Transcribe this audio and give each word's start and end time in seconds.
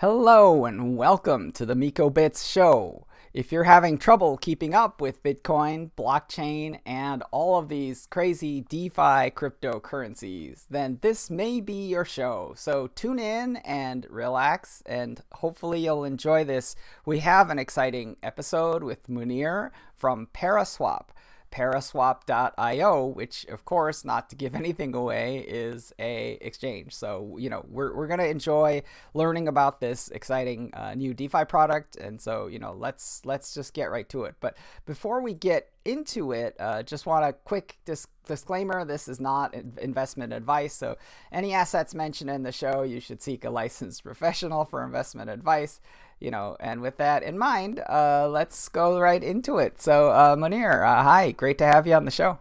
Hello 0.00 0.64
and 0.64 0.96
welcome 0.96 1.52
to 1.52 1.66
the 1.66 1.74
Miko 1.74 2.08
Bits 2.08 2.46
show. 2.46 3.06
If 3.34 3.52
you're 3.52 3.64
having 3.64 3.98
trouble 3.98 4.38
keeping 4.38 4.72
up 4.72 4.98
with 4.98 5.22
Bitcoin, 5.22 5.90
blockchain, 5.94 6.80
and 6.86 7.22
all 7.30 7.58
of 7.58 7.68
these 7.68 8.06
crazy 8.06 8.62
DeFi 8.62 9.30
cryptocurrencies, 9.30 10.64
then 10.70 11.00
this 11.02 11.28
may 11.28 11.60
be 11.60 11.86
your 11.86 12.06
show. 12.06 12.54
So 12.56 12.86
tune 12.86 13.18
in 13.18 13.56
and 13.56 14.06
relax, 14.08 14.82
and 14.86 15.20
hopefully 15.32 15.84
you'll 15.84 16.04
enjoy 16.04 16.44
this. 16.44 16.76
We 17.04 17.18
have 17.18 17.50
an 17.50 17.58
exciting 17.58 18.16
episode 18.22 18.82
with 18.82 19.06
Mounir 19.06 19.70
from 19.94 20.28
Paraswap. 20.32 21.08
Paraswap.io, 21.50 23.06
which 23.06 23.44
of 23.46 23.64
course, 23.64 24.04
not 24.04 24.30
to 24.30 24.36
give 24.36 24.54
anything 24.62 24.94
away, 24.94 25.38
is 25.38 25.92
a 25.98 26.38
exchange. 26.40 26.94
So 26.94 27.36
you 27.38 27.50
know 27.50 27.64
we're 27.68 27.94
we're 27.94 28.06
gonna 28.06 28.24
enjoy 28.24 28.82
learning 29.14 29.48
about 29.48 29.80
this 29.80 30.08
exciting 30.08 30.70
uh, 30.74 30.94
new 30.94 31.14
DeFi 31.14 31.44
product, 31.44 31.96
and 31.96 32.20
so 32.20 32.46
you 32.46 32.58
know 32.58 32.72
let's 32.72 33.22
let's 33.24 33.54
just 33.54 33.74
get 33.74 33.90
right 33.90 34.08
to 34.10 34.24
it. 34.24 34.36
But 34.40 34.56
before 34.86 35.20
we 35.22 35.34
get 35.34 35.70
into 35.84 36.32
it, 36.32 36.56
uh, 36.60 36.82
just 36.82 37.06
want 37.06 37.24
a 37.24 37.32
quick 37.32 37.78
dis- 37.84 38.06
disclaimer: 38.26 38.84
this 38.84 39.08
is 39.08 39.20
not 39.20 39.54
investment 39.54 40.32
advice. 40.32 40.74
So 40.74 40.96
any 41.32 41.52
assets 41.52 41.94
mentioned 41.94 42.30
in 42.30 42.42
the 42.42 42.52
show, 42.52 42.82
you 42.82 43.00
should 43.00 43.22
seek 43.22 43.44
a 43.44 43.50
licensed 43.50 44.04
professional 44.04 44.64
for 44.64 44.84
investment 44.84 45.30
advice 45.30 45.80
you 46.20 46.30
know, 46.30 46.56
and 46.60 46.80
with 46.80 46.96
that 46.98 47.22
in 47.22 47.38
mind, 47.38 47.82
uh, 47.88 48.28
let's 48.28 48.68
go 48.68 49.00
right 49.00 49.22
into 49.22 49.58
it. 49.58 49.80
So, 49.80 50.10
uh, 50.10 50.36
Mounir, 50.36 50.86
uh, 50.86 51.02
hi, 51.02 51.32
great 51.32 51.58
to 51.58 51.64
have 51.64 51.86
you 51.86 51.94
on 51.94 52.04
the 52.04 52.10
show. 52.10 52.38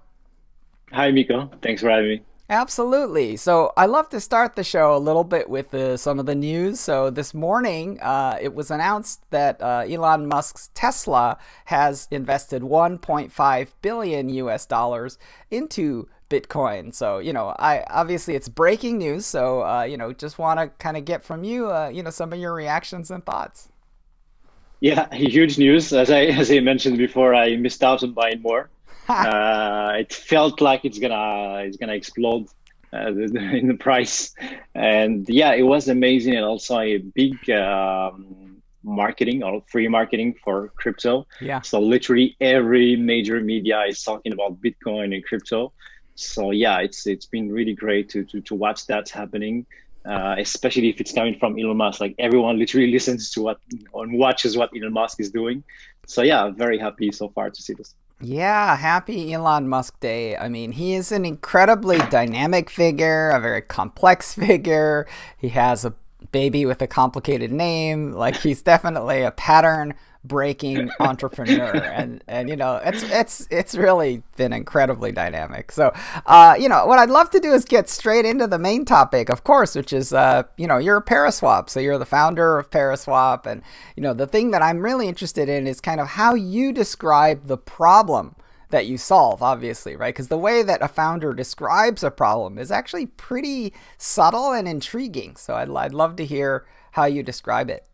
Hi, 0.91 1.11
Miko. 1.11 1.49
Thanks 1.61 1.81
for 1.81 1.89
having 1.89 2.09
me. 2.09 2.21
Absolutely. 2.51 3.37
So 3.37 3.71
I 3.77 3.85
love 3.85 4.09
to 4.09 4.19
start 4.19 4.55
the 4.55 4.63
show 4.63 4.95
a 4.95 4.97
little 4.97 5.23
bit 5.23 5.51
with 5.51 5.71
uh, 5.71 5.97
some 5.97 6.17
of 6.17 6.25
the 6.25 6.33
news. 6.33 6.79
So 6.79 7.11
this 7.11 7.31
morning, 7.31 7.99
uh, 8.01 8.39
it 8.41 8.55
was 8.55 8.71
announced 8.71 9.21
that 9.29 9.61
uh, 9.61 9.85
Elon 9.87 10.27
Musk's 10.27 10.71
Tesla 10.73 11.37
has 11.65 12.07
invested 12.09 12.63
1.5 12.63 13.67
billion 13.83 14.29
U.S. 14.29 14.65
dollars 14.65 15.19
into 15.51 16.09
Bitcoin. 16.29 16.93
So 16.93 17.17
you 17.17 17.33
know, 17.33 17.55
I 17.59 17.83
obviously 17.89 18.35
it's 18.35 18.47
breaking 18.47 18.99
news. 18.99 19.25
So 19.25 19.65
uh, 19.65 19.83
you 19.83 19.97
know, 19.97 20.13
just 20.13 20.37
want 20.37 20.59
to 20.59 20.67
kind 20.83 20.95
of 20.95 21.05
get 21.05 21.23
from 21.23 21.43
you, 21.43 21.71
uh, 21.71 21.89
you 21.89 22.03
know, 22.03 22.11
some 22.11 22.31
of 22.31 22.39
your 22.39 22.53
reactions 22.53 23.11
and 23.11 23.25
thoughts. 23.25 23.69
Yeah, 24.79 25.13
huge 25.13 25.57
news. 25.57 25.91
As 25.91 26.09
I 26.11 26.21
as 26.25 26.51
I 26.51 26.59
mentioned 26.59 26.97
before, 26.97 27.33
I 27.35 27.55
missed 27.55 27.83
out 27.83 28.03
on 28.03 28.13
buying 28.13 28.41
more. 28.41 28.69
uh, 29.09 29.93
it 29.99 30.13
felt 30.13 30.61
like 30.61 30.85
it's 30.85 30.99
gonna 30.99 31.63
it's 31.65 31.77
gonna 31.77 31.95
explode 31.95 32.47
uh, 32.93 33.07
in 33.15 33.67
the 33.67 33.77
price, 33.79 34.33
and 34.75 35.27
yeah, 35.27 35.53
it 35.53 35.63
was 35.63 35.87
amazing 35.87 36.35
and 36.35 36.45
also 36.45 36.79
a 36.79 36.97
big. 36.97 37.49
Um, 37.49 38.45
marketing 38.81 39.43
or 39.43 39.61
free 39.67 39.89
marketing 39.89 40.33
for 40.41 40.69
crypto. 40.77 41.27
Yeah. 41.41 41.59
So 41.61 41.81
literally 41.81 42.37
every 42.39 42.95
major 42.95 43.41
media 43.41 43.81
is 43.81 44.01
talking 44.01 44.31
about 44.31 44.61
Bitcoin 44.61 45.13
and 45.13 45.23
crypto 45.23 45.73
so 46.19 46.51
yeah, 46.51 46.79
it's 46.79 47.07
it's 47.07 47.25
been 47.25 47.51
really 47.51 47.73
great 47.73 48.09
to 48.09 48.23
to 48.25 48.41
to 48.41 48.55
watch 48.55 48.85
that 48.87 49.09
happening. 49.09 49.65
Uh, 50.05 50.35
especially 50.39 50.89
if 50.89 51.01
it's 51.01 51.11
coming 51.11 51.37
from 51.37 51.59
Elon 51.59 51.77
Musk. 51.77 51.99
Like 51.99 52.15
everyone 52.19 52.57
literally 52.57 52.91
listens 52.97 53.31
to 53.31 53.41
what 53.41 53.59
and 53.93 54.17
watches 54.17 54.57
what 54.57 54.71
Elon 54.75 54.93
Musk 54.93 55.19
is 55.19 55.29
doing. 55.29 55.63
So 56.07 56.21
yeah, 56.21 56.49
very 56.49 56.79
happy 56.79 57.11
so 57.11 57.29
far 57.29 57.49
to 57.49 57.61
see 57.61 57.73
this. 57.73 57.93
Yeah, 58.21 58.75
happy 58.75 59.33
Elon 59.33 59.69
Musk 59.69 59.99
Day. 59.99 60.35
I 60.35 60.49
mean, 60.49 60.71
he 60.73 60.93
is 60.93 61.11
an 61.11 61.25
incredibly 61.25 61.99
dynamic 62.09 62.69
figure, 62.69 63.29
a 63.29 63.39
very 63.39 63.61
complex 63.61 64.33
figure. 64.45 65.07
He 65.37 65.49
has 65.49 65.85
a 65.85 65.93
baby 66.31 66.65
with 66.65 66.81
a 66.81 66.87
complicated 66.87 67.51
name. 67.51 68.11
Like 68.11 68.35
he's 68.37 68.61
definitely 68.61 69.21
a 69.21 69.31
pattern 69.31 69.93
breaking 70.23 70.89
entrepreneur 70.99 71.75
and 71.77 72.21
and 72.27 72.49
you 72.49 72.55
know 72.55 72.75
it's 72.83 73.03
it's 73.03 73.47
it's 73.49 73.75
really 73.75 74.21
been 74.35 74.51
incredibly 74.51 75.13
dynamic 75.13 75.71
so 75.71 75.93
uh 76.25 76.55
you 76.59 76.67
know 76.67 76.85
what 76.85 76.99
i'd 76.99 77.09
love 77.09 77.29
to 77.29 77.39
do 77.39 77.53
is 77.53 77.63
get 77.63 77.87
straight 77.87 78.25
into 78.25 78.45
the 78.45 78.59
main 78.59 78.83
topic 78.83 79.29
of 79.29 79.45
course 79.45 79.75
which 79.75 79.93
is 79.93 80.11
uh 80.11 80.43
you 80.57 80.67
know 80.67 80.77
you're 80.77 80.97
a 80.97 81.03
paraswap 81.03 81.69
so 81.69 81.79
you're 81.79 81.97
the 81.97 82.05
founder 82.05 82.57
of 82.57 82.69
paraswap 82.69 83.45
and 83.45 83.61
you 83.95 84.03
know 84.03 84.13
the 84.13 84.27
thing 84.27 84.51
that 84.51 84.61
i'm 84.61 84.79
really 84.79 85.07
interested 85.07 85.47
in 85.47 85.65
is 85.65 85.79
kind 85.79 86.01
of 86.01 86.07
how 86.09 86.33
you 86.33 86.73
describe 86.73 87.45
the 87.45 87.57
problem 87.57 88.35
that 88.69 88.85
you 88.85 88.97
solve, 88.97 89.41
obviously, 89.41 89.95
right? 89.95 90.13
Because 90.13 90.27
the 90.27 90.37
way 90.37 90.61
that 90.61 90.81
a 90.81 90.87
founder 90.87 91.33
describes 91.33 92.03
a 92.03 92.11
problem 92.11 92.57
is 92.57 92.71
actually 92.71 93.07
pretty 93.07 93.73
subtle 93.97 94.51
and 94.51 94.67
intriguing. 94.67 95.35
So 95.35 95.55
I'd, 95.55 95.69
I'd 95.71 95.93
love 95.93 96.15
to 96.17 96.25
hear 96.25 96.65
how 96.91 97.05
you 97.05 97.23
describe 97.23 97.69
it. 97.69 97.88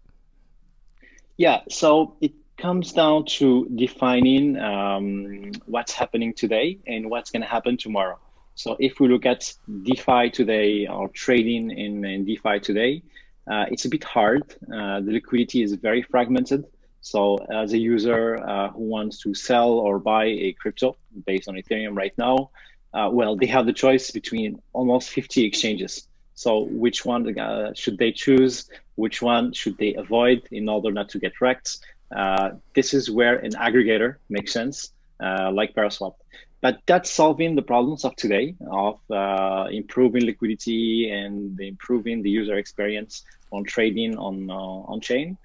Yeah, 1.37 1.61
so 1.69 2.15
it 2.21 2.31
comes 2.57 2.93
down 2.93 3.25
to 3.25 3.67
defining 3.75 4.57
um, 4.57 5.51
what's 5.65 5.91
happening 5.91 6.33
today 6.33 6.79
and 6.87 7.09
what's 7.09 7.29
going 7.29 7.41
to 7.41 7.47
happen 7.47 7.75
tomorrow. 7.75 8.17
So 8.55 8.77
if 8.79 9.01
we 9.01 9.09
look 9.09 9.25
at 9.25 9.53
DeFi 9.83 10.29
today 10.29 10.87
or 10.87 11.09
trading 11.09 11.71
in, 11.71 12.05
in 12.05 12.23
DeFi 12.23 12.59
today, 12.61 13.03
uh, 13.51 13.65
it's 13.69 13.83
a 13.83 13.89
bit 13.89 14.03
hard. 14.05 14.43
Uh, 14.73 15.01
the 15.01 15.11
liquidity 15.11 15.61
is 15.61 15.73
very 15.73 16.01
fragmented. 16.01 16.65
So 17.01 17.35
as 17.53 17.73
a 17.73 17.77
user 17.77 18.37
uh, 18.37 18.69
who 18.69 18.83
wants 18.83 19.19
to 19.23 19.33
sell 19.33 19.71
or 19.71 19.99
buy 19.99 20.25
a 20.25 20.53
crypto 20.53 20.95
based 21.25 21.49
on 21.49 21.55
Ethereum 21.55 21.97
right 21.97 22.17
now, 22.17 22.49
uh, 22.93 23.09
well, 23.11 23.35
they 23.35 23.45
have 23.47 23.65
the 23.65 23.73
choice 23.73 24.09
between 24.09 24.61
almost 24.71 25.09
50 25.09 25.43
exchanges. 25.43 26.07
So 26.35 26.65
which 26.65 27.05
one 27.05 27.37
uh, 27.39 27.73
should 27.73 27.97
they 27.97 28.11
choose? 28.11 28.69
which 28.95 29.21
one 29.21 29.51
should 29.53 29.77
they 29.77 29.93
avoid 29.93 30.47
in 30.51 30.67
order 30.69 30.91
not 30.91 31.09
to 31.09 31.19
get 31.19 31.39
wrecked. 31.41 31.79
Uh, 32.15 32.51
this 32.73 32.93
is 32.93 33.11
where 33.11 33.37
an 33.37 33.51
aggregator 33.51 34.15
makes 34.29 34.51
sense, 34.53 34.91
uh, 35.19 35.51
like 35.51 35.73
Paraswap. 35.75 36.15
But 36.61 36.79
that's 36.85 37.11
solving 37.11 37.55
the 37.55 37.61
problems 37.61 38.05
of 38.05 38.15
today 38.15 38.55
of 38.71 38.99
uh, 39.11 39.67
improving 39.69 40.25
liquidity 40.25 41.11
and 41.11 41.59
improving 41.59 42.23
the 42.23 42.29
user 42.29 42.55
experience 42.55 43.23
on 43.51 43.63
trading 43.65 44.17
on 44.17 44.49
uh, 44.49 44.91
on 44.91 44.99
chain. 44.99 45.37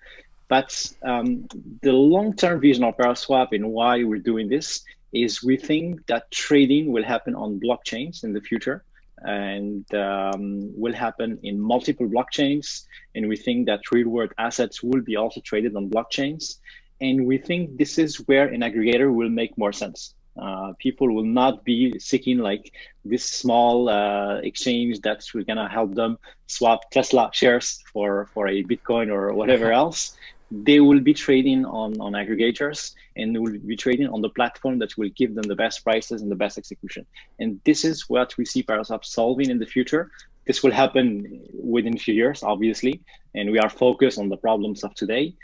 But 0.49 0.71
um, 1.03 1.47
the 1.83 1.93
long-term 1.93 2.61
vision 2.61 2.84
of 2.84 2.97
Paraswap 2.97 3.53
and 3.53 3.71
why 3.71 4.03
we're 4.03 4.27
doing 4.33 4.49
this 4.49 4.83
is 5.12 5.43
we 5.43 5.57
think 5.57 6.07
that 6.07 6.31
trading 6.31 6.91
will 6.91 7.05
happen 7.05 7.34
on 7.34 7.61
blockchains 7.61 8.25
in 8.25 8.33
the 8.33 8.41
future 8.41 8.83
and 9.23 9.93
um, 9.95 10.71
will 10.79 10.95
happen 10.95 11.39
in 11.43 11.59
multiple 11.61 12.07
blockchains. 12.09 12.87
And 13.15 13.29
we 13.29 13.37
think 13.37 13.67
that 13.67 13.91
real 13.93 14.09
world 14.09 14.33
assets 14.39 14.83
will 14.83 15.03
be 15.03 15.17
also 15.17 15.41
traded 15.41 15.77
on 15.77 15.91
blockchains. 15.91 16.59
And 17.01 17.27
we 17.27 17.39
think 17.39 17.77
this 17.79 17.99
is 17.99 18.17
where 18.29 18.49
an 18.49 18.61
aggregator 18.61 19.13
will 19.13 19.31
make 19.31 19.57
more 19.57 19.73
sense. 19.73 20.15
Uh, 20.41 20.73
people 20.79 21.13
will 21.13 21.25
not 21.25 21.65
be 21.65 21.99
seeking 21.99 22.39
like 22.39 22.73
this 23.05 23.25
small 23.25 23.89
uh, 23.89 24.37
exchange 24.37 25.01
that's 25.01 25.33
gonna 25.33 25.69
help 25.69 25.95
them 25.95 26.19
swap 26.47 26.91
Tesla 26.91 27.31
shares 27.33 27.83
for 27.93 28.27
for 28.33 28.47
a 28.47 28.63
Bitcoin 28.63 29.11
or 29.11 29.35
whatever 29.35 29.73
else 29.83 30.17
they 30.50 30.81
will 30.81 31.00
be 31.00 31.15
trading 31.15 31.65
on, 31.65 31.99
on 32.00 32.12
aggregators 32.12 32.94
and 33.16 33.38
will 33.38 33.59
be 33.59 33.77
trading 33.77 34.09
on 34.09 34.21
the 34.21 34.28
platform 34.31 34.78
that 34.78 34.97
will 34.99 35.11
give 35.11 35.34
them 35.34 35.44
the 35.44 35.55
best 35.55 35.84
prices 35.84 36.22
and 36.22 36.31
the 36.31 36.37
best 36.37 36.59
execution. 36.59 37.06
And 37.38 37.61
this 37.65 37.84
is 37.84 38.09
what 38.09 38.37
we 38.37 38.44
see 38.44 38.62
Paraswap 38.62 39.05
solving 39.05 39.50
in 39.50 39.59
the 39.59 39.66
future. 39.66 40.10
This 40.47 40.62
will 40.62 40.72
happen 40.72 41.47
within 41.53 41.94
a 41.94 41.99
few 41.99 42.15
years, 42.15 42.43
obviously, 42.43 43.00
and 43.34 43.53
we 43.53 43.59
are 43.60 43.71
focused 43.71 44.19
on 44.19 44.28
the 44.28 44.37
problems 44.37 44.83
of 44.83 44.94
today. 44.94 45.34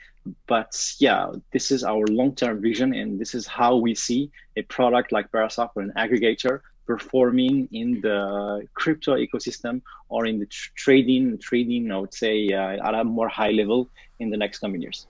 But 0.49 0.75
yeah, 0.99 1.31
this 1.53 1.71
is 1.71 1.84
our 1.84 2.05
long-term 2.09 2.61
vision, 2.61 2.93
and 2.93 3.21
this 3.21 3.33
is 3.33 3.47
how 3.47 3.77
we 3.77 3.95
see 3.95 4.31
a 4.56 4.62
product 4.62 5.12
like 5.12 5.31
Paraswap 5.31 5.71
or 5.77 5.83
an 5.83 5.93
aggregator 5.97 6.61
performing 6.87 7.69
in 7.72 8.00
the 8.00 8.66
crypto 8.75 9.16
ecosystem 9.16 9.83
or 10.09 10.27
in 10.27 10.39
the 10.39 10.47
tr- 10.47 10.71
trading 10.77 11.36
trading 11.39 11.91
i 11.91 11.98
would 11.98 12.15
say 12.15 12.48
uh, 12.53 12.89
at 12.89 12.95
a 12.95 13.03
more 13.03 13.28
high 13.28 13.51
level 13.51 13.91
in 14.18 14.30
the 14.30 14.36
next 14.36 14.59
coming 14.59 14.83
years 14.83 15.07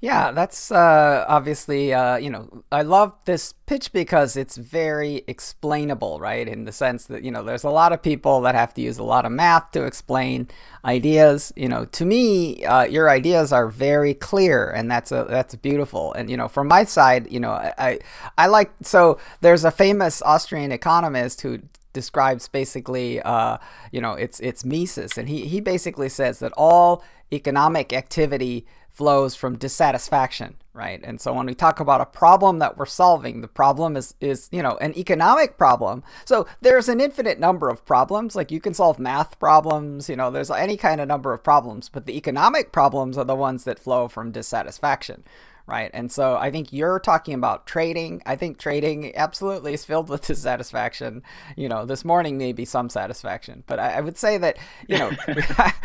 yeah, 0.00 0.30
that's 0.30 0.70
uh, 0.70 1.24
obviously, 1.26 1.92
uh, 1.92 2.16
you 2.18 2.30
know, 2.30 2.62
I 2.70 2.82
love 2.82 3.14
this 3.24 3.52
pitch 3.66 3.92
because 3.92 4.36
it's 4.36 4.56
very 4.56 5.24
explainable, 5.26 6.20
right? 6.20 6.46
In 6.46 6.66
the 6.66 6.72
sense 6.72 7.06
that, 7.06 7.24
you 7.24 7.32
know, 7.32 7.42
there's 7.42 7.64
a 7.64 7.70
lot 7.70 7.92
of 7.92 8.00
people 8.00 8.40
that 8.42 8.54
have 8.54 8.72
to 8.74 8.80
use 8.80 8.98
a 8.98 9.02
lot 9.02 9.26
of 9.26 9.32
math 9.32 9.72
to 9.72 9.84
explain 9.84 10.46
ideas. 10.84 11.52
You 11.56 11.68
know, 11.68 11.84
to 11.86 12.04
me, 12.04 12.64
uh, 12.64 12.84
your 12.84 13.10
ideas 13.10 13.52
are 13.52 13.66
very 13.66 14.14
clear 14.14 14.70
and 14.70 14.88
that's 14.88 15.10
a, 15.10 15.26
that's 15.28 15.56
beautiful. 15.56 16.12
And, 16.12 16.30
you 16.30 16.36
know, 16.36 16.46
from 16.46 16.68
my 16.68 16.84
side, 16.84 17.28
you 17.32 17.40
know, 17.40 17.50
I, 17.50 17.98
I 18.36 18.46
like, 18.46 18.70
so 18.82 19.18
there's 19.40 19.64
a 19.64 19.72
famous 19.72 20.22
Austrian 20.22 20.70
economist 20.70 21.40
who 21.40 21.58
describes 21.92 22.46
basically, 22.46 23.20
uh, 23.22 23.58
you 23.90 24.00
know, 24.00 24.12
it's, 24.12 24.38
it's 24.38 24.64
Mises. 24.64 25.18
And 25.18 25.28
he, 25.28 25.46
he 25.46 25.60
basically 25.60 26.08
says 26.08 26.38
that 26.38 26.52
all 26.56 27.02
economic 27.32 27.92
activity 27.92 28.66
flows 28.98 29.36
from 29.36 29.56
dissatisfaction, 29.56 30.56
right? 30.72 31.00
And 31.04 31.20
so 31.20 31.32
when 31.32 31.46
we 31.46 31.54
talk 31.54 31.78
about 31.78 32.00
a 32.00 32.06
problem 32.06 32.58
that 32.58 32.76
we're 32.76 32.84
solving, 32.84 33.42
the 33.42 33.46
problem 33.48 33.96
is 33.96 34.14
is, 34.20 34.48
you 34.50 34.60
know, 34.60 34.76
an 34.80 34.96
economic 34.98 35.56
problem. 35.56 36.02
So 36.24 36.48
there's 36.62 36.88
an 36.88 37.00
infinite 37.00 37.38
number 37.38 37.68
of 37.68 37.86
problems. 37.86 38.34
Like 38.34 38.50
you 38.50 38.60
can 38.60 38.74
solve 38.74 38.98
math 38.98 39.38
problems, 39.38 40.08
you 40.08 40.16
know, 40.16 40.32
there's 40.32 40.50
any 40.50 40.76
kind 40.76 41.00
of 41.00 41.06
number 41.06 41.32
of 41.32 41.44
problems, 41.44 41.88
but 41.88 42.06
the 42.06 42.16
economic 42.16 42.72
problems 42.72 43.16
are 43.16 43.24
the 43.24 43.36
ones 43.36 43.62
that 43.64 43.78
flow 43.78 44.08
from 44.08 44.32
dissatisfaction, 44.32 45.22
right? 45.68 45.90
And 45.92 46.10
so 46.10 46.36
I 46.36 46.50
think 46.50 46.72
you're 46.72 46.98
talking 46.98 47.34
about 47.34 47.66
trading. 47.66 48.22
I 48.24 48.36
think 48.36 48.58
trading 48.58 49.14
absolutely 49.14 49.74
is 49.74 49.84
filled 49.84 50.08
with 50.08 50.26
dissatisfaction. 50.26 51.22
You 51.56 51.68
know, 51.68 51.84
this 51.84 52.04
morning 52.04 52.38
maybe 52.38 52.64
some 52.64 52.88
satisfaction, 52.88 53.62
but 53.66 53.78
I, 53.78 53.98
I 53.98 54.00
would 54.00 54.16
say 54.16 54.38
that 54.38 54.58
you 54.88 54.98
know, 54.98 55.12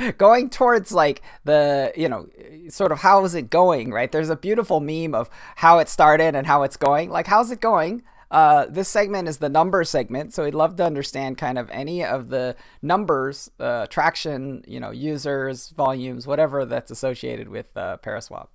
going 0.18 0.50
towards 0.50 0.91
like 0.91 1.21
the 1.44 1.91
you 1.95 2.07
know, 2.07 2.27
sort 2.69 2.91
of 2.91 3.00
how 3.00 3.24
is 3.25 3.35
it 3.35 3.50
going, 3.50 3.91
right? 3.91 4.12
There's 4.12 4.30
a 4.30 4.38
beautiful 4.38 4.80
meme 4.80 5.13
of 5.13 5.30
how 5.57 5.80
it 5.80 5.89
started 5.89 6.33
and 6.33 6.47
how 6.47 6.63
it's 6.63 6.77
going. 6.77 7.09
Like, 7.09 7.27
how's 7.27 7.51
it 7.51 7.59
going? 7.59 8.03
Uh, 8.31 8.65
this 8.68 8.89
segment 8.89 9.27
is 9.27 9.38
the 9.38 9.50
number 9.50 9.83
segment, 9.83 10.33
so 10.33 10.44
we'd 10.44 10.56
love 10.56 10.75
to 10.75 10.83
understand 10.83 11.38
kind 11.38 11.59
of 11.59 11.69
any 11.69 12.03
of 12.03 12.30
the 12.30 12.56
numbers, 12.81 13.51
uh, 13.59 13.85
traction, 13.88 14.63
you 14.68 14.80
know, 14.80 14.89
users, 14.89 15.69
volumes, 15.69 16.25
whatever 16.25 16.65
that's 16.65 16.89
associated 16.89 17.47
with 17.47 17.68
uh, 17.77 17.97
Paraswap. 17.97 18.47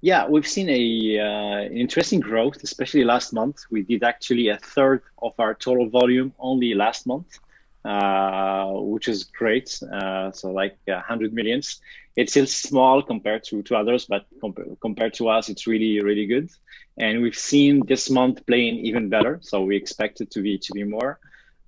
Yeah, 0.00 0.28
we've 0.28 0.46
seen 0.46 0.68
a 0.70 1.18
uh, 1.18 1.62
interesting 1.70 2.20
growth, 2.20 2.62
especially 2.62 3.02
last 3.04 3.32
month. 3.32 3.64
We 3.70 3.82
did 3.82 4.04
actually 4.04 4.48
a 4.48 4.56
third 4.58 5.02
of 5.20 5.32
our 5.40 5.54
total 5.54 5.88
volume 5.88 6.32
only 6.38 6.74
last 6.74 7.04
month, 7.06 7.40
uh, 7.84 8.70
which 8.74 9.08
is 9.08 9.24
great. 9.24 9.80
Uh, 9.82 10.30
so 10.30 10.52
like 10.52 10.78
uh, 10.88 11.02
100 11.02 11.32
millions. 11.32 11.80
It's 12.14 12.32
still 12.32 12.46
small 12.46 13.02
compared 13.02 13.42
to, 13.44 13.62
to 13.64 13.76
others, 13.76 14.06
but 14.06 14.26
comp- 14.40 14.80
compared 14.80 15.14
to 15.14 15.28
us, 15.28 15.48
it's 15.48 15.66
really 15.66 16.00
really 16.00 16.26
good. 16.26 16.48
And 16.96 17.20
we've 17.22 17.36
seen 17.36 17.84
this 17.86 18.08
month 18.08 18.46
playing 18.46 18.76
even 18.86 19.08
better. 19.08 19.38
So 19.42 19.62
we 19.64 19.76
expect 19.76 20.20
it 20.20 20.30
to 20.32 20.40
be 20.42 20.58
to 20.58 20.72
be 20.72 20.84
more. 20.84 21.18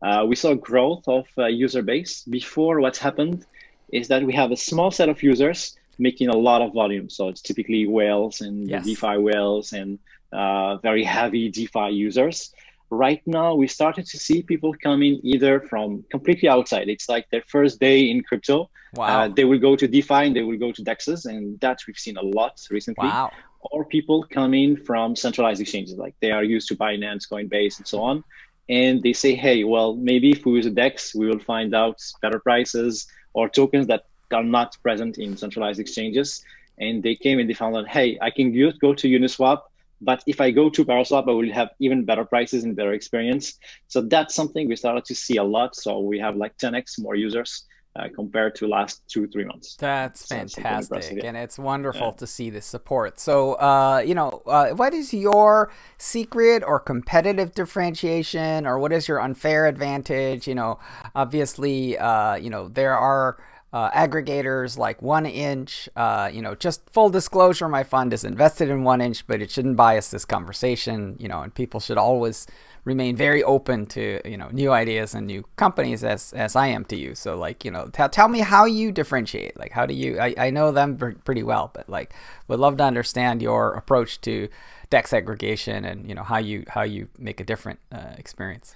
Uh, 0.03 0.25
we 0.29 0.37
saw 0.37 0.55
growth 0.55 1.07
of 1.09 1.27
uh, 1.37 1.47
user 1.47 1.83
base. 1.83 2.23
Before, 2.23 2.81
what's 2.81 2.99
happened 2.99 3.45
is 3.93 4.07
that 4.09 4.23
we 4.23 4.33
have 4.35 4.53
a 4.53 4.57
small 4.57 4.91
set 4.93 5.09
of 5.09 5.21
users 5.23 5.77
making 6.01 6.29
a 6.29 6.37
lot 6.37 6.63
of 6.63 6.73
volume. 6.73 7.09
So 7.09 7.29
it's 7.29 7.43
typically 7.43 7.87
whales 7.87 8.41
and 8.41 8.69
yes. 8.69 8.85
DeFi 8.85 9.19
whales 9.19 9.73
and 9.73 9.99
uh, 10.33 10.77
very 10.79 11.05
heavy 11.05 11.49
DeFi 11.51 11.91
users. 11.91 12.53
Right 12.89 13.23
now, 13.27 13.55
we 13.55 13.69
started 13.69 14.07
to 14.07 14.19
see 14.19 14.43
people 14.43 14.75
coming 14.83 15.21
either 15.23 15.61
from 15.61 16.05
completely 16.11 16.49
outside. 16.49 16.89
It's 16.89 17.09
like 17.09 17.31
their 17.31 17.45
first 17.47 17.79
day 17.79 18.11
in 18.11 18.25
crypto. 18.25 18.69
Wow. 18.95 19.07
Uh, 19.07 19.29
they 19.29 19.45
will 19.45 19.61
go 19.61 19.77
to 19.77 19.87
DeFi 19.87 20.23
and 20.27 20.35
they 20.35 20.43
will 20.43 20.59
go 20.59 20.73
to 20.73 20.83
DEXs, 20.83 21.27
and 21.27 21.61
that 21.61 21.79
we've 21.87 22.03
seen 22.07 22.17
a 22.17 22.23
lot 22.23 22.55
recently. 22.71 23.07
Wow. 23.07 23.31
Or 23.71 23.85
people 23.85 24.25
coming 24.25 24.77
from 24.77 25.15
centralized 25.15 25.61
exchanges, 25.61 25.97
like 25.99 26.15
they 26.21 26.33
are 26.33 26.43
used 26.43 26.67
to 26.69 26.75
Binance, 26.75 27.29
Coinbase, 27.31 27.79
and 27.79 27.87
so 27.87 28.01
on. 28.03 28.25
And 28.69 29.03
they 29.03 29.13
say, 29.13 29.35
hey, 29.35 29.63
well, 29.65 29.95
maybe 29.95 30.31
if 30.31 30.45
we 30.45 30.53
use 30.53 30.67
a 30.67 30.71
DEX, 30.71 31.15
we 31.15 31.27
will 31.29 31.41
find 31.41 31.75
out 31.75 31.99
better 32.23 32.41
prices 32.41 33.07
or 33.35 33.49
tokens 33.49 33.87
that 33.87 34.07
are 34.33 34.45
not 34.45 34.77
present 34.83 35.19
in 35.19 35.37
centralized 35.37 35.81
exchanges. 35.81 36.45
And 36.79 37.03
they 37.03 37.15
came 37.15 37.39
and 37.39 37.49
they 37.49 37.55
found 37.55 37.77
out, 37.77 37.89
hey, 37.89 38.19
I 38.21 38.31
can 38.31 38.53
go 38.81 38.95
to 38.95 39.09
Uniswap, 39.09 39.63
but 40.01 40.23
if 40.27 40.41
I 40.41 40.51
go 40.51 40.71
to 40.71 40.85
Paraswap, 40.85 41.29
I 41.29 41.33
will 41.33 41.53
have 41.53 41.71
even 41.79 42.05
better 42.05 42.25
prices 42.25 42.65
and 42.65 42.75
better 42.75 42.93
experience. 42.93 43.59
So 43.89 44.01
that's 44.01 44.35
something 44.35 44.67
we 44.67 44.77
started 44.77 45.05
to 45.07 45.15
see 45.15 45.37
a 45.37 45.45
lot. 45.45 45.77
So 45.77 46.01
we 46.01 46.19
have 46.19 46.37
like 46.37 46.57
10x 46.57 46.99
more 47.01 47.17
users 47.17 47.67
uh, 47.97 48.09
compared 48.15 48.55
to 48.55 48.69
last 48.69 49.03
two 49.09 49.27
three 49.27 49.45
months. 49.45 49.77
That's 49.77 50.29
so 50.29 50.37
fantastic, 50.37 51.25
and 51.25 51.37
it's 51.37 51.59
wonderful 51.59 52.09
yeah. 52.09 52.19
to 52.19 52.27
see 52.27 52.51
the 52.51 52.61
support. 52.61 53.19
So, 53.19 53.55
uh, 53.55 54.03
you 54.07 54.15
know, 54.15 54.43
uh, 54.47 54.71
what 54.71 54.95
is 54.95 55.13
your 55.13 55.73
secret 55.99 56.63
or 56.65 56.79
competitive 56.79 57.55
differentiation, 57.55 58.67
or 58.67 58.79
what 58.79 58.93
is 58.93 59.09
your 59.09 59.21
unfair 59.21 59.67
advantage? 59.67 60.47
You 60.47 60.55
know, 60.55 60.79
obviously, 61.15 61.99
uh, 61.99 62.37
you 62.37 62.51
know 62.51 62.69
there 62.69 62.97
are 62.97 63.39
uh, 63.73 63.91
aggregators 63.91 64.77
like 64.77 65.01
1inch. 65.01 65.89
Uh, 65.95 66.29
you 66.33 66.43
know, 66.43 66.55
just 66.55 66.89
full 66.91 67.11
disclosure, 67.11 67.69
my 67.69 67.85
fund 67.85 68.13
is 68.13 68.25
invested 68.25 68.69
in 68.69 68.83
1inch, 68.83 69.25
but 69.27 69.41
it 69.41 69.51
shouldn't 69.51 69.77
bias 69.77 70.11
this 70.11 70.25
conversation. 70.25 71.17
You 71.19 71.29
know, 71.29 71.43
and 71.43 71.55
people 71.55 71.81
should 71.81 71.99
always 71.99 72.47
remain 72.85 73.15
very 73.15 73.43
open 73.43 73.85
to 73.85 74.21
you 74.25 74.37
know 74.37 74.49
new 74.53 74.73
ideas 74.73 75.15
and 75.15 75.27
new 75.27 75.45
companies 75.57 76.03
as 76.03 76.33
as 76.33 76.57
I 76.57 76.69
am 76.69 76.85
to 76.87 76.97
you. 76.97 77.15
So 77.15 77.37
like 77.37 77.65
you 77.65 77.71
know, 77.71 77.87
t- 77.93 78.09
tell 78.09 78.29
me 78.29 78.41
how 78.41 78.65
you 78.65 78.91
differentiate. 78.91 79.59
Like 79.59 79.73
how 79.73 79.87
do 79.87 79.95
you? 79.95 80.19
I, 80.19 80.35
I 80.37 80.51
know 80.51 80.73
them 80.73 80.97
pretty 81.25 81.43
well, 81.43 81.71
but 81.73 81.89
like 81.89 82.13
would 82.49 82.59
love 82.61 82.77
to 82.79 82.85
understand 82.85 83.41
your 83.43 83.75
approach 83.75 84.21
to 84.23 84.49
dex 84.91 85.13
aggregation 85.13 85.85
and 85.85 86.09
you 86.09 86.15
know 86.17 86.25
how 86.25 86.39
you 86.39 86.65
how 86.69 86.83
you 86.83 87.09
make 87.19 87.39
a 87.39 87.45
different 87.45 87.79
uh, 87.93 88.15
experience. 88.19 88.75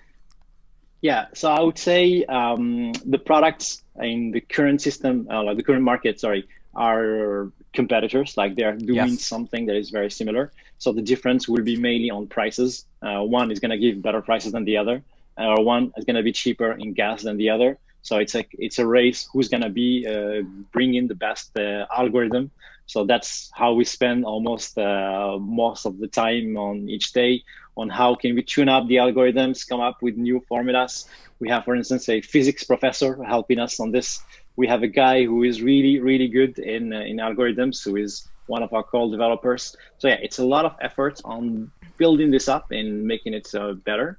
Yeah, 1.04 1.26
so 1.34 1.50
I 1.50 1.60
would 1.60 1.76
say 1.76 2.24
um, 2.24 2.92
the 3.04 3.18
products 3.18 3.82
in 4.00 4.30
the 4.30 4.40
current 4.40 4.80
system, 4.80 5.28
uh, 5.30 5.42
like 5.42 5.58
the 5.58 5.62
current 5.62 5.82
market, 5.82 6.18
sorry, 6.18 6.48
are 6.74 7.52
competitors. 7.74 8.38
Like 8.38 8.54
they 8.54 8.62
are 8.62 8.72
doing 8.72 9.12
yes. 9.12 9.26
something 9.26 9.66
that 9.66 9.76
is 9.76 9.90
very 9.90 10.10
similar. 10.10 10.50
So 10.78 10.94
the 10.94 11.02
difference 11.02 11.46
will 11.46 11.62
be 11.62 11.76
mainly 11.76 12.10
on 12.10 12.26
prices. 12.26 12.86
Uh, 13.02 13.20
one 13.20 13.50
is 13.50 13.60
going 13.60 13.72
to 13.72 13.76
give 13.76 14.00
better 14.00 14.22
prices 14.22 14.52
than 14.52 14.64
the 14.64 14.78
other, 14.78 15.02
or 15.36 15.62
one 15.62 15.92
is 15.98 16.06
going 16.06 16.16
to 16.16 16.22
be 16.22 16.32
cheaper 16.32 16.72
in 16.72 16.94
gas 16.94 17.20
than 17.24 17.36
the 17.36 17.50
other. 17.50 17.76
So 18.00 18.16
it's 18.16 18.34
like 18.34 18.48
it's 18.58 18.78
a 18.78 18.86
race 18.86 19.28
who's 19.30 19.50
going 19.50 19.64
to 19.68 19.74
be 19.84 20.06
uh, 20.06 20.40
bringing 20.72 21.06
the 21.06 21.16
best 21.26 21.54
uh, 21.58 21.84
algorithm. 21.94 22.50
So 22.86 23.04
that's 23.04 23.50
how 23.52 23.74
we 23.74 23.84
spend 23.84 24.24
almost 24.24 24.78
uh, 24.78 25.36
most 25.38 25.84
of 25.84 25.98
the 25.98 26.08
time 26.08 26.56
on 26.56 26.88
each 26.88 27.12
day 27.12 27.42
on 27.76 27.88
how 27.88 28.14
can 28.14 28.34
we 28.34 28.42
tune 28.42 28.68
up 28.68 28.86
the 28.86 28.96
algorithms, 28.96 29.68
come 29.68 29.80
up 29.80 30.02
with 30.02 30.16
new 30.16 30.40
formulas. 30.48 31.08
We 31.40 31.48
have, 31.48 31.64
for 31.64 31.74
instance, 31.74 32.08
a 32.08 32.20
physics 32.20 32.64
professor 32.64 33.22
helping 33.24 33.58
us 33.58 33.80
on 33.80 33.90
this. 33.90 34.22
We 34.56 34.66
have 34.68 34.82
a 34.82 34.88
guy 34.88 35.24
who 35.24 35.42
is 35.42 35.62
really, 35.62 35.98
really 36.00 36.28
good 36.28 36.58
in 36.58 36.92
uh, 36.92 37.00
in 37.00 37.16
algorithms, 37.16 37.84
who 37.84 37.96
is 37.96 38.28
one 38.46 38.62
of 38.62 38.72
our 38.72 38.82
core 38.82 39.10
developers. 39.10 39.74
So 39.98 40.08
yeah, 40.08 40.18
it's 40.22 40.38
a 40.38 40.44
lot 40.44 40.64
of 40.64 40.76
effort 40.80 41.20
on 41.24 41.70
building 41.96 42.30
this 42.30 42.48
up 42.48 42.70
and 42.70 43.04
making 43.04 43.34
it 43.34 43.52
uh, 43.54 43.72
better. 43.72 44.18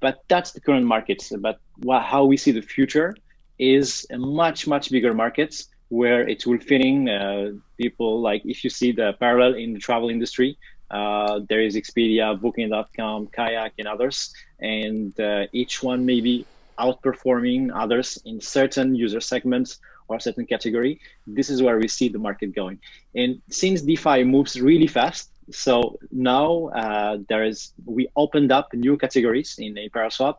But 0.00 0.22
that's 0.28 0.52
the 0.52 0.60
current 0.60 0.86
market. 0.86 1.22
But 1.38 1.60
how 2.02 2.24
we 2.24 2.36
see 2.36 2.52
the 2.52 2.62
future 2.62 3.14
is 3.58 4.06
a 4.10 4.18
much, 4.18 4.66
much 4.66 4.90
bigger 4.90 5.14
market 5.14 5.62
where 5.90 6.26
it 6.26 6.46
will 6.46 6.58
fit 6.58 6.80
in 6.80 7.08
uh, 7.08 7.52
people 7.76 8.20
like 8.20 8.42
if 8.44 8.64
you 8.64 8.70
see 8.70 8.92
the 8.92 9.12
parallel 9.20 9.54
in 9.54 9.72
the 9.72 9.78
travel 9.78 10.08
industry, 10.08 10.56
uh, 10.90 11.40
there 11.48 11.60
is 11.60 11.76
Expedia, 11.76 12.40
Booking.com, 12.40 13.28
Kayak, 13.28 13.72
and 13.78 13.86
others, 13.86 14.32
and 14.60 15.18
uh, 15.20 15.46
each 15.52 15.82
one 15.82 16.04
may 16.04 16.20
be 16.20 16.46
outperforming 16.78 17.70
others 17.74 18.18
in 18.24 18.40
certain 18.40 18.94
user 18.94 19.20
segments 19.20 19.78
or 20.08 20.18
certain 20.18 20.46
category. 20.46 21.00
This 21.26 21.50
is 21.50 21.62
where 21.62 21.78
we 21.78 21.88
see 21.88 22.08
the 22.08 22.18
market 22.18 22.54
going. 22.54 22.80
And 23.14 23.40
since 23.50 23.82
DeFi 23.82 24.24
moves 24.24 24.60
really 24.60 24.86
fast, 24.88 25.30
so 25.52 25.98
now 26.10 26.68
uh, 26.68 27.18
there 27.28 27.44
is 27.44 27.72
we 27.84 28.08
opened 28.16 28.52
up 28.52 28.72
new 28.74 28.96
categories 28.96 29.56
in 29.58 29.76
a 29.78 29.88
Paraswap. 29.88 30.36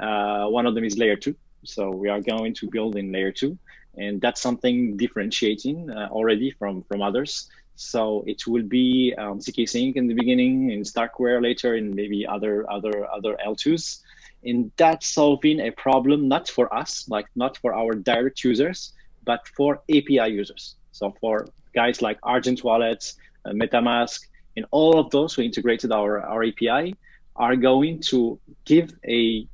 Uh, 0.00 0.46
one 0.46 0.66
of 0.66 0.74
them 0.74 0.84
is 0.84 0.96
layer 0.98 1.16
two. 1.16 1.34
So 1.64 1.90
we 1.90 2.08
are 2.08 2.20
going 2.20 2.54
to 2.54 2.70
build 2.70 2.96
in 2.96 3.12
layer 3.12 3.32
two, 3.32 3.58
and 3.96 4.20
that's 4.20 4.40
something 4.40 4.96
differentiating 4.96 5.90
uh, 5.90 6.08
already 6.10 6.50
from 6.52 6.82
from 6.84 7.02
others. 7.02 7.48
So 7.80 8.22
it 8.26 8.46
will 8.46 8.62
be 8.62 9.14
um, 9.16 9.38
zkSync 9.38 9.96
in 9.96 10.06
the 10.06 10.12
beginning, 10.12 10.70
in 10.70 10.82
Starkware 10.82 11.42
later, 11.42 11.76
and 11.76 11.94
maybe 11.94 12.26
other 12.26 12.70
other 12.70 13.10
other 13.10 13.38
L2s. 13.46 14.00
And 14.44 14.70
that's 14.76 15.06
solving 15.06 15.60
a 15.60 15.70
problem 15.70 16.28
not 16.28 16.46
for 16.48 16.72
us, 16.74 17.08
like 17.08 17.26
not 17.36 17.56
for 17.56 17.72
our 17.72 17.94
direct 17.94 18.44
users, 18.44 18.92
but 19.24 19.48
for 19.56 19.80
API 19.88 20.28
users. 20.40 20.76
So 20.92 21.14
for 21.20 21.48
guys 21.74 22.02
like 22.02 22.18
Argent 22.22 22.62
Wallets, 22.62 23.16
uh, 23.46 23.52
MetaMask, 23.52 24.26
and 24.56 24.66
all 24.72 24.98
of 25.00 25.10
those 25.10 25.32
who 25.34 25.40
integrated 25.40 25.90
our, 25.90 26.20
our 26.20 26.44
API 26.44 26.94
are 27.36 27.56
going 27.56 28.00
to 28.12 28.38
give 28.66 28.92
a, 29.08 29.46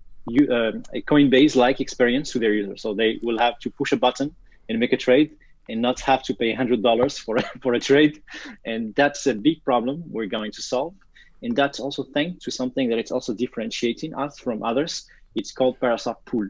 uh, 0.51 0.73
a 0.93 1.01
Coinbase-like 1.03 1.81
experience 1.81 2.33
to 2.33 2.41
their 2.41 2.53
users. 2.53 2.83
So 2.83 2.93
they 2.93 3.21
will 3.23 3.39
have 3.39 3.59
to 3.61 3.71
push 3.71 3.93
a 3.93 3.97
button 3.97 4.35
and 4.69 4.81
make 4.81 4.93
a 4.93 4.97
trade 4.97 5.37
and 5.69 5.83
not 5.83 6.01
have 6.01 6.23
to 6.25 6.35
pay 6.35 6.55
$100 6.55 7.19
for, 7.19 7.39
for 7.63 7.75
a 7.75 7.81
trade. 7.81 8.23
And 8.65 8.95
that's 8.95 9.27
a 9.27 9.35
big 9.35 9.65
problem 9.65 10.05
we're 10.09 10.27
going 10.27 10.53
to 10.53 10.63
solve. 10.63 10.95
And 11.43 11.55
that's 11.55 11.81
also 11.81 12.03
thanks 12.03 12.45
to 12.45 12.51
something 12.51 12.89
that 12.89 12.99
it's 12.99 13.11
also 13.11 13.35
differentiating 13.35 14.15
us 14.15 14.39
from 14.39 14.63
others. 14.63 15.07
It's 15.35 15.53
called 15.53 15.79
Paraswap 15.81 16.17
Pool. 16.25 16.49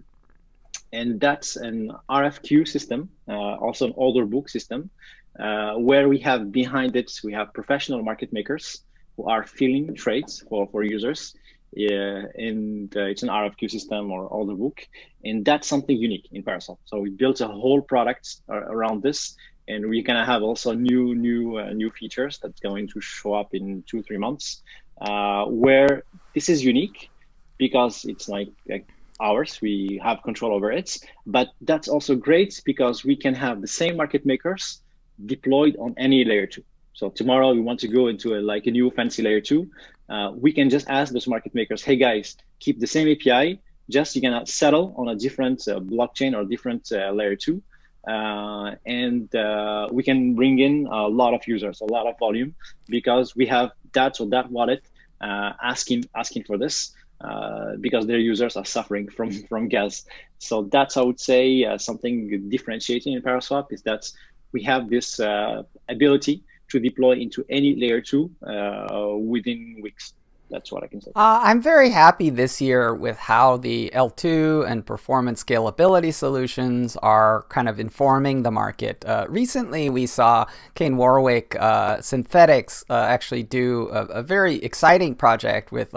And 0.92 1.20
that's 1.20 1.56
an 1.56 1.92
RFQ 2.08 2.68
system, 2.68 3.11
uh, 3.28 3.32
also 3.32 3.87
an 3.87 3.92
order 3.96 4.25
book 4.25 4.49
system, 4.49 4.90
uh, 5.38 5.75
where 5.75 6.08
we 6.08 6.18
have 6.20 6.52
behind 6.52 6.94
it, 6.96 7.12
we 7.25 7.32
have 7.32 7.52
professional 7.52 8.02
market 8.02 8.32
makers 8.32 8.82
who 9.16 9.25
are 9.28 9.44
filling 9.44 9.94
trades 9.94 10.44
for, 10.49 10.68
for 10.68 10.82
users. 10.82 11.35
Yeah, 11.76 12.23
and 12.37 12.97
uh, 12.97 13.02
it's 13.02 13.23
an 13.23 13.28
RFQ 13.28 13.71
system 13.71 14.11
or 14.11 14.25
order 14.28 14.54
book, 14.54 14.88
and 15.23 15.45
that's 15.45 15.68
something 15.68 15.95
unique 15.95 16.26
in 16.33 16.42
Paraswap. 16.42 16.78
So 16.87 17.00
we 17.00 17.11
built 17.11 17.42
a 17.42 17.49
whole 17.49 17.83
product 17.83 18.40
around 18.49 19.02
this, 19.02 19.37
and 19.68 19.87
we're 19.87 20.02
gonna 20.02 20.25
have 20.25 20.42
also 20.42 20.73
new 20.73 21.14
new 21.14 21.59
uh, 21.59 21.75
new 21.75 21.90
features 21.90 22.38
that's 22.42 22.61
going 22.61 22.88
to 22.88 23.00
show 23.02 23.35
up 23.35 23.52
in 23.52 23.85
two 23.87 24.02
three 24.04 24.16
months, 24.16 24.62
uh, 25.02 25.45
where 25.45 26.04
this 26.35 26.49
is 26.49 26.64
unique 26.64 27.11
because 27.59 28.06
it's 28.06 28.26
like, 28.26 28.49
like 28.66 28.87
ours. 29.21 29.61
We 29.61 30.00
have 30.02 30.23
control 30.23 30.54
over 30.54 30.73
it, 30.73 30.97
but 31.26 31.49
that's 31.61 31.88
also 31.88 32.16
great 32.16 32.59
because 32.64 33.04
we 33.04 33.16
can 33.16 33.35
have 33.35 33.61
the 33.61 33.68
same 33.68 33.99
market 33.99 34.25
makers 34.25 34.80
deployed 35.26 35.76
on 35.78 35.92
any 35.99 36.25
layer 36.25 36.47
two. 36.47 36.64
So 36.95 37.11
tomorrow 37.11 37.52
we 37.52 37.61
want 37.61 37.80
to 37.80 37.88
go 37.88 38.09
into 38.09 38.35
a, 38.37 38.40
like 38.40 38.66
a 38.66 38.71
new 38.71 38.90
fancy 38.90 39.23
layer 39.23 39.42
two. 39.42 39.68
Uh, 40.09 40.33
we 40.35 40.53
can 40.53 40.71
just 40.71 40.89
ask 40.89 41.13
those 41.13 41.27
market 41.27 41.55
makers, 41.55 41.83
hey 41.83 41.97
guys, 41.97 42.37
keep 42.61 42.79
the 42.81 42.87
same 42.87 43.09
API, 43.09 43.61
just 43.91 44.15
you 44.15 44.23
can 44.23 44.47
settle 44.47 44.95
on 44.97 45.09
a 45.09 45.15
different 45.15 45.67
uh, 45.69 45.81
blockchain 45.81 46.37
or 46.37 46.45
different 46.45 46.91
uh, 46.93 47.11
layer 47.11 47.37
two. 47.37 47.63
Uh, 48.07 48.73
and 48.87 49.35
uh, 49.35 49.89
we 49.91 50.03
can 50.03 50.35
bring 50.35 50.61
in 50.61 50.87
a 50.87 51.09
lot 51.09 51.35
of 51.35 51.47
users, 51.49 51.81
a 51.81 51.85
lot 51.85 52.07
of 52.07 52.17
volume, 52.19 52.55
because 52.89 53.35
we 53.35 53.47
have 53.47 53.73
that 53.95 54.21
or 54.21 54.27
that 54.29 54.51
wallet 54.51 54.83
uh, 55.21 55.53
asking 55.63 56.05
asking 56.15 56.45
for 56.45 56.57
this. 56.57 56.93
Uh, 57.23 57.77
because 57.81 58.07
their 58.07 58.19
users 58.19 58.59
are 58.59 58.65
suffering 58.67 59.09
from 59.09 59.31
from 59.45 59.69
gas. 59.69 60.05
So 60.39 60.65
that's 60.65 60.99
I 60.99 61.03
would 61.03 61.19
say 61.19 61.65
uh, 61.65 61.79
something 61.79 62.51
differentiating 62.51 63.15
in 63.15 63.23
Paraswap 63.23 63.73
is 63.73 63.81
that 63.83 64.07
we 64.53 64.63
have 64.65 64.91
this 64.91 65.19
uh, 65.19 65.63
ability 65.89 66.43
to 66.68 66.80
deploy 66.80 67.12
into 67.12 67.44
any 67.49 67.76
layer 67.76 68.00
two 68.00 68.30
uh, 68.46 69.14
within 69.16 69.80
weeks. 69.82 70.14
That's 70.49 70.70
what 70.70 70.85
I 70.85 70.87
can 70.87 71.00
say. 71.00 71.11
Uh, 71.16 71.40
I'm 71.42 71.61
very 71.61 71.90
happy 71.90 72.30
this 72.30 72.61
year 72.61 72.94
with 72.94 73.18
how 73.18 73.56
the 73.56 73.90
L2 73.92 74.68
and 74.70 74.87
performance 74.87 75.42
scalability 75.42 76.14
solutions 76.14 76.96
are 76.99 77.44
kind 77.49 77.68
of 77.68 77.80
informing 77.80 78.44
the 78.44 78.52
market. 78.52 79.04
Uh, 79.04 79.26
recently, 79.28 79.90
we 79.90 80.06
saw 80.06 80.46
Kane 80.76 80.96
Warwick 80.96 81.50
Synthetix 81.50 82.85
uh, 82.88 82.94
actually 82.94 83.42
do 83.42 83.88
a, 83.90 84.04
a, 84.06 84.23
very 84.23 84.56
exciting 84.56 85.16
project 85.16 85.73
with 85.73 85.92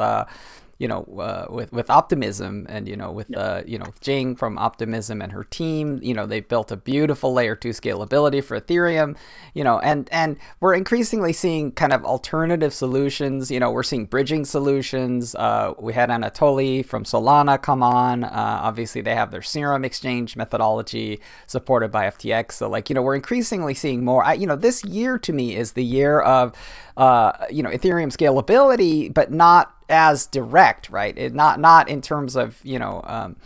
you 0.80 0.88
know, 0.88 1.04
uh, 1.20 1.46
with 1.50 1.74
with 1.74 1.90
optimism 1.90 2.66
and 2.70 2.88
you 2.88 2.96
know 2.96 3.12
with 3.12 3.36
uh, 3.36 3.62
you 3.68 3.78
know 3.78 3.94
Jing 4.00 4.36
from 4.38 4.58
Optimism 4.58 5.22
and 5.22 5.34
her 5.34 5.44
team, 5.44 6.00
you 6.02 6.14
know, 6.14 6.26
they 6.26 6.40
built 6.40 6.72
a 6.72 6.78
beautiful 6.78 7.34
layer 7.34 7.54
two 7.54 7.70
scalability 7.70 8.42
for 8.42 8.60
Ethereum, 8.60 9.18
you 9.54 9.64
know, 9.64 9.80
and 9.80 10.08
and 10.10 10.38
we're 10.62 10.74
increasingly 10.74 11.34
seeing 11.34 11.74
kind 11.74 11.92
of 11.92 12.06
alternative 12.06 12.74
solutions. 12.74 13.52
You 13.52 13.60
know, 13.60 13.72
we're 13.72 13.84
seeing 13.84 14.06
bridging 14.06 14.46
solutions. 14.46 15.36
Uh, 15.36 15.74
we 15.78 15.92
had 15.92 16.10
Anatoly 16.10 16.86
from 16.86 17.04
Solana 17.04 17.62
come 17.62 17.84
on. 17.84 18.24
Uh, 18.24 18.60
obviously, 18.64 19.02
they 19.02 19.16
have 19.16 19.32
their 19.32 19.42
Serum 19.42 19.84
exchange 19.84 20.38
methodology 20.38 21.20
supported 21.46 21.92
by 21.92 22.06
FTX. 22.06 22.54
So 22.54 22.70
like 22.70 22.90
you 22.90 22.94
know, 22.94 23.02
we're 23.02 23.16
increasingly 23.16 23.74
seeing 23.74 24.06
more. 24.06 24.24
I, 24.24 24.34
you 24.34 24.48
know, 24.48 24.56
this 24.56 24.86
year 24.86 25.18
to 25.20 25.34
me 25.34 25.58
is 25.58 25.74
the 25.74 25.84
year 25.84 26.22
of 26.22 26.54
uh, 27.00 27.46
you 27.50 27.64
know 27.64 27.70
Ethereum 27.70 28.12
scalability, 28.12 29.12
but 29.12 29.32
not 29.32 29.74
as 29.90 30.28
direct, 30.28 30.90
right? 30.90 31.18
It 31.18 31.34
not 31.34 31.60
not 31.60 31.90
in 31.90 32.02
terms 32.02 32.36
of 32.36 32.60
you 32.64 32.78
know 32.78 33.02
um, 33.06 33.38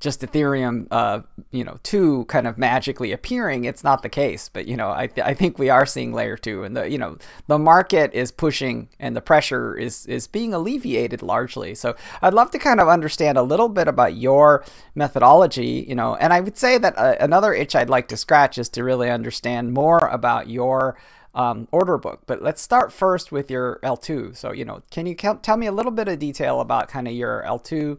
just 0.00 0.22
Ethereum, 0.22 0.86
uh, 0.90 1.20
you 1.50 1.64
know, 1.64 1.78
two 1.82 2.24
kind 2.26 2.46
of 2.46 2.56
magically 2.56 3.10
appearing. 3.12 3.64
It's 3.64 3.82
not 3.82 4.02
the 4.02 4.08
case, 4.08 4.48
but 4.48 4.66
you 4.66 4.74
know, 4.74 4.90
I 4.90 5.08
th- 5.08 5.26
I 5.26 5.34
think 5.34 5.58
we 5.58 5.68
are 5.68 5.84
seeing 5.84 6.14
layer 6.14 6.38
two, 6.38 6.64
and 6.64 6.74
the 6.74 6.88
you 6.88 6.96
know 6.96 7.18
the 7.46 7.58
market 7.58 8.14
is 8.14 8.30
pushing, 8.30 8.88
and 8.98 9.14
the 9.14 9.20
pressure 9.20 9.76
is 9.76 10.06
is 10.06 10.26
being 10.26 10.54
alleviated 10.54 11.20
largely. 11.20 11.74
So 11.74 11.94
I'd 12.22 12.32
love 12.32 12.50
to 12.52 12.58
kind 12.58 12.80
of 12.80 12.88
understand 12.88 13.36
a 13.36 13.42
little 13.42 13.68
bit 13.68 13.86
about 13.86 14.14
your 14.14 14.64
methodology, 14.94 15.84
you 15.86 15.94
know, 15.94 16.14
and 16.16 16.32
I 16.32 16.40
would 16.40 16.56
say 16.56 16.78
that 16.78 16.96
uh, 16.96 17.16
another 17.20 17.52
itch 17.52 17.76
I'd 17.76 17.90
like 17.90 18.08
to 18.08 18.16
scratch 18.16 18.56
is 18.56 18.70
to 18.70 18.84
really 18.84 19.10
understand 19.10 19.74
more 19.74 19.98
about 19.98 20.48
your 20.48 20.96
um, 21.34 21.68
order 21.72 21.98
book. 21.98 22.22
But 22.26 22.42
let's 22.42 22.62
start 22.62 22.92
first 22.92 23.32
with 23.32 23.50
your 23.50 23.78
L2. 23.82 24.36
So, 24.36 24.52
you 24.52 24.64
know, 24.64 24.82
can 24.90 25.06
you 25.06 25.14
tell 25.14 25.56
me 25.56 25.66
a 25.66 25.72
little 25.72 25.92
bit 25.92 26.08
of 26.08 26.18
detail 26.18 26.60
about 26.60 26.88
kind 26.88 27.08
of 27.08 27.14
your 27.14 27.42
L2 27.46 27.98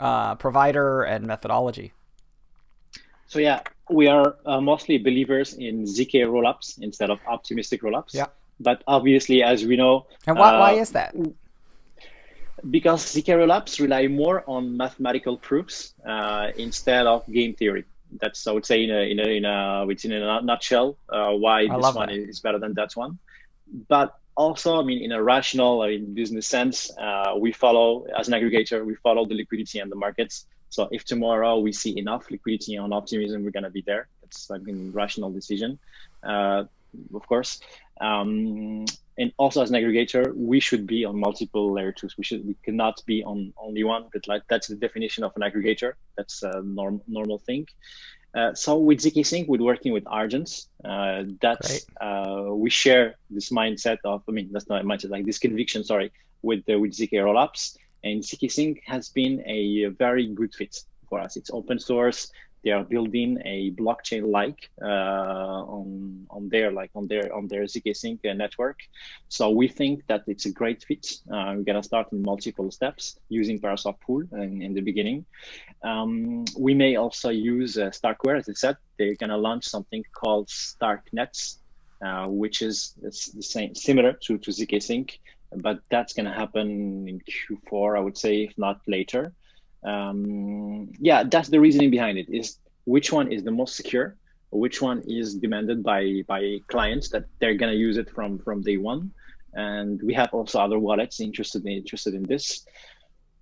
uh, 0.00 0.34
provider 0.36 1.02
and 1.02 1.26
methodology? 1.26 1.92
So, 3.26 3.38
yeah, 3.38 3.60
we 3.90 4.08
are 4.08 4.36
uh, 4.44 4.60
mostly 4.60 4.98
believers 4.98 5.54
in 5.54 5.84
ZK 5.84 6.26
rollups 6.26 6.80
instead 6.82 7.10
of 7.10 7.18
optimistic 7.26 7.82
rollups. 7.82 8.14
Yeah. 8.14 8.26
But 8.60 8.82
obviously, 8.86 9.42
as 9.42 9.64
we 9.64 9.76
know, 9.76 10.06
and 10.26 10.38
why, 10.38 10.54
uh, 10.54 10.60
why 10.60 10.72
is 10.72 10.90
that? 10.90 11.14
Because 12.70 13.04
ZK 13.04 13.34
rollups 13.38 13.80
rely 13.80 14.06
more 14.06 14.44
on 14.46 14.76
mathematical 14.76 15.36
proofs 15.36 15.94
uh, 16.06 16.50
instead 16.56 17.06
of 17.06 17.26
game 17.32 17.54
theory 17.54 17.84
that's 18.20 18.46
I 18.46 18.52
would 18.52 18.66
say 18.66 18.84
in 18.84 18.90
a 18.90 19.10
in 19.10 19.18
a 19.18 19.28
in 19.28 19.44
a 19.44 19.86
in 19.86 20.12
a 20.12 20.42
nutshell 20.42 20.96
uh, 21.08 21.30
why 21.30 21.60
I 21.62 21.76
this 21.76 21.94
one 21.94 22.08
that. 22.08 22.16
is 22.16 22.40
better 22.40 22.58
than 22.58 22.74
that 22.74 22.92
one. 22.94 23.18
But 23.88 24.18
also, 24.36 24.80
I 24.80 24.84
mean, 24.84 25.02
in 25.02 25.12
a 25.12 25.22
rational, 25.22 25.82
I 25.82 25.88
mean, 25.88 26.14
business 26.14 26.46
sense, 26.46 26.90
uh, 26.98 27.34
we 27.38 27.52
follow 27.52 28.06
as 28.18 28.28
an 28.28 28.34
aggregator, 28.34 28.84
we 28.84 28.94
follow 28.96 29.26
the 29.26 29.34
liquidity 29.34 29.78
and 29.78 29.90
the 29.90 29.96
markets. 29.96 30.46
So 30.70 30.88
if 30.90 31.04
tomorrow 31.04 31.58
we 31.58 31.72
see 31.72 31.98
enough 31.98 32.30
liquidity 32.30 32.78
on 32.78 32.92
optimism, 32.92 33.44
we're 33.44 33.50
gonna 33.50 33.70
be 33.70 33.82
there. 33.82 34.08
That's 34.22 34.48
like 34.48 34.62
a 34.68 34.72
rational 34.72 35.30
decision, 35.30 35.78
uh, 36.22 36.64
of 37.14 37.26
course. 37.26 37.60
Um, 38.00 38.86
and 39.18 39.32
also 39.36 39.62
as 39.62 39.70
an 39.70 39.76
aggregator, 39.76 40.34
we 40.34 40.58
should 40.60 40.86
be 40.86 41.04
on 41.04 41.18
multiple 41.18 41.72
layer 41.72 41.92
twos. 41.92 42.16
We 42.16 42.24
should 42.24 42.46
we 42.46 42.54
cannot 42.62 43.02
be 43.06 43.22
on 43.24 43.52
only 43.58 43.84
one. 43.84 44.06
But 44.12 44.26
like 44.26 44.42
that's 44.48 44.68
the 44.68 44.76
definition 44.76 45.22
of 45.24 45.32
an 45.36 45.42
aggregator. 45.42 45.92
That's 46.16 46.42
a 46.42 46.62
norm, 46.62 47.02
normal 47.06 47.38
thing. 47.38 47.66
Uh, 48.34 48.54
so 48.54 48.78
with 48.78 49.00
zkSync, 49.00 49.46
we're 49.46 49.62
working 49.62 49.92
with 49.92 50.04
Argent. 50.06 50.66
Uh, 50.82 51.24
that's 51.42 51.84
uh, 52.00 52.46
we 52.48 52.70
share 52.70 53.16
this 53.28 53.50
mindset 53.50 53.98
of. 54.04 54.22
I 54.28 54.32
mean, 54.32 54.48
that's 54.50 54.68
not 54.68 54.80
a 54.80 54.84
mindset 54.84 55.10
like 55.10 55.26
this 55.26 55.38
conviction. 55.38 55.84
Sorry, 55.84 56.10
with 56.40 56.64
the, 56.64 56.76
with 56.76 56.92
ZK 56.92 57.12
rollups. 57.12 57.76
And 58.04 58.22
zkSync 58.22 58.80
has 58.86 59.10
been 59.10 59.42
a 59.46 59.86
very 59.86 60.26
good 60.28 60.54
fit 60.54 60.76
for 61.08 61.20
us. 61.20 61.36
It's 61.36 61.50
open 61.52 61.78
source 61.78 62.32
they 62.64 62.70
are 62.70 62.84
building 62.84 63.38
a 63.44 63.72
blockchain 63.72 64.30
like 64.30 64.70
uh, 64.80 65.60
on 65.76 66.26
on 66.30 66.48
their 66.48 66.70
like 66.70 66.90
on 66.94 67.06
their 67.08 67.34
on 67.34 67.48
their 67.48 67.62
zkSync 67.62 68.20
network. 68.36 68.78
So 69.28 69.50
we 69.50 69.68
think 69.68 70.06
that 70.06 70.22
it's 70.26 70.46
a 70.46 70.52
great 70.52 70.84
fit. 70.84 71.06
Uh, 71.32 71.54
we're 71.56 71.64
gonna 71.64 71.82
start 71.82 72.12
in 72.12 72.22
multiple 72.22 72.70
steps 72.70 73.18
using 73.28 73.58
Paraswap 73.58 74.00
Pool 74.00 74.22
in, 74.32 74.62
in 74.62 74.74
the 74.74 74.80
beginning. 74.80 75.24
Um, 75.82 76.44
we 76.56 76.74
may 76.74 76.96
also 76.96 77.30
use 77.30 77.78
uh, 77.78 77.90
Starkware, 77.90 78.38
as 78.38 78.48
I 78.48 78.54
said. 78.54 78.76
They're 78.98 79.16
gonna 79.16 79.38
launch 79.38 79.64
something 79.64 80.04
called 80.12 80.48
Starknets, 80.48 81.58
uh, 82.04 82.26
which 82.28 82.62
is 82.62 82.94
the 83.02 83.12
same 83.12 83.74
similar 83.74 84.12
to 84.24 84.38
to 84.38 84.50
zkSync, 84.50 85.18
but 85.56 85.80
that's 85.90 86.12
gonna 86.12 86.34
happen 86.34 87.08
in 87.08 87.20
Q4, 87.20 87.98
I 87.98 88.00
would 88.00 88.16
say, 88.16 88.44
if 88.44 88.56
not 88.56 88.80
later 88.86 89.32
um, 89.84 90.92
yeah, 90.98 91.24
that's 91.24 91.48
the 91.48 91.60
reasoning 91.60 91.90
behind 91.90 92.18
it. 92.18 92.26
Is 92.28 92.58
which 92.84 93.12
one 93.12 93.32
is 93.32 93.42
the 93.42 93.50
most 93.50 93.76
secure? 93.76 94.16
Which 94.50 94.82
one 94.82 95.02
is 95.06 95.34
demanded 95.34 95.82
by 95.82 96.22
by 96.26 96.58
clients 96.68 97.08
that 97.10 97.24
they're 97.40 97.54
gonna 97.54 97.72
use 97.72 97.96
it 97.96 98.10
from 98.10 98.38
from 98.38 98.62
day 98.62 98.76
one? 98.76 99.12
And 99.54 100.00
we 100.02 100.14
have 100.14 100.32
also 100.32 100.60
other 100.60 100.78
wallets 100.78 101.20
interested 101.20 101.64
in, 101.66 101.72
interested 101.72 102.14
in 102.14 102.22
this. 102.22 102.64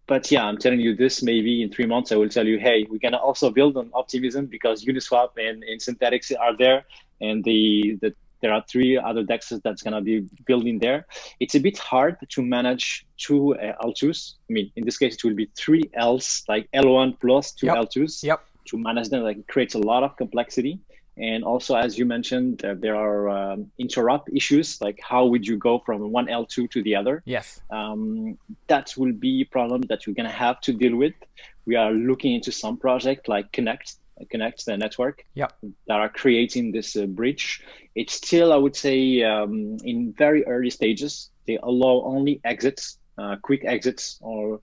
But 0.07 0.31
yeah, 0.31 0.45
I'm 0.45 0.59
telling 0.59 0.81
you 0.81 0.97
this. 0.97 1.23
Maybe 1.23 1.63
in 1.63 1.71
three 1.71 1.87
months, 1.87 2.11
I 2.11 2.17
will 2.17 2.29
tell 2.29 2.47
you, 2.47 2.59
hey, 2.59 2.87
we're 2.89 2.99
gonna 2.99 3.19
also 3.19 3.51
build 3.51 3.77
on 3.77 3.91
optimism 3.95 4.47
because 4.47 4.85
Uniswap 4.85 5.31
and, 5.37 5.63
and 5.63 5.81
Synthetix 5.81 6.33
are 6.39 6.57
there, 6.57 6.85
and 7.21 7.45
the 7.45 7.99
the 8.01 8.15
there 8.41 8.53
are 8.53 8.65
three 8.71 8.97
other 8.99 9.25
dexes 9.25 9.61
that's 9.63 9.83
going 9.83 9.95
to 9.95 10.01
be 10.01 10.27
building 10.47 10.79
there. 10.79 11.07
It's 11.41 11.55
a 11.55 11.61
bit 11.61 11.79
hard 11.79 12.17
to 12.29 12.43
manage 12.43 13.07
two 13.17 13.55
uh, 13.57 13.85
L2s. 13.85 14.35
I 14.49 14.53
mean, 14.53 14.73
in 14.77 14.85
this 14.85 14.99
case, 14.99 15.15
it 15.15 15.25
will 15.25 15.35
be 15.35 15.51
three 15.57 15.91
Ls, 15.95 16.45
like 16.49 16.69
L1 16.75 17.21
plus 17.21 17.53
two 17.53 17.67
yep. 17.67 17.77
L2s. 17.77 18.23
Yep. 18.23 18.41
To 18.67 18.79
manage 18.79 19.09
them, 19.09 19.23
like 19.25 19.39
it 19.39 19.49
creates 19.49 19.75
a 19.75 19.79
lot 19.79 20.03
of 20.05 20.17
complexity. 20.17 20.79
And 21.17 21.45
also, 21.45 21.75
as 21.75 21.99
you 21.99 22.07
mentioned, 22.07 22.65
uh, 22.65 22.75
there 22.79 22.97
are 22.97 23.29
um, 23.29 23.71
interop 23.81 24.23
issues. 24.35 24.81
Like, 24.81 24.99
how 25.03 25.27
would 25.27 25.47
you 25.47 25.59
go 25.59 25.81
from 25.85 26.11
one 26.13 26.27
L2 26.27 26.71
to 26.71 26.83
the 26.83 26.97
other? 26.97 27.23
Yes. 27.27 27.61
Um, 27.71 28.39
that 28.69 28.95
will 28.97 29.13
be 29.13 29.43
a 29.43 29.45
problem 29.45 29.83
that 29.89 30.07
you're 30.07 30.15
going 30.15 30.29
to 30.29 30.35
have 30.35 30.61
to 30.63 30.73
deal 30.73 30.97
with. 30.97 31.15
We 31.67 31.77
are 31.77 31.93
looking 31.93 32.35
into 32.35 32.53
some 32.53 32.77
project 32.77 33.29
like 33.29 33.53
Connext 33.53 34.00
Connext 34.31 34.67
the 34.67 34.77
network 34.77 35.25
yep. 35.35 35.53
that 35.87 35.99
are 36.01 36.09
creating 36.09 36.73
this 36.73 36.97
uh, 36.97 37.07
bridge. 37.07 37.63
It's 37.95 38.15
still, 38.15 38.53
I 38.53 38.57
would 38.57 38.77
say, 38.77 39.23
um, 39.23 39.79
in 39.85 40.13
very 40.17 40.47
early 40.47 40.71
stages. 40.71 41.31
They 41.47 41.59
allow 41.63 42.03
only 42.05 42.41
exits, 42.45 42.99
uh, 43.19 43.37
quick 43.43 43.65
exits, 43.65 44.19
or 44.21 44.61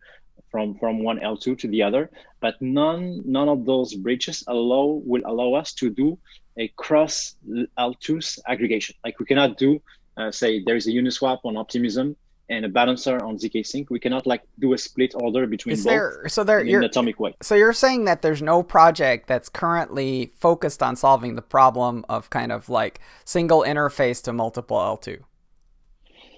from 0.51 0.75
from 0.75 1.03
one 1.03 1.19
L2 1.19 1.57
to 1.59 1.67
the 1.67 1.83
other. 1.83 2.09
But 2.39 2.61
none 2.61 3.21
none 3.25 3.49
of 3.49 3.65
those 3.65 3.93
bridges 3.95 4.43
allow 4.47 5.01
will 5.05 5.23
allow 5.25 5.53
us 5.53 5.73
to 5.75 5.89
do 5.89 6.17
a 6.57 6.67
cross 6.69 7.35
L2s 7.77 8.39
aggregation. 8.47 8.95
Like 9.03 9.19
we 9.19 9.25
cannot 9.25 9.57
do, 9.57 9.81
uh, 10.17 10.31
say, 10.31 10.63
there 10.63 10.75
is 10.75 10.87
a 10.87 10.91
Uniswap 10.91 11.39
on 11.43 11.57
Optimism 11.57 12.15
and 12.49 12.65
a 12.65 12.69
balancer 12.69 13.21
on 13.23 13.37
zkSync 13.37 13.89
we 13.89 13.99
cannot 13.99 14.25
like 14.25 14.43
do 14.59 14.73
a 14.73 14.77
split 14.77 15.13
order 15.15 15.45
between 15.47 15.73
Is 15.73 15.83
both 15.83 15.91
there 15.91 16.27
so 16.27 16.43
there 16.43 16.59
in 16.59 16.67
you're 16.67 16.79
an 16.81 16.85
atomic 16.85 17.19
way 17.19 17.33
so 17.41 17.55
you're 17.55 17.73
saying 17.73 18.05
that 18.05 18.21
there's 18.21 18.41
no 18.41 18.63
project 18.63 19.27
that's 19.27 19.49
currently 19.49 20.31
focused 20.39 20.81
on 20.81 20.95
solving 20.95 21.35
the 21.35 21.41
problem 21.41 22.05
of 22.09 22.29
kind 22.29 22.51
of 22.51 22.69
like 22.69 22.99
single 23.25 23.61
interface 23.61 24.23
to 24.23 24.33
multiple 24.33 24.77
L2. 24.77 25.19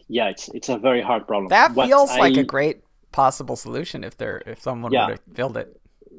yeah 0.08 0.30
it's 0.30 0.50
it's 0.50 0.70
a 0.70 0.78
very 0.78 1.02
hard 1.02 1.28
problem 1.28 1.48
That 1.50 1.74
What 1.76 1.88
feels 1.88 2.10
like 2.18 2.38
a 2.38 2.44
great 2.44 2.78
possible 3.12 3.56
solution 3.56 4.04
if 4.04 4.18
there 4.18 4.42
if 4.46 4.62
someone 4.62 4.92
Yeah. 4.92 5.08
were 5.08 5.18
to 5.18 5.30
build 5.34 5.58
it. 5.58 5.68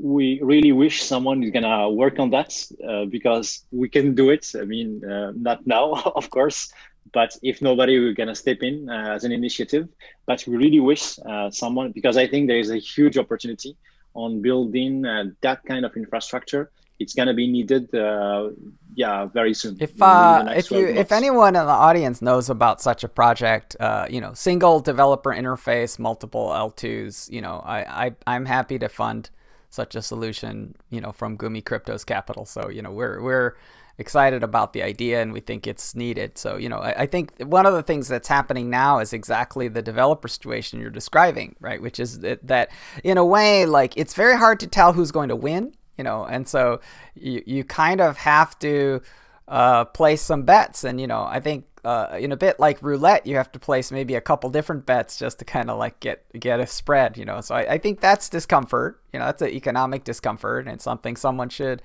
we 0.03 0.41
really 0.43 0.73
wish 0.73 1.03
someone 1.03 1.43
is 1.43 1.51
gonna 1.51 1.91
work 1.91 2.19
on 2.19 2.31
that 2.31 2.51
uh, 2.89 3.05
because 3.17 3.65
we 3.71 3.89
can 3.89 4.15
do 4.15 4.31
it. 4.31 4.45
I 4.63 4.65
mean, 4.65 5.05
uh, 5.05 5.33
not 5.37 5.67
now, 5.67 5.93
of 6.21 6.31
course, 6.31 6.73
but 7.13 7.37
if 7.43 7.63
nobody, 7.63 7.99
we're 7.99 8.15
gonna 8.15 8.35
step 8.35 8.63
in 8.63 8.89
uh, 8.89 9.15
as 9.15 9.25
an 9.25 9.33
initiative. 9.33 9.89
But 10.27 10.45
we 10.47 10.57
really 10.57 10.81
wish 10.81 11.19
uh, 11.21 11.51
someone 11.51 11.93
because 11.93 12.17
I 12.17 12.27
think 12.27 12.49
there 12.49 12.59
is 12.59 12.71
a 12.71 12.79
huge 12.79 13.19
opportunity 13.19 13.77
on 14.15 14.43
building 14.43 15.05
uh, 15.05 15.25
that 15.43 15.65
kind 15.65 15.85
of 15.85 15.97
infrastructure. 15.97 16.71
It's 16.99 17.15
gonna 17.15 17.33
be 17.33 17.47
needed, 17.47 17.95
uh, 17.95 18.51
yeah, 18.95 19.25
very 19.27 19.55
soon. 19.55 19.79
If 19.81 20.01
uh, 20.03 20.45
if 20.55 20.71
you 20.71 20.83
12 20.83 20.97
if 20.97 21.13
anyone 21.13 21.57
in 21.57 21.65
the 21.65 21.73
audience 21.73 22.21
knows 22.21 22.51
about 22.51 22.83
such 22.83 23.05
a 23.05 23.09
project, 23.09 23.75
uh, 23.81 24.07
you 24.11 24.21
know, 24.21 24.35
single 24.35 24.81
developer 24.81 25.31
interface, 25.31 25.99
multiple 25.99 26.49
L2s, 26.49 27.31
you 27.31 27.41
know, 27.41 27.63
I, 27.65 28.07
I 28.07 28.13
I'm 28.27 28.45
happy 28.45 28.79
to 28.79 28.89
fund 28.89 29.31
such 29.71 29.95
a 29.95 30.03
solution, 30.03 30.75
you 30.91 31.01
know, 31.01 31.13
from 31.13 31.39
Gumi 31.39 31.63
Cryptos 31.63 32.05
capital. 32.05 32.45
So, 32.45 32.69
you 32.69 32.83
know, 32.83 32.91
we're 32.91 33.23
we're 33.23 33.55
excited 34.01 34.43
about 34.43 34.73
the 34.73 34.83
idea 34.83 35.21
and 35.21 35.33
we 35.33 35.41
think 35.41 35.67
it's 35.67 35.95
needed. 35.95 36.39
So, 36.39 36.57
you 36.57 36.69
know, 36.69 36.79
I, 36.79 37.03
I 37.03 37.07
think 37.07 37.33
one 37.39 37.67
of 37.67 37.75
the 37.75 37.83
things 37.83 38.09
that's 38.09 38.29
happening 38.29 38.71
now 38.71 38.99
is 38.99 39.13
exactly 39.13 39.69
the 39.69 39.83
developer 39.83 40.27
situation 40.27 40.81
you're 40.81 40.91
describing, 40.91 41.55
right? 41.61 41.81
Which 41.81 42.01
is 42.01 42.21
that, 42.21 42.47
that 42.47 42.71
in 43.05 43.19
a 43.19 43.25
way, 43.25 43.67
like 43.67 43.97
it's 43.97 44.15
very 44.15 44.37
hard 44.39 44.59
to 44.61 44.67
tell 44.67 44.95
who's 44.95 45.13
going 45.13 45.29
to 45.29 45.37
win, 45.37 45.75
you 45.99 46.05
know, 46.05 46.25
and 46.25 46.49
so 46.49 46.81
you, 47.15 47.43
you 47.47 47.63
kind 47.63 48.01
of 48.01 48.17
have 48.17 48.59
to 48.61 49.03
uh, 49.47 49.85
place 49.85 50.23
some 50.23 50.45
bets. 50.45 50.83
And, 50.83 50.99
you 50.99 51.07
know, 51.07 51.23
I 51.23 51.41
think 51.41 51.67
uh, 51.85 52.17
in 52.19 52.33
a 52.33 52.37
bit 52.37 52.59
like 52.59 52.83
roulette, 52.83 53.27
you 53.27 53.37
have 53.37 53.53
to 53.53 53.59
place 53.59 53.93
maybe 53.93 54.15
a 54.15 54.21
couple 54.21 54.49
different 54.49 54.87
bets 54.87 55.19
just 55.19 55.39
to 55.41 55.45
kind 55.45 55.71
of 55.71 55.79
like 55.79 56.01
get 56.01 56.25
get 56.39 56.61
a 56.61 56.67
spread, 56.67 57.19
you 57.19 57.25
know. 57.25 57.41
So 57.41 57.55
I, 57.55 57.75
I 57.75 57.79
think 57.79 58.01
that's 58.01 58.29
discomfort. 58.29 59.01
You 59.13 59.19
know, 59.19 59.27
that's 59.27 59.43
an 59.43 59.51
economic 59.51 60.05
discomfort 60.05 60.67
and 60.67 60.81
something 60.81 61.17
someone 61.17 61.49
should 61.49 61.83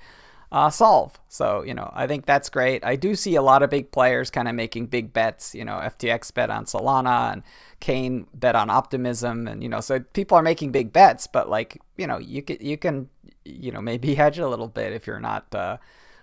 uh, 0.56 0.70
solve. 0.70 1.20
So 1.28 1.62
you 1.62 1.74
know, 1.74 1.90
I 1.92 2.06
think 2.06 2.24
that's 2.24 2.48
great. 2.48 2.82
I 2.82 2.96
do 2.96 3.14
see 3.14 3.34
a 3.34 3.42
lot 3.42 3.62
of 3.62 3.68
big 3.68 3.92
players 3.92 4.30
kind 4.30 4.48
of 4.48 4.54
making 4.54 4.86
big 4.86 5.12
bets. 5.12 5.54
You 5.54 5.66
know, 5.66 5.74
FTX 5.74 6.32
bet 6.32 6.48
on 6.48 6.64
Solana 6.64 7.30
and 7.34 7.42
Kane 7.78 8.26
bet 8.32 8.56
on 8.56 8.70
Optimism, 8.70 9.46
and 9.48 9.62
you 9.62 9.68
know, 9.68 9.80
so 9.80 10.00
people 10.00 10.38
are 10.38 10.42
making 10.42 10.72
big 10.72 10.94
bets. 10.94 11.26
But 11.26 11.50
like, 11.50 11.78
you 11.98 12.06
know, 12.06 12.16
you 12.16 12.40
can 12.40 12.56
you 12.60 12.78
can 12.78 13.10
you 13.44 13.70
know 13.70 13.82
maybe 13.82 14.14
hedge 14.22 14.38
a 14.38 14.48
little 14.48 14.68
bit 14.68 14.94
if 14.94 15.06
you're 15.06 15.20
not. 15.20 15.54
Uh, 15.54 15.76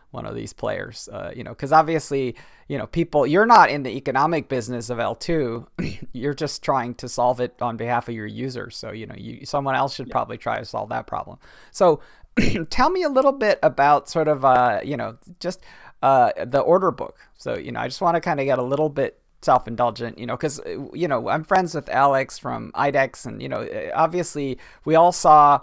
one 0.09 0.27
of 0.27 0.35
these 0.35 0.53
players, 0.53 1.09
uh, 1.11 1.31
you 1.35 1.43
know, 1.43 1.49
because 1.49 1.71
obviously, 1.71 2.35
you 2.67 2.77
know, 2.77 2.85
people, 2.85 3.25
you're 3.25 3.47
not 3.47 3.71
in 3.71 3.81
the 3.81 3.89
economic 3.97 4.47
business 4.47 4.91
of 4.91 4.99
L2. 4.99 5.65
you're 6.13 6.35
just 6.35 6.61
trying 6.61 6.93
to 6.95 7.09
solve 7.09 7.39
it 7.39 7.55
on 7.59 7.77
behalf 7.77 8.07
of 8.07 8.13
your 8.13 8.27
users. 8.27 8.77
So, 8.77 8.91
you 8.91 9.07
know, 9.07 9.15
you, 9.17 9.43
someone 9.43 9.73
else 9.73 9.95
should 9.95 10.09
yeah. 10.09 10.11
probably 10.11 10.37
try 10.37 10.59
to 10.59 10.65
solve 10.65 10.89
that 10.89 11.07
problem. 11.07 11.39
So, 11.71 11.99
tell 12.69 12.89
me 12.89 13.03
a 13.03 13.09
little 13.09 13.31
bit 13.31 13.59
about 13.63 14.09
sort 14.09 14.27
of, 14.27 14.43
uh, 14.45 14.79
you 14.83 14.97
know, 14.97 15.17
just 15.39 15.61
uh, 16.01 16.31
the 16.45 16.59
order 16.59 16.91
book. 16.91 17.17
So, 17.37 17.57
you 17.57 17.71
know, 17.71 17.79
I 17.79 17.87
just 17.87 18.01
want 18.01 18.15
to 18.15 18.21
kind 18.21 18.39
of 18.39 18.45
get 18.45 18.59
a 18.59 18.63
little 18.63 18.89
bit 18.89 19.19
self-indulgent 19.41 20.17
you 20.17 20.25
know 20.25 20.37
because 20.37 20.61
you 20.93 21.05
know 21.05 21.27
i'm 21.27 21.43
friends 21.43 21.75
with 21.75 21.89
alex 21.89 22.39
from 22.39 22.71
idex 22.75 23.25
and 23.25 23.41
you 23.41 23.49
know 23.49 23.67
obviously 23.93 24.57
we 24.85 24.95
all 24.95 25.11
saw 25.11 25.59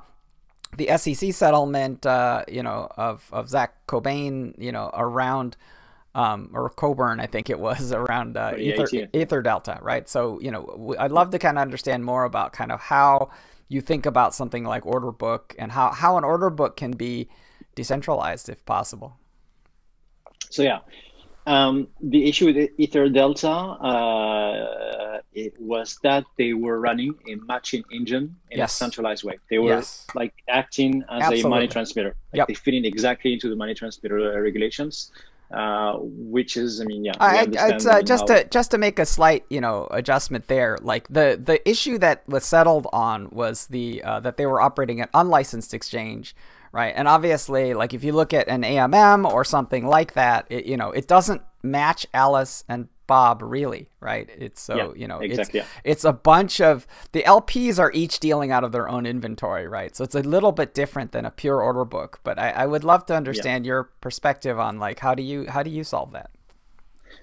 the 0.76 0.96
SEC 0.96 1.32
settlement, 1.32 2.06
uh, 2.06 2.44
you 2.48 2.62
know, 2.62 2.88
of, 2.96 3.28
of 3.32 3.48
Zach 3.48 3.86
Cobain, 3.86 4.54
you 4.58 4.72
know, 4.72 4.90
around, 4.94 5.56
um, 6.14 6.50
or 6.52 6.68
Coburn, 6.70 7.20
I 7.20 7.26
think 7.26 7.50
it 7.50 7.58
was 7.58 7.92
around 8.00 8.36
uh, 8.36 8.54
Ether, 8.56 8.86
Ether 9.12 9.42
Delta, 9.42 9.78
right? 9.82 10.08
So, 10.08 10.40
you 10.40 10.50
know, 10.50 10.94
I'd 10.98 11.12
love 11.12 11.30
to 11.30 11.38
kind 11.38 11.58
of 11.58 11.62
understand 11.62 12.04
more 12.04 12.24
about 12.24 12.52
kind 12.52 12.72
of 12.72 12.80
how 12.80 13.30
you 13.70 13.80
think 13.80 14.04
about 14.04 14.34
something 14.34 14.64
like 14.64 14.84
order 14.84 15.12
book 15.12 15.54
and 15.58 15.72
how, 15.72 15.90
how 15.92 16.18
an 16.18 16.24
order 16.24 16.50
book 16.50 16.76
can 16.76 16.90
be 16.90 17.28
decentralized 17.74 18.50
if 18.50 18.66
possible. 18.66 19.16
So, 20.50 20.62
yeah. 20.62 20.80
Um, 21.46 21.88
the 22.02 22.28
issue 22.28 22.46
with 22.46 22.68
Ether 22.76 23.08
Delta 23.08 23.48
uh, 23.48 25.20
it 25.32 25.54
was 25.60 25.98
that 26.02 26.24
they 26.36 26.52
were 26.52 26.80
running 26.80 27.14
a 27.28 27.36
matching 27.46 27.84
engine 27.92 28.36
in 28.50 28.58
yes. 28.58 28.72
a 28.72 28.76
centralized 28.76 29.24
way. 29.24 29.38
They 29.48 29.58
were 29.58 29.76
yes. 29.76 30.06
like 30.14 30.34
acting 30.48 31.02
as 31.08 31.22
Absolutely. 31.22 31.40
a 31.40 31.48
money 31.48 31.68
transmitter. 31.68 32.16
Like 32.32 32.38
yep. 32.38 32.48
they 32.48 32.54
fit 32.54 32.74
in 32.74 32.84
exactly 32.84 33.32
into 33.32 33.48
the 33.48 33.56
money 33.56 33.74
transmitter 33.74 34.42
regulations. 34.42 35.12
Uh, 35.52 35.94
which 36.00 36.56
is, 36.56 36.80
I 36.80 36.84
mean, 36.84 37.04
yeah. 37.04 37.12
I, 37.18 37.48
it's, 37.50 37.84
uh, 37.84 38.02
just 38.02 38.28
how... 38.28 38.36
to 38.36 38.48
just 38.48 38.70
to 38.70 38.78
make 38.78 39.00
a 39.00 39.06
slight, 39.06 39.44
you 39.50 39.60
know, 39.60 39.88
adjustment 39.90 40.46
there. 40.46 40.78
Like 40.80 41.08
the 41.08 41.40
the 41.42 41.68
issue 41.68 41.98
that 41.98 42.22
was 42.28 42.44
settled 42.44 42.86
on 42.92 43.30
was 43.30 43.66
the 43.66 44.00
uh, 44.04 44.20
that 44.20 44.36
they 44.36 44.46
were 44.46 44.60
operating 44.60 45.00
an 45.00 45.08
unlicensed 45.12 45.74
exchange, 45.74 46.36
right? 46.70 46.94
And 46.96 47.08
obviously, 47.08 47.74
like 47.74 47.94
if 47.94 48.04
you 48.04 48.12
look 48.12 48.32
at 48.32 48.46
an 48.46 48.62
AMM 48.62 49.28
or 49.28 49.44
something 49.44 49.86
like 49.86 50.12
that, 50.12 50.46
it, 50.50 50.66
you 50.66 50.76
know, 50.76 50.92
it 50.92 51.08
doesn't 51.08 51.42
match 51.62 52.06
Alice 52.14 52.64
and 52.68 52.88
Bob 53.06 53.42
really, 53.42 53.88
right? 53.98 54.28
It's 54.38 54.60
so 54.60 54.76
yeah, 54.76 54.90
you 54.94 55.08
know, 55.08 55.18
exactly, 55.18 55.60
it's 55.60 55.68
yeah. 55.68 55.80
it's 55.82 56.04
a 56.04 56.12
bunch 56.12 56.60
of 56.60 56.86
the 57.10 57.24
LPs 57.24 57.78
are 57.80 57.90
each 57.92 58.20
dealing 58.20 58.52
out 58.52 58.62
of 58.62 58.70
their 58.70 58.88
own 58.88 59.04
inventory, 59.04 59.66
right? 59.66 59.96
So 59.96 60.04
it's 60.04 60.14
a 60.14 60.22
little 60.22 60.52
bit 60.52 60.74
different 60.74 61.10
than 61.10 61.24
a 61.24 61.30
pure 61.32 61.60
order 61.60 61.84
book. 61.84 62.20
But 62.22 62.38
I, 62.38 62.50
I 62.50 62.66
would 62.66 62.84
love 62.84 63.06
to 63.06 63.16
understand 63.16 63.64
yeah. 63.64 63.70
your 63.70 63.84
perspective 64.00 64.60
on 64.60 64.78
like 64.78 65.00
how 65.00 65.16
do 65.16 65.24
you 65.24 65.46
how 65.48 65.64
do 65.64 65.70
you 65.70 65.82
solve 65.82 66.12
that? 66.12 66.30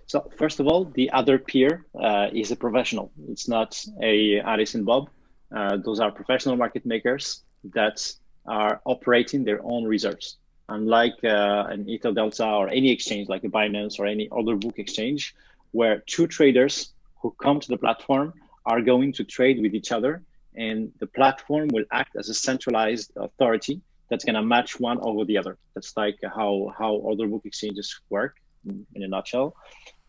So 0.08 0.30
first 0.38 0.60
of 0.60 0.68
all, 0.68 0.86
the 0.86 1.10
other 1.12 1.38
peer 1.38 1.86
uh, 2.02 2.28
is 2.34 2.52
a 2.52 2.58
professional. 2.58 3.10
It's 3.30 3.48
not 3.48 3.82
a 4.02 4.42
Alice 4.42 4.76
and 4.76 4.86
Bob. 4.86 5.10
Uh, 5.56 5.78
those 5.78 6.02
are 6.02 6.12
professional 6.12 6.58
market 6.58 6.86
makers 6.86 7.44
that 7.74 8.12
are 8.46 8.82
operating 8.86 9.46
their 9.46 9.62
own 9.64 9.86
reserves. 9.86 10.38
Unlike 10.70 11.24
uh, 11.24 11.68
an 11.70 11.88
Ether 11.88 12.12
Delta 12.12 12.46
or 12.46 12.68
any 12.70 12.92
exchange 12.92 13.30
like 13.30 13.44
a 13.44 13.50
Binance 13.50 14.00
or 14.00 14.06
any 14.06 14.28
other 14.32 14.56
book 14.56 14.80
exchange, 14.80 15.36
where 15.72 16.00
two 16.00 16.28
traders 16.28 16.92
who 17.22 17.32
come 17.42 17.60
to 17.60 17.68
the 17.68 17.78
platform 17.78 18.34
are 18.66 18.82
going 18.82 19.14
to 19.14 19.24
trade 19.24 19.62
with 19.62 19.74
each 19.74 19.92
other, 19.92 20.24
and 20.56 20.92
the 21.00 21.08
platform 21.08 21.70
will 21.70 21.86
act 21.92 22.16
as 22.16 22.30
a 22.30 22.34
centralized 22.34 23.12
authority 23.16 23.82
that's 24.10 24.26
going 24.26 24.36
to 24.36 24.42
match 24.42 24.80
one 24.80 25.00
over 25.02 25.24
the 25.26 25.38
other. 25.38 25.58
That's 25.74 25.96
like 25.96 26.18
how 26.24 26.74
how 26.78 26.94
order 26.94 27.28
book 27.28 27.44
exchanges 27.46 28.00
work 28.10 28.36
in 28.66 29.04
a 29.04 29.08
nutshell. 29.08 29.56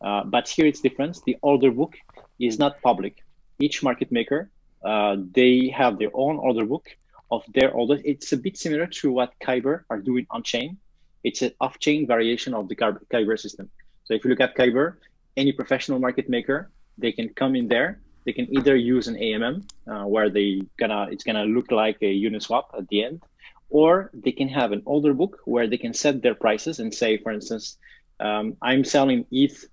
Uh, 0.00 0.24
but 0.24 0.48
here 0.48 0.66
it's 0.66 0.80
different. 0.80 1.18
The 1.24 1.36
order 1.42 1.70
book 1.70 1.96
is 2.38 2.58
not 2.58 2.80
public. 2.82 3.24
Each 3.60 3.82
market 3.82 4.10
maker 4.10 4.50
uh, 4.84 5.16
they 5.32 5.68
have 5.68 5.98
their 5.98 6.10
own 6.14 6.38
order 6.38 6.64
book 6.64 6.88
of 7.30 7.44
their 7.54 7.70
orders. 7.70 8.00
It's 8.04 8.32
a 8.32 8.36
bit 8.36 8.56
similar 8.56 8.86
to 8.86 9.12
what 9.12 9.32
Kyber 9.40 9.84
are 9.90 9.98
doing 9.98 10.26
on 10.30 10.42
chain. 10.42 10.78
It's 11.24 11.42
an 11.42 11.52
off 11.60 11.78
chain 11.78 12.06
variation 12.06 12.54
of 12.54 12.68
the 12.68 12.76
Kyber 12.76 13.38
system. 13.38 13.70
So 14.04 14.14
if 14.14 14.24
you 14.24 14.30
look 14.30 14.40
at 14.40 14.56
Kyber, 14.56 14.96
any 15.36 15.52
professional 15.52 15.98
market 15.98 16.28
maker, 16.28 16.70
they 16.96 17.12
can 17.12 17.28
come 17.30 17.54
in 17.54 17.68
there. 17.68 18.00
They 18.24 18.32
can 18.32 18.46
either 18.56 18.76
use 18.76 19.08
an 19.08 19.16
AMM 19.16 19.64
uh, 19.86 20.06
where 20.06 20.28
they 20.28 20.62
gonna 20.78 21.08
it's 21.10 21.24
gonna 21.24 21.44
look 21.44 21.70
like 21.70 21.98
a 22.02 22.12
Uniswap 22.26 22.64
at 22.76 22.88
the 22.88 23.04
end, 23.04 23.22
or 23.70 24.10
they 24.12 24.32
can 24.32 24.48
have 24.48 24.72
an 24.72 24.82
order 24.84 25.14
book 25.14 25.40
where 25.44 25.66
they 25.66 25.78
can 25.78 25.94
set 25.94 26.22
their 26.22 26.34
prices 26.34 26.80
and 26.80 26.92
say, 26.92 27.16
for 27.18 27.32
instance, 27.32 27.78
um, 28.20 28.56
I'm 28.60 28.84
selling 28.84 29.24
ETH 29.30 29.64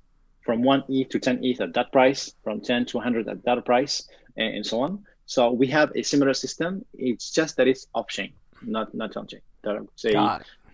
from 0.45 0.61
one 0.61 0.83
ETH 0.87 1.09
to 1.09 1.19
10 1.19 1.43
ETH 1.43 1.59
at 1.59 1.73
that 1.73 1.91
price, 1.91 2.33
from 2.43 2.61
10 2.61 2.85
to 2.87 2.97
100 2.97 3.27
at 3.27 3.43
that 3.45 3.65
price, 3.65 4.07
and, 4.37 4.55
and 4.57 4.65
so 4.65 4.81
on. 4.81 5.03
So 5.25 5.51
we 5.51 5.67
have 5.67 5.91
a 5.95 6.03
similar 6.03 6.33
system. 6.33 6.85
It's 6.93 7.31
just 7.31 7.57
that 7.57 7.67
it's 7.67 7.87
chain, 8.09 8.33
not 8.61 8.93
not 8.93 9.17
on 9.17 9.27
chain. 9.27 9.41
That 9.63 9.77
I 9.77 9.79
would 9.79 9.99
say 9.99 10.13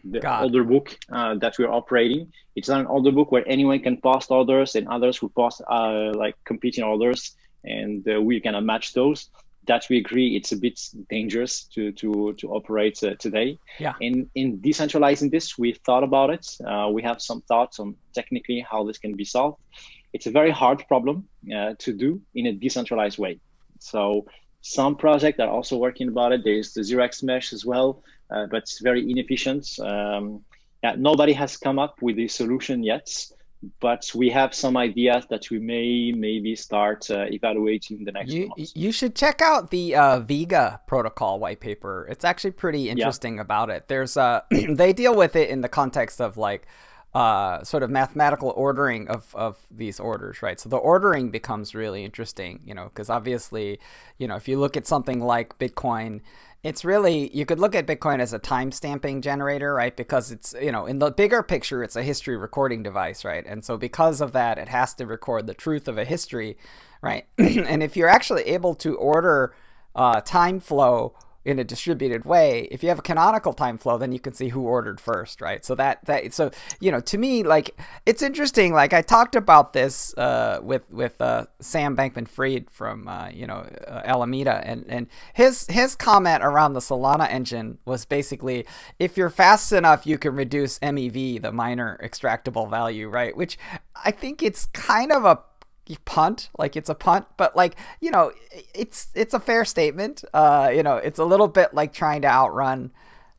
the 0.03 0.19
Got 0.19 0.43
order 0.43 0.63
book 0.63 0.97
uh, 1.11 1.35
that 1.35 1.57
we're 1.57 1.71
operating. 1.71 2.31
It's 2.55 2.69
not 2.69 2.81
an 2.81 2.87
order 2.87 3.11
book 3.11 3.31
where 3.31 3.47
anyone 3.47 3.79
can 3.79 3.97
post 3.97 4.31
orders 4.31 4.75
and 4.75 4.87
others 4.87 5.21
will 5.21 5.29
post 5.29 5.61
uh, 5.69 6.11
like 6.15 6.35
competing 6.43 6.83
orders, 6.83 7.35
and 7.63 8.07
uh, 8.07 8.21
we're 8.21 8.39
gonna 8.39 8.61
match 8.61 8.93
those. 8.93 9.29
That 9.67 9.85
we 9.89 9.97
agree, 9.97 10.35
it's 10.35 10.51
a 10.51 10.57
bit 10.57 10.79
dangerous 11.09 11.63
to 11.75 11.91
to 11.93 12.33
to 12.33 12.49
operate 12.49 13.01
uh, 13.03 13.15
today. 13.15 13.59
Yeah. 13.79 13.93
In 14.01 14.29
in 14.35 14.57
decentralizing 14.57 15.29
this, 15.31 15.57
we 15.57 15.73
thought 15.73 16.03
about 16.03 16.29
it. 16.31 16.47
Uh, 16.65 16.89
we 16.91 17.03
have 17.03 17.21
some 17.21 17.41
thoughts 17.41 17.79
on 17.79 17.95
technically 18.13 18.65
how 18.69 18.83
this 18.83 18.97
can 18.97 19.15
be 19.15 19.25
solved. 19.25 19.59
It's 20.13 20.25
a 20.25 20.31
very 20.31 20.51
hard 20.51 20.85
problem 20.87 21.27
uh, 21.55 21.75
to 21.77 21.93
do 21.93 22.21
in 22.33 22.47
a 22.47 22.53
decentralized 22.53 23.17
way. 23.17 23.39
So 23.79 24.25
some 24.61 24.95
projects 24.95 25.39
are 25.39 25.49
also 25.49 25.77
working 25.77 26.07
about 26.07 26.31
it. 26.31 26.41
There's 26.43 26.73
the 26.73 26.81
0x 26.81 27.23
mesh 27.23 27.53
as 27.53 27.65
well, 27.65 28.03
uh, 28.29 28.45
but 28.45 28.63
it's 28.63 28.79
very 28.79 29.09
inefficient. 29.09 29.67
Um, 29.79 30.43
yeah, 30.83 30.95
nobody 30.97 31.33
has 31.33 31.57
come 31.57 31.79
up 31.79 32.01
with 32.01 32.17
a 32.19 32.27
solution 32.27 32.83
yet. 32.83 33.09
but 33.79 34.11
we 34.15 34.29
have 34.29 34.53
some 34.53 34.75
ideas 34.75 35.25
that 35.29 35.49
we 35.51 35.59
may 35.59 36.11
maybe 36.11 36.55
start 36.55 37.09
uh, 37.11 37.25
evaluating 37.29 38.03
the 38.03 38.11
next 38.11 38.31
you, 38.31 38.47
months. 38.47 38.73
You 38.75 38.91
should 38.91 39.15
check 39.15 39.41
out 39.41 39.69
the 39.69 39.95
uh, 39.95 40.19
Vega 40.19 40.81
protocol 40.87 41.39
white 41.39 41.59
paper. 41.59 42.07
It's 42.09 42.25
actually 42.25 42.51
pretty 42.51 42.89
interesting 42.89 43.35
yeah. 43.35 43.41
about 43.41 43.69
it. 43.69 43.87
There's 43.87 44.17
uh, 44.17 44.41
they 44.69 44.93
deal 44.93 45.15
with 45.15 45.35
it 45.35 45.49
in 45.49 45.61
the 45.61 45.69
context 45.69 46.19
of 46.19 46.37
like 46.37 46.67
uh, 47.13 47.63
sort 47.63 47.83
of 47.83 47.89
mathematical 47.89 48.53
ordering 48.55 49.07
of, 49.09 49.35
of 49.35 49.57
these 49.69 49.99
orders, 49.99 50.41
right? 50.41 50.59
So 50.59 50.69
the 50.69 50.77
ordering 50.77 51.29
becomes 51.29 51.75
really 51.75 52.05
interesting, 52.05 52.61
you 52.65 52.73
know, 52.73 52.85
because 52.85 53.09
obviously, 53.09 53.79
you 54.17 54.27
know, 54.27 54.35
if 54.35 54.47
you 54.47 54.57
look 54.59 54.77
at 54.77 54.87
something 54.87 55.19
like 55.19 55.59
Bitcoin, 55.59 56.21
it's 56.63 56.85
really 56.85 57.35
you 57.35 57.45
could 57.45 57.59
look 57.59 57.75
at 57.75 57.87
Bitcoin 57.87 58.19
as 58.19 58.33
a 58.33 58.39
time 58.39 58.71
stamping 58.71 59.21
generator, 59.21 59.73
right? 59.73 59.95
Because 59.97 60.31
it's 60.31 60.55
you 60.61 60.71
know 60.71 60.85
in 60.85 60.99
the 60.99 61.11
bigger 61.11 61.41
picture, 61.43 61.83
it's 61.83 61.95
a 61.95 62.03
history 62.03 62.37
recording 62.37 62.83
device, 62.83 63.25
right? 63.25 63.45
And 63.45 63.65
so 63.65 63.77
because 63.77 64.21
of 64.21 64.31
that, 64.33 64.57
it 64.57 64.69
has 64.69 64.93
to 64.95 65.05
record 65.05 65.47
the 65.47 65.53
truth 65.53 65.87
of 65.87 65.97
a 65.97 66.05
history, 66.05 66.57
right? 67.01 67.25
and 67.37 67.81
if 67.81 67.97
you're 67.97 68.07
actually 68.07 68.43
able 68.43 68.75
to 68.75 68.95
order 68.95 69.55
uh, 69.95 70.21
time 70.21 70.59
flow 70.59 71.13
in 71.43 71.59
a 71.59 71.63
distributed 71.63 72.25
way 72.25 72.67
if 72.71 72.83
you 72.83 72.89
have 72.89 72.99
a 72.99 73.01
canonical 73.01 73.53
time 73.53 73.77
flow 73.77 73.97
then 73.97 74.11
you 74.11 74.19
can 74.19 74.33
see 74.33 74.49
who 74.49 74.61
ordered 74.61 74.99
first 74.99 75.41
right? 75.41 75.63
So 75.65 75.75
that 75.75 76.03
that 76.05 76.33
so 76.33 76.51
you 76.79 76.91
know 76.91 76.99
to 77.01 77.17
me 77.17 77.43
like 77.43 77.75
it's 78.05 78.21
interesting 78.21 78.73
like 78.73 78.93
i 78.93 79.01
talked 79.01 79.35
about 79.35 79.73
this 79.73 80.15
uh, 80.17 80.59
with 80.61 80.89
with 80.91 81.21
uh, 81.21 81.45
sam 81.59 81.95
bankman 81.95 82.27
fried 82.27 82.69
from 82.69 83.07
uh, 83.07 83.29
you 83.29 83.47
know 83.47 83.67
uh, 83.87 84.01
alameda 84.05 84.61
and 84.65 84.85
and 84.87 85.07
his 85.33 85.67
his 85.67 85.95
comment 85.95 86.43
around 86.43 86.73
the 86.73 86.79
solana 86.79 87.29
engine 87.29 87.77
was 87.85 88.05
basically 88.05 88.65
if 88.99 89.17
you're 89.17 89.29
fast 89.29 89.71
enough 89.71 90.05
you 90.05 90.17
can 90.17 90.35
reduce 90.35 90.79
mev 90.79 91.41
the 91.41 91.51
miner 91.51 91.99
extractable 92.03 92.69
value 92.69 93.09
right? 93.09 93.35
Which 93.35 93.57
i 94.03 94.11
think 94.11 94.41
it's 94.41 94.65
kind 94.67 95.11
of 95.11 95.25
a 95.25 95.39
punt 96.05 96.49
like 96.57 96.75
it's 96.75 96.89
a 96.89 96.95
punt 96.95 97.25
but 97.37 97.55
like 97.55 97.75
you 97.99 98.11
know 98.11 98.31
it's 98.73 99.09
it's 99.15 99.33
a 99.33 99.39
fair 99.39 99.65
statement. 99.65 100.23
Uh 100.33 100.71
you 100.73 100.83
know 100.83 100.97
it's 100.97 101.19
a 101.19 101.25
little 101.25 101.47
bit 101.47 101.73
like 101.73 101.93
trying 101.93 102.21
to 102.21 102.27
outrun 102.27 102.91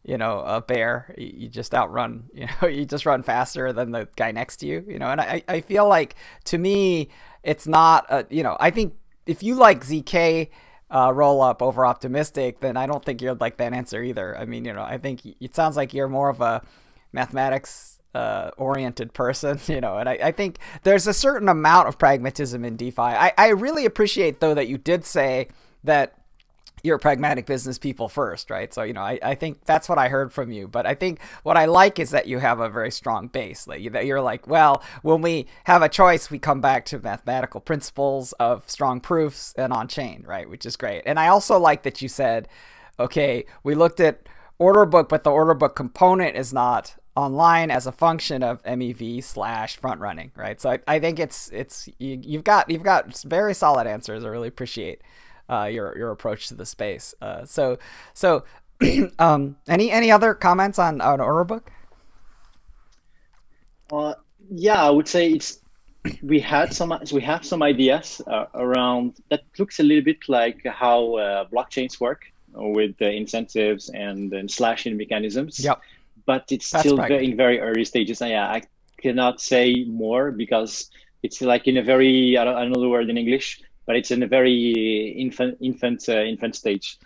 you 0.04 0.18
know 0.18 0.40
a 0.40 0.60
bear. 0.60 1.14
You 1.16 1.48
just 1.48 1.74
outrun 1.74 2.24
you 2.34 2.46
know 2.46 2.68
you 2.68 2.84
just 2.84 3.06
run 3.06 3.22
faster 3.22 3.72
than 3.72 3.92
the 3.92 4.08
guy 4.16 4.32
next 4.32 4.58
to 4.58 4.66
you 4.66 4.84
you 4.88 4.98
know? 4.98 5.10
And 5.10 5.20
i 5.20 5.42
i 5.48 5.60
feel 5.60 5.88
like 5.88 6.16
to 6.44 6.58
me 6.58 7.08
it's 7.42 7.66
not 7.66 8.06
a, 8.08 8.26
you 8.30 8.42
know 8.42 8.56
i 8.60 8.70
think 8.70 8.94
if 9.26 9.42
you 9.42 9.54
like 9.54 9.84
zk 9.84 10.48
uh, 10.90 11.10
roll 11.12 11.40
up 11.40 11.62
over 11.62 11.86
optimistic 11.86 12.60
then 12.60 12.76
i 12.76 12.86
don't 12.86 13.04
think 13.04 13.22
you'd 13.22 13.40
like 13.40 13.56
that 13.56 13.72
answer 13.72 14.02
either. 14.02 14.36
I 14.36 14.44
mean 14.44 14.64
you 14.64 14.72
know 14.72 14.82
i 14.82 14.98
think 14.98 15.22
it 15.40 15.54
sounds 15.54 15.76
like 15.76 15.94
you're 15.94 16.08
more 16.08 16.28
of 16.28 16.40
a 16.40 16.62
mathematics 17.12 17.91
uh, 18.14 18.50
oriented 18.56 19.14
person, 19.14 19.58
you 19.66 19.80
know, 19.80 19.98
and 19.98 20.08
I, 20.08 20.18
I, 20.22 20.32
think 20.32 20.58
there's 20.82 21.06
a 21.06 21.14
certain 21.14 21.48
amount 21.48 21.88
of 21.88 21.98
pragmatism 21.98 22.64
in 22.64 22.76
DeFi. 22.76 23.00
I, 23.00 23.32
I 23.38 23.48
really 23.48 23.86
appreciate 23.86 24.40
though 24.40 24.54
that 24.54 24.68
you 24.68 24.76
did 24.76 25.04
say 25.04 25.48
that 25.84 26.14
you're 26.82 26.98
pragmatic 26.98 27.46
business 27.46 27.78
people 27.78 28.08
first, 28.08 28.50
right? 28.50 28.74
So, 28.74 28.82
you 28.82 28.92
know, 28.92 29.02
I, 29.02 29.18
I 29.22 29.34
think 29.34 29.64
that's 29.64 29.88
what 29.88 29.98
I 29.98 30.08
heard 30.08 30.32
from 30.32 30.50
you. 30.50 30.66
But 30.66 30.84
I 30.84 30.94
think 30.94 31.20
what 31.44 31.56
I 31.56 31.66
like 31.66 31.98
is 31.98 32.10
that 32.10 32.26
you 32.26 32.38
have 32.38 32.58
a 32.58 32.68
very 32.68 32.90
strong 32.90 33.28
base. 33.28 33.68
Like, 33.68 33.92
that 33.92 34.04
you're 34.04 34.20
like, 34.20 34.48
well, 34.48 34.82
when 35.02 35.22
we 35.22 35.46
have 35.64 35.82
a 35.82 35.88
choice, 35.88 36.30
we 36.30 36.38
come 36.38 36.60
back 36.60 36.84
to 36.86 36.98
mathematical 36.98 37.60
principles 37.60 38.32
of 38.34 38.68
strong 38.68 39.00
proofs 39.00 39.54
and 39.56 39.72
on 39.72 39.86
chain, 39.86 40.24
right? 40.26 40.48
Which 40.48 40.66
is 40.66 40.76
great. 40.76 41.02
And 41.06 41.20
I 41.20 41.28
also 41.28 41.58
like 41.58 41.84
that 41.84 42.02
you 42.02 42.08
said, 42.08 42.48
okay, 42.98 43.44
we 43.62 43.76
looked 43.76 44.00
at 44.00 44.28
order 44.58 44.84
book, 44.84 45.08
but 45.08 45.22
the 45.22 45.30
order 45.30 45.54
book 45.54 45.76
component 45.76 46.36
is 46.36 46.52
not 46.52 46.96
online 47.16 47.70
as 47.70 47.86
a 47.86 47.92
function 47.92 48.42
of 48.42 48.62
MEV 48.62 49.22
slash 49.22 49.76
front 49.76 50.00
running, 50.00 50.32
right? 50.36 50.60
So 50.60 50.70
I, 50.70 50.78
I 50.86 50.98
think 50.98 51.18
it's 51.18 51.50
it's 51.50 51.88
you, 51.98 52.18
you've 52.22 52.44
got 52.44 52.70
you've 52.70 52.82
got 52.82 53.20
very 53.22 53.54
solid 53.54 53.86
answers. 53.86 54.24
I 54.24 54.28
really 54.28 54.48
appreciate 54.48 55.02
uh, 55.48 55.64
your 55.64 55.96
your 55.96 56.10
approach 56.10 56.48
to 56.48 56.54
the 56.54 56.66
space. 56.66 57.14
Uh, 57.20 57.44
so 57.44 57.78
so 58.14 58.44
um, 59.18 59.56
any 59.68 59.90
any 59.90 60.10
other 60.10 60.34
comments 60.34 60.78
on 60.78 61.00
on 61.00 61.20
order 61.20 61.44
book? 61.44 61.70
Uh, 63.92 64.14
yeah, 64.50 64.82
I 64.82 64.90
would 64.90 65.08
say 65.08 65.32
it's 65.32 65.60
we 66.22 66.40
had 66.40 66.72
some 66.72 66.98
we 67.12 67.20
have 67.20 67.44
some 67.44 67.62
ideas 67.62 68.22
uh, 68.26 68.46
around 68.54 69.16
that 69.28 69.42
looks 69.58 69.80
a 69.80 69.82
little 69.82 70.02
bit 70.02 70.28
like 70.28 70.64
how 70.64 71.16
uh, 71.16 71.44
blockchains 71.52 72.00
work 72.00 72.24
with 72.54 72.96
the 72.98 73.10
incentives 73.10 73.88
and, 73.90 74.32
and 74.32 74.50
slashing 74.50 74.96
mechanisms. 74.96 75.60
Yep 75.60 75.80
but 76.26 76.44
it's 76.50 76.70
That's 76.70 76.84
still 76.84 76.96
very, 76.96 77.24
in 77.24 77.36
very 77.36 77.60
early 77.60 77.84
stages. 77.84 78.20
Yeah, 78.20 78.48
I 78.48 78.62
cannot 78.98 79.40
say 79.40 79.84
more 79.84 80.30
because 80.30 80.90
it's 81.22 81.40
like 81.40 81.68
in 81.68 81.76
a 81.76 81.82
very 81.82 82.38
I 82.38 82.44
don't, 82.44 82.56
I 82.56 82.60
don't 82.62 82.72
know 82.72 82.80
the 82.80 82.88
word 82.88 83.08
in 83.10 83.18
English, 83.18 83.60
but 83.86 83.96
it's 83.96 84.10
in 84.10 84.22
a 84.22 84.26
very 84.26 85.14
infant 85.18 85.58
infant 85.60 86.08
uh, 86.08 86.22
infant 86.22 86.56
stage. 86.56 86.98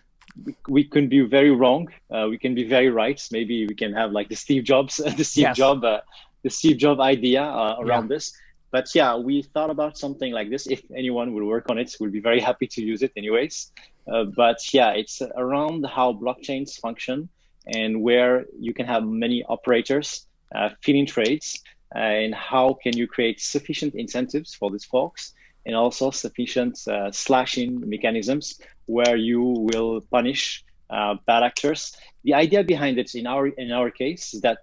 We, 0.45 0.55
we 0.69 0.85
can 0.85 1.09
be 1.09 1.21
very 1.21 1.51
wrong. 1.51 1.89
Uh, 2.11 2.27
we 2.29 2.39
can 2.39 2.55
be 2.55 2.65
very 2.65 2.91
right. 2.91 3.21
Maybe 3.33 3.67
we 3.67 3.75
can 3.75 3.93
have 3.95 4.13
like 4.13 4.29
the 4.29 4.37
Steve 4.37 4.65
Jobs, 4.65 4.97
the 5.17 5.25
Steve 5.25 5.43
yes. 5.43 5.57
Job, 5.57 5.85
uh, 5.85 6.01
the 6.43 6.51
Steve 6.51 6.77
Job 6.77 7.01
idea 7.01 7.43
uh, 7.43 7.77
around 7.81 8.05
yeah. 8.05 8.17
this. 8.17 8.33
But 8.71 8.95
yeah, 8.95 9.17
we 9.17 9.43
thought 9.43 9.71
about 9.71 9.97
something 9.97 10.33
like 10.33 10.51
this. 10.51 10.67
If 10.67 10.83
anyone 10.95 11.33
will 11.33 11.47
work 11.47 11.71
on 11.71 11.79
it, 11.79 11.95
we'll 11.99 12.11
be 12.11 12.21
very 12.21 12.41
happy 12.41 12.67
to 12.67 12.83
use 12.83 13.03
it, 13.03 13.13
anyways. 13.17 13.73
Uh, 14.13 14.25
but 14.25 14.59
yeah, 14.75 14.91
it's 14.91 15.23
around 15.37 15.87
how 15.87 16.13
blockchains 16.13 16.79
function 16.79 17.29
and 17.67 18.03
where 18.03 18.47
you 18.59 18.73
can 18.73 18.87
have 18.87 19.05
many 19.05 19.45
operators 19.45 20.27
uh, 20.55 20.71
filling 20.83 21.07
trades 21.07 21.63
uh, 21.95 21.99
and 21.99 22.35
how 22.35 22.75
can 22.83 22.97
you 22.97 23.07
create 23.07 23.41
sufficient 23.41 23.95
incentives 23.95 24.55
for 24.55 24.71
these 24.71 24.85
folks 24.85 25.33
and 25.67 25.75
also 25.75 26.11
sufficient 26.11 26.79
uh, 26.89 27.11
slashing 27.11 27.89
mechanisms 27.89 28.61
where 28.87 29.17
you 29.17 29.43
will 29.43 30.01
punish 30.11 30.65
uh, 30.91 31.17
bad 31.27 31.43
actors. 31.43 31.97
The 32.25 32.35
idea 32.35 32.63
behind 32.63 32.99
it 32.99 33.15
in 33.15 33.27
our 33.27 33.49
in 33.49 33.73
our 33.73 33.91
case 33.91 34.35
is 34.35 34.41
that 34.43 34.59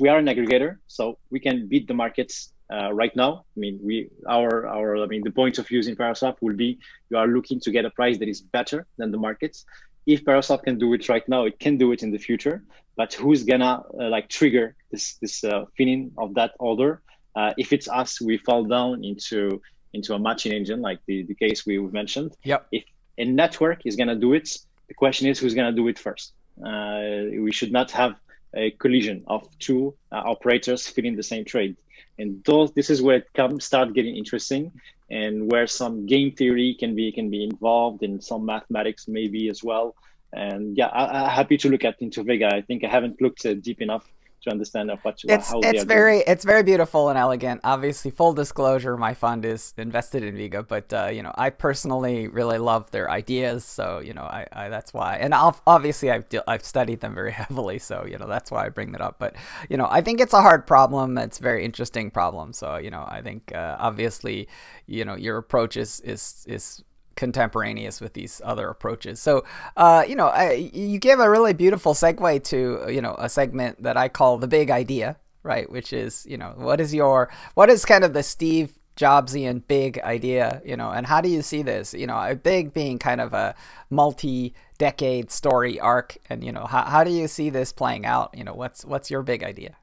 we 0.00 0.08
are 0.08 0.18
an 0.18 0.26
aggregator, 0.26 0.78
so 0.86 1.18
we 1.30 1.40
can 1.40 1.66
beat 1.68 1.86
the 1.86 1.94
markets 1.94 2.52
uh, 2.72 2.92
right 2.92 3.14
now. 3.16 3.44
I 3.56 3.60
mean, 3.60 3.78
we 3.82 4.10
our 4.26 4.66
our 4.66 4.96
I 5.02 5.06
mean 5.06 5.22
the 5.22 5.30
point 5.30 5.58
of 5.58 5.70
using 5.70 5.94
Paraswap 5.96 6.36
will 6.40 6.56
be 6.56 6.78
you 7.10 7.18
are 7.18 7.26
looking 7.26 7.60
to 7.60 7.70
get 7.70 7.84
a 7.84 7.90
price 7.90 8.18
that 8.18 8.28
is 8.28 8.40
better 8.40 8.86
than 8.96 9.10
the 9.10 9.18
markets 9.18 9.64
if 10.08 10.24
Paraswap 10.24 10.62
can 10.62 10.78
do 10.78 10.94
it 10.94 11.08
right 11.08 11.28
now, 11.28 11.44
it 11.44 11.60
can 11.60 11.76
do 11.76 11.92
it 11.92 12.02
in 12.02 12.10
the 12.10 12.18
future. 12.18 12.64
But 12.96 13.12
who's 13.12 13.44
gonna 13.44 13.82
uh, 14.00 14.08
like 14.08 14.28
trigger 14.28 14.74
this 14.90 15.04
this 15.22 15.44
uh, 15.44 15.66
filling 15.76 16.10
of 16.16 16.34
that 16.34 16.52
order? 16.58 17.02
Uh, 17.36 17.52
if 17.58 17.72
it's 17.72 17.88
us, 17.88 18.20
we 18.20 18.38
fall 18.38 18.64
down 18.64 19.04
into 19.04 19.60
into 19.92 20.14
a 20.14 20.18
matching 20.18 20.52
engine, 20.52 20.80
like 20.80 21.00
the, 21.06 21.22
the 21.24 21.34
case 21.34 21.64
we 21.66 21.78
mentioned. 21.78 22.30
Yep. 22.42 22.66
If 22.72 22.84
a 23.18 23.24
network 23.26 23.82
is 23.84 23.94
gonna 23.96 24.16
do 24.16 24.32
it, 24.32 24.48
the 24.88 24.94
question 24.94 25.28
is 25.28 25.38
who's 25.38 25.54
gonna 25.54 25.76
do 25.80 25.86
it 25.88 25.98
first. 25.98 26.32
Uh, 26.70 27.28
we 27.46 27.52
should 27.52 27.70
not 27.70 27.90
have 27.90 28.16
a 28.54 28.70
collision 28.82 29.22
of 29.26 29.46
two 29.58 29.94
uh, 30.10 30.22
operators 30.24 30.88
filling 30.88 31.16
the 31.16 31.22
same 31.22 31.44
trade, 31.44 31.76
and 32.18 32.42
those 32.44 32.72
this 32.72 32.90
is 32.90 33.00
where 33.00 33.16
it 33.16 33.32
comes 33.34 33.64
start 33.64 33.92
getting 33.94 34.16
interesting 34.16 34.72
and 35.10 35.50
where 35.50 35.66
some 35.66 36.06
game 36.06 36.32
theory 36.32 36.76
can 36.78 36.94
be 36.94 37.10
can 37.12 37.30
be 37.30 37.44
involved 37.44 38.02
in 38.02 38.20
some 38.20 38.44
mathematics 38.44 39.08
maybe 39.08 39.48
as 39.48 39.62
well. 39.62 39.94
And 40.32 40.76
yeah 40.76 40.88
I, 40.88 41.24
am 41.24 41.30
happy 41.30 41.56
to 41.58 41.70
look 41.70 41.84
at 41.84 42.02
into 42.02 42.22
vega 42.22 42.54
i 42.54 42.60
think 42.60 42.84
i 42.84 42.88
haven't 42.88 43.22
looked 43.22 43.46
uh, 43.46 43.54
deep 43.54 43.80
enough 43.80 44.06
to 44.42 44.50
understand 44.50 44.90
what 45.02 45.20
it's 45.24 45.50
how 45.50 45.60
it's 45.60 45.84
very 45.84 46.18
doing. 46.18 46.24
it's 46.26 46.44
very 46.44 46.62
beautiful 46.62 47.08
and 47.08 47.18
elegant. 47.18 47.60
Obviously 47.64 48.10
full 48.10 48.32
disclosure 48.32 48.96
my 48.96 49.14
fund 49.14 49.44
is 49.44 49.74
invested 49.76 50.22
in 50.22 50.36
vega 50.36 50.62
but 50.62 50.92
uh, 50.92 51.06
you 51.06 51.22
know 51.22 51.32
i 51.36 51.50
personally 51.50 52.28
really 52.28 52.58
love 52.58 52.90
their 52.90 53.10
ideas 53.10 53.64
so 53.64 53.98
you 53.98 54.14
know 54.14 54.22
i, 54.22 54.46
I 54.52 54.68
that's 54.68 54.92
why. 54.92 55.16
And 55.16 55.34
I'll, 55.34 55.60
obviously 55.66 56.10
i've 56.10 56.24
i've 56.46 56.64
studied 56.64 57.00
them 57.00 57.14
very 57.14 57.32
heavily 57.42 57.78
so 57.78 58.04
you 58.06 58.18
know 58.18 58.26
that's 58.26 58.50
why 58.50 58.66
i 58.66 58.68
bring 58.68 58.92
that 58.92 59.00
up. 59.00 59.16
But 59.18 59.36
you 59.68 59.76
know 59.76 59.88
i 59.90 60.00
think 60.00 60.20
it's 60.20 60.34
a 60.34 60.42
hard 60.42 60.66
problem. 60.66 61.18
It's 61.18 61.40
a 61.40 61.42
very 61.42 61.64
interesting 61.64 62.10
problem. 62.10 62.52
So 62.52 62.76
you 62.76 62.90
know 62.90 63.04
i 63.08 63.20
think 63.22 63.52
uh, 63.54 63.76
obviously 63.78 64.48
you 64.86 65.04
know 65.04 65.14
your 65.14 65.36
approach 65.36 65.76
is 65.76 66.00
is 66.00 66.44
is 66.48 66.82
contemporaneous 67.18 68.00
with 68.00 68.12
these 68.14 68.40
other 68.44 68.70
approaches. 68.70 69.20
So, 69.20 69.44
uh, 69.76 70.04
you 70.08 70.14
know, 70.14 70.28
I, 70.28 70.52
you 70.72 70.98
give 70.98 71.18
a 71.18 71.28
really 71.28 71.52
beautiful 71.52 71.92
segue 71.92 72.44
to, 72.44 72.86
you 72.88 73.02
know, 73.02 73.16
a 73.18 73.28
segment 73.28 73.82
that 73.82 73.96
I 73.96 74.08
call 74.08 74.38
the 74.38 74.46
big 74.46 74.70
idea, 74.70 75.16
right? 75.42 75.68
Which 75.68 75.92
is, 75.92 76.24
you 76.30 76.38
know, 76.38 76.54
what 76.56 76.80
is 76.80 76.94
your, 76.94 77.28
what 77.54 77.68
is 77.68 77.84
kind 77.84 78.04
of 78.04 78.12
the 78.12 78.22
Steve 78.22 78.78
Jobsian 78.96 79.62
big 79.66 79.98
idea, 80.00 80.62
you 80.64 80.76
know, 80.76 80.90
and 80.90 81.06
how 81.06 81.20
do 81.20 81.28
you 81.28 81.42
see 81.42 81.62
this? 81.62 81.92
You 81.92 82.06
know, 82.06 82.16
a 82.16 82.34
big 82.34 82.72
being 82.72 82.98
kind 82.98 83.20
of 83.20 83.32
a 83.32 83.54
multi-decade 83.90 85.30
story 85.30 85.78
arc, 85.78 86.18
and 86.30 86.42
you 86.42 86.52
know, 86.52 86.66
how, 86.66 86.82
how 86.84 87.04
do 87.04 87.10
you 87.10 87.28
see 87.28 87.50
this 87.50 87.72
playing 87.72 88.06
out? 88.06 88.36
You 88.36 88.44
know, 88.44 88.54
what's 88.54 88.84
what's 88.84 89.10
your 89.10 89.22
big 89.22 89.44
idea? 89.44 89.76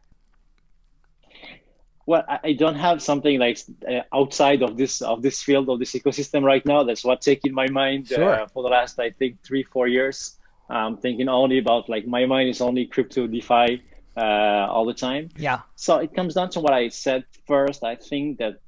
Well 2.05 2.23
i 2.43 2.53
don't 2.53 2.75
have 2.75 3.01
something 3.01 3.39
like 3.39 3.59
uh, 3.89 4.01
outside 4.13 4.61
of 4.61 4.77
this 4.77 5.01
of 5.01 5.21
this 5.21 5.41
field 5.41 5.69
of 5.69 5.79
this 5.79 5.93
ecosystem 5.93 6.43
right 6.43 6.65
now 6.65 6.83
that's 6.83 7.03
what 7.03 7.21
taking 7.21 7.53
my 7.53 7.67
mind 7.69 8.11
uh, 8.11 8.15
sure. 8.15 8.33
uh, 8.41 8.47
for 8.47 8.63
the 8.63 8.69
last 8.69 8.99
i 8.99 9.09
think 9.09 9.41
three 9.43 9.63
four 9.63 9.87
years 9.87 10.37
i'm 10.69 10.97
thinking 10.97 11.27
only 11.29 11.57
about 11.57 11.89
like 11.89 12.05
my 12.07 12.25
mind 12.25 12.49
is 12.49 12.61
only 12.61 12.85
crypto 12.85 13.27
defi 13.27 13.81
uh, 14.17 14.67
all 14.69 14.85
the 14.85 14.93
time. 14.93 15.29
Yeah. 15.37 15.61
So 15.75 15.97
it 15.97 16.13
comes 16.13 16.35
down 16.35 16.49
to 16.51 16.59
what 16.59 16.73
I 16.73 16.89
said 16.89 17.25
first. 17.47 17.83
I 17.83 17.95
think 17.95 18.37
that 18.37 18.59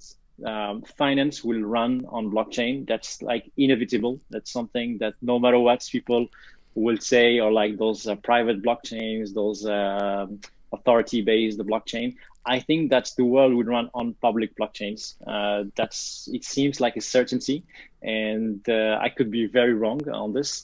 um, 0.46 0.82
finance 0.82 1.44
will 1.44 1.62
run 1.62 2.06
on 2.10 2.32
blockchain. 2.32 2.88
That's 2.88 3.22
like 3.22 3.52
inevitable. 3.58 4.20
That's 4.30 4.52
something 4.52 4.98
that 5.00 5.16
no 5.22 5.40
matter 5.40 5.60
what 5.60 5.88
people 5.92 6.28
will 6.76 6.98
say, 6.98 7.40
or 7.40 7.52
like 7.52 7.78
those 7.78 8.08
uh, 8.08 8.16
private 8.16 8.62
blockchains, 8.62 9.34
those 9.34 9.66
uh, 9.66 10.28
authority-based 10.74 11.58
the 11.58 11.64
blockchain. 11.64 12.16
I 12.48 12.60
think 12.60 12.90
that's 12.90 13.14
the 13.16 13.26
world 13.26 13.54
would 13.54 13.68
run 13.68 13.90
on 13.94 14.16
public 14.22 14.56
blockchains. 14.58 15.16
Uh, 15.28 15.70
that's 15.76 16.30
it 16.32 16.44
seems 16.44 16.80
like 16.80 16.96
a 16.96 17.02
certainty, 17.02 17.64
and 18.02 18.68
uh, 18.70 18.98
I 19.02 19.10
could 19.10 19.30
be 19.30 19.46
very 19.48 19.74
wrong 19.74 20.00
on 20.10 20.34
this. 20.34 20.64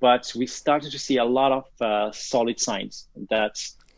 But 0.00 0.32
we 0.36 0.46
started 0.46 0.90
to 0.92 0.98
see 0.98 1.18
a 1.18 1.24
lot 1.24 1.52
of 1.52 1.64
uh, 1.80 2.12
solid 2.12 2.60
signs 2.60 3.06
that 3.30 3.54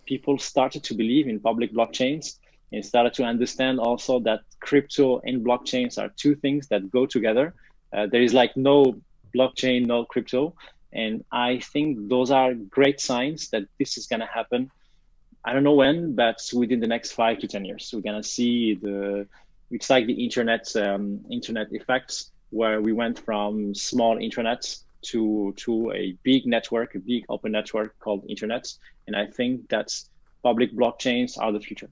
people 0.07 0.39
started 0.39 0.85
to 0.85 0.95
believe 0.95 1.27
in 1.27 1.41
public 1.41 1.73
blockchains 1.73 2.39
and 2.73 2.85
started 2.85 3.15
to 3.15 3.25
understand 3.25 3.81
also 3.81 4.21
that 4.21 4.41
crypto 4.61 5.21
and 5.25 5.45
blockchains 5.45 5.99
are 5.99 6.11
two 6.17 6.35
things 6.37 6.69
that 6.69 6.91
go 6.91 7.07
together. 7.07 7.55
Uh, 7.93 8.07
there 8.07 8.23
is 8.23 8.33
like 8.33 8.57
no 8.57 8.95
blockchain, 9.35 9.87
no 9.87 10.05
crypto. 10.05 10.55
And 10.93 11.25
I 11.33 11.61
think 11.73 12.09
those 12.09 12.31
are 12.31 12.55
great 12.55 13.01
signs 13.01 13.49
that 13.51 13.65
this 13.79 13.97
is 13.97 14.07
going 14.07 14.21
to 14.21 14.27
happen. 14.27 14.71
I 15.45 15.53
don't 15.53 15.65
know 15.65 15.75
when, 15.75 16.15
but 16.15 16.41
within 16.55 16.81
the 16.81 16.87
next 16.87 17.13
five 17.13 17.39
to 17.41 17.49
10 17.49 17.65
years, 17.65 17.91
we're 17.93 18.01
to 18.23 18.29
see 18.29 18.75
the, 18.75 19.27
it's 19.71 19.91
like 19.91 20.07
the 20.07 20.25
internet, 20.25 20.75
um, 20.77 21.21
internet 21.31 21.73
effects 21.73 22.31
where 22.51 22.81
we 22.81 22.93
went 22.93 23.19
from 23.19 23.75
small 23.75 24.17
intranets 24.17 24.85
to, 25.03 25.53
to 25.57 25.91
a 25.93 26.17
big 26.23 26.47
network, 26.47 26.95
a 26.95 27.01
big 27.01 27.25
open 27.29 27.51
network 27.53 27.99
called 27.99 28.25
internet. 28.29 28.73
And 29.07 29.17
I 29.17 29.27
think 29.27 29.69
that's 29.69 30.11
public 30.43 30.73
blockchains 30.77 31.37
are 31.41 31.51
the 31.51 31.61
future. 31.61 31.89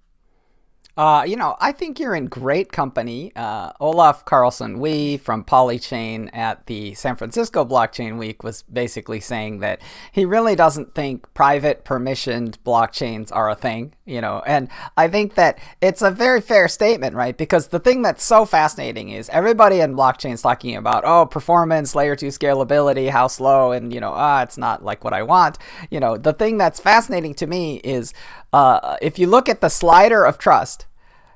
Uh, 0.96 1.24
you 1.26 1.36
know, 1.36 1.56
I 1.60 1.72
think 1.72 1.98
you're 1.98 2.14
in 2.14 2.26
great 2.26 2.72
company. 2.72 3.32
Uh, 3.36 3.72
Olaf 3.80 4.24
Carlson 4.24 4.80
Wee 4.80 5.16
from 5.16 5.44
Polychain 5.44 6.28
at 6.32 6.66
the 6.66 6.94
San 6.94 7.16
Francisco 7.16 7.64
Blockchain 7.64 8.18
Week 8.18 8.42
was 8.42 8.62
basically 8.62 9.20
saying 9.20 9.60
that 9.60 9.80
he 10.12 10.24
really 10.24 10.56
doesn't 10.56 10.94
think 10.94 11.32
private 11.34 11.84
permissioned 11.84 12.56
blockchains 12.64 13.30
are 13.32 13.50
a 13.50 13.54
thing, 13.54 13.94
you 14.10 14.20
know, 14.20 14.42
and 14.44 14.68
I 14.96 15.06
think 15.06 15.36
that 15.36 15.60
it's 15.80 16.02
a 16.02 16.10
very 16.10 16.40
fair 16.40 16.66
statement, 16.66 17.14
right? 17.14 17.36
Because 17.36 17.68
the 17.68 17.78
thing 17.78 18.02
that's 18.02 18.24
so 18.24 18.44
fascinating 18.44 19.10
is 19.10 19.28
everybody 19.28 19.78
in 19.80 19.94
blockchain 19.94 20.32
is 20.32 20.42
talking 20.42 20.74
about, 20.74 21.04
oh, 21.06 21.26
performance, 21.26 21.94
layer 21.94 22.16
two 22.16 22.26
scalability, 22.26 23.08
how 23.08 23.28
slow, 23.28 23.70
and, 23.70 23.94
you 23.94 24.00
know, 24.00 24.12
ah, 24.12 24.42
it's 24.42 24.58
not 24.58 24.84
like 24.84 25.04
what 25.04 25.12
I 25.12 25.22
want. 25.22 25.58
You 25.90 26.00
know, 26.00 26.16
the 26.16 26.32
thing 26.32 26.58
that's 26.58 26.80
fascinating 26.80 27.34
to 27.34 27.46
me 27.46 27.76
is 27.84 28.12
uh, 28.52 28.96
if 29.00 29.16
you 29.16 29.28
look 29.28 29.48
at 29.48 29.60
the 29.60 29.68
slider 29.68 30.24
of 30.24 30.38
trust, 30.38 30.86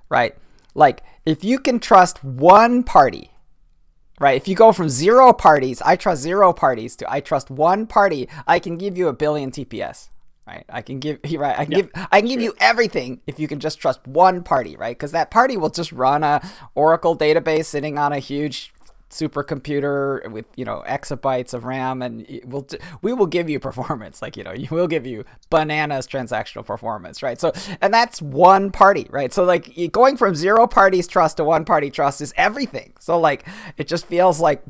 right? 0.08 0.36
Like 0.74 1.04
if 1.24 1.44
you 1.44 1.60
can 1.60 1.78
trust 1.78 2.24
one 2.24 2.82
party, 2.82 3.30
right? 4.18 4.36
If 4.36 4.48
you 4.48 4.56
go 4.56 4.72
from 4.72 4.88
zero 4.88 5.32
parties, 5.32 5.80
I 5.82 5.94
trust 5.94 6.22
zero 6.22 6.52
parties 6.52 6.96
to 6.96 7.12
I 7.12 7.20
trust 7.20 7.50
one 7.50 7.86
party, 7.86 8.28
I 8.48 8.58
can 8.58 8.76
give 8.76 8.98
you 8.98 9.06
a 9.06 9.12
billion 9.12 9.52
TPS. 9.52 10.08
Right, 10.46 10.64
I 10.68 10.82
can 10.82 11.00
give 11.00 11.20
right. 11.36 11.58
I 11.58 11.64
can 11.64 11.72
yeah, 11.72 11.80
give 11.82 11.90
I 12.12 12.20
can 12.20 12.28
give 12.28 12.42
you 12.42 12.54
everything 12.58 13.20
if 13.26 13.38
you 13.38 13.48
can 13.48 13.60
just 13.60 13.78
trust 13.78 14.06
one 14.06 14.42
party, 14.42 14.76
right? 14.76 14.96
Because 14.96 15.12
that 15.12 15.30
party 15.30 15.56
will 15.56 15.70
just 15.70 15.90
run 15.92 16.22
a 16.22 16.42
Oracle 16.74 17.16
database 17.16 17.64
sitting 17.64 17.98
on 17.98 18.12
a 18.12 18.18
huge 18.18 18.74
supercomputer 19.14 20.28
with 20.30 20.44
you 20.56 20.64
know 20.64 20.82
exabytes 20.86 21.54
of 21.54 21.64
RAM, 21.64 22.02
and 22.02 22.26
we'll 22.44 22.66
we 23.00 23.12
will 23.12 23.26
give 23.26 23.48
you 23.48 23.58
performance. 23.60 23.94
Like 24.24 24.38
you 24.38 24.44
know, 24.44 24.52
you 24.52 24.68
will 24.70 24.86
give 24.86 25.06
you 25.06 25.24
bananas 25.50 26.06
transactional 26.06 26.64
performance, 26.64 27.22
right? 27.22 27.38
So, 27.38 27.52
and 27.82 27.92
that's 27.92 28.22
one 28.22 28.70
party, 28.70 29.06
right? 29.10 29.34
So 29.34 29.44
like 29.44 29.92
going 29.92 30.16
from 30.16 30.34
zero 30.34 30.66
parties 30.66 31.06
trust 31.06 31.36
to 31.36 31.44
one 31.44 31.66
party 31.66 31.90
trust 31.90 32.22
is 32.22 32.32
everything. 32.38 32.94
So 33.00 33.20
like 33.20 33.46
it 33.76 33.86
just 33.86 34.06
feels 34.06 34.40
like 34.40 34.62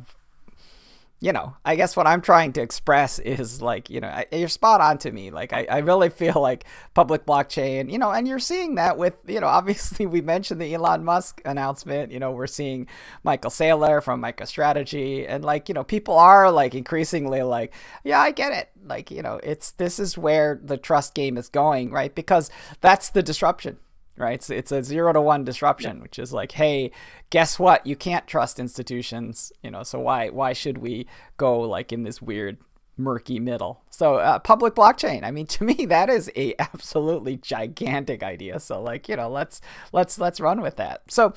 you 1.25 1.33
know, 1.33 1.57
I 1.65 1.75
guess 1.75 1.97
what 1.97 2.07
I'm 2.07 2.21
trying 2.21 2.53
to 2.53 2.61
express 2.61 3.19
is 3.19 3.63
like, 3.63 3.89
you 3.89 3.99
know, 3.99 4.09
I, 4.09 4.27
you're 4.31 4.47
spot 4.47 4.83
on 4.83 4.99
to 4.99 5.11
me. 5.11 5.31
Like, 5.31 5.55
I, 5.55 5.67
I 5.71 5.79
really 5.79 6.11
feel 6.11 6.39
like 6.39 6.67
public 6.93 7.25
blockchain, 7.25 7.91
you 7.91 7.97
know, 7.97 8.11
and 8.11 8.29
you're 8.29 8.39
seeing 8.39 8.75
that 8.75 8.99
with, 8.99 9.15
you 9.27 9.41
know, 9.41 9.47
obviously 9.59 10.05
we 10.05 10.21
mentioned 10.21 10.61
the 10.61 10.75
Elon 10.75 11.03
Musk 11.03 11.41
announcement. 11.47 12.13
You 12.13 12.21
know, 12.21 12.33
we're 12.33 12.47
seeing 12.47 12.89
Michael 13.23 13.51
Saylor 13.51 14.03
from 14.03 14.21
MicroStrategy, 14.21 15.25
and 15.27 15.43
like, 15.43 15.71
you 15.71 15.75
know, 15.75 15.83
people 15.83 16.19
are 16.19 16.51
like 16.51 16.75
increasingly 16.75 17.43
like, 17.43 17.73
yeah, 18.05 18.21
I 18.21 18.31
get 18.31 18.53
it. 18.53 18.69
Like, 18.85 19.11
you 19.11 19.23
know, 19.23 19.41
it's 19.43 19.71
this 19.71 19.99
is 19.99 20.19
where 20.19 20.61
the 20.63 20.77
trust 20.77 21.15
game 21.15 21.39
is 21.39 21.49
going, 21.49 21.91
right? 21.91 22.15
Because 22.15 22.51
that's 22.83 23.09
the 23.09 23.23
disruption 23.23 23.79
right? 24.17 24.35
It's, 24.35 24.51
it's 24.51 24.73
a 24.73 24.83
zero 24.83 25.13
to 25.13 25.21
one 25.21 25.45
disruption, 25.45 25.97
yeah. 25.97 26.03
which 26.03 26.19
is 26.19 26.33
like, 26.33 26.53
hey, 26.53 26.91
guess 27.31 27.59
what? 27.59 27.87
You 27.87 27.97
can't 27.97 28.27
trust 28.27 28.59
institutions, 28.59 29.53
you 29.63 29.71
know. 29.71 29.83
So 29.83 30.01
why 30.01 30.29
why 30.29 30.53
should 30.53 30.79
we 30.79 31.07
go 31.37 31.61
like 31.61 31.93
in 31.93 32.05
this 32.05 32.23
weird 32.23 32.59
murky 32.97 33.41
middle? 33.41 33.83
So 33.91 34.17
uh, 34.17 34.39
public 34.39 34.75
blockchain. 34.75 35.25
I 35.25 35.31
mean, 35.31 35.47
to 35.55 35.65
me, 35.65 35.87
that 35.87 36.11
is 36.11 36.31
a 36.37 36.55
absolutely 36.59 37.37
gigantic 37.37 38.23
idea. 38.23 38.61
So 38.61 38.81
like, 38.81 39.09
you 39.09 39.17
know, 39.17 39.29
let's 39.29 39.61
let's 39.93 40.19
let's 40.19 40.41
run 40.41 40.61
with 40.61 40.77
that. 40.77 41.03
So 41.09 41.35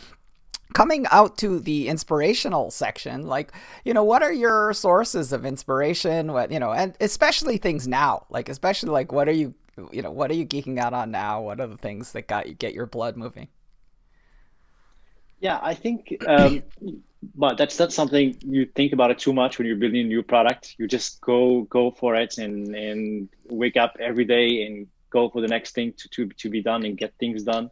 coming 0.74 1.06
out 1.12 1.38
to 1.38 1.60
the 1.60 1.88
inspirational 1.88 2.70
section 2.70 3.26
like 3.26 3.54
you 3.86 3.94
know 3.94 4.04
what 4.04 4.22
are 4.22 4.34
your 4.34 4.74
sources 4.74 5.32
of 5.32 5.46
inspiration 5.46 6.34
what 6.34 6.52
you 6.52 6.60
know 6.60 6.74
and 6.74 6.94
especially 7.00 7.58
things 7.58 7.88
now 7.88 8.26
like 8.30 8.50
especially 8.50 8.90
like 8.90 9.12
what 9.12 9.30
are 9.30 9.34
you 9.34 9.54
you 9.92 10.02
know, 10.02 10.12
what 10.12 10.32
are 10.32 10.36
you 10.36 10.46
geeking 10.46 10.80
out 10.80 10.94
on 10.94 11.12
now? 11.12 11.42
What 11.42 11.60
are 11.60 11.68
the 11.68 11.78
things 11.78 12.12
that 12.14 12.28
got 12.28 12.48
you 12.48 12.54
get 12.54 12.74
your 12.74 12.86
blood 12.86 13.18
moving? 13.18 13.48
Yeah, 15.40 15.60
I 15.62 15.76
think, 15.76 16.18
um, 16.28 16.64
but 17.36 17.58
that's 17.58 17.78
not 17.78 17.94
something 17.94 18.36
you 18.42 18.66
think 18.66 18.94
about 18.94 19.12
it 19.12 19.20
too 19.20 19.34
much 19.34 19.58
when 19.58 19.68
you're 19.68 19.76
building 19.76 20.02
a 20.02 20.08
new 20.08 20.24
product. 20.24 20.76
You 20.80 20.88
just 20.88 21.22
go 21.22 21.64
go 21.64 21.92
for 21.92 22.16
it 22.16 22.38
and 22.38 22.76
and 22.76 23.30
wake 23.50 23.78
up 23.78 23.98
every 24.00 24.26
day 24.26 24.66
and 24.66 24.88
go 25.10 25.30
for 25.30 25.42
the 25.42 25.48
next 25.48 25.76
thing 25.76 25.94
to 25.98 26.10
to 26.10 26.28
to 26.28 26.50
be 26.50 26.62
done 26.62 26.86
and 26.86 26.98
get 26.98 27.14
things 27.20 27.44
done 27.44 27.70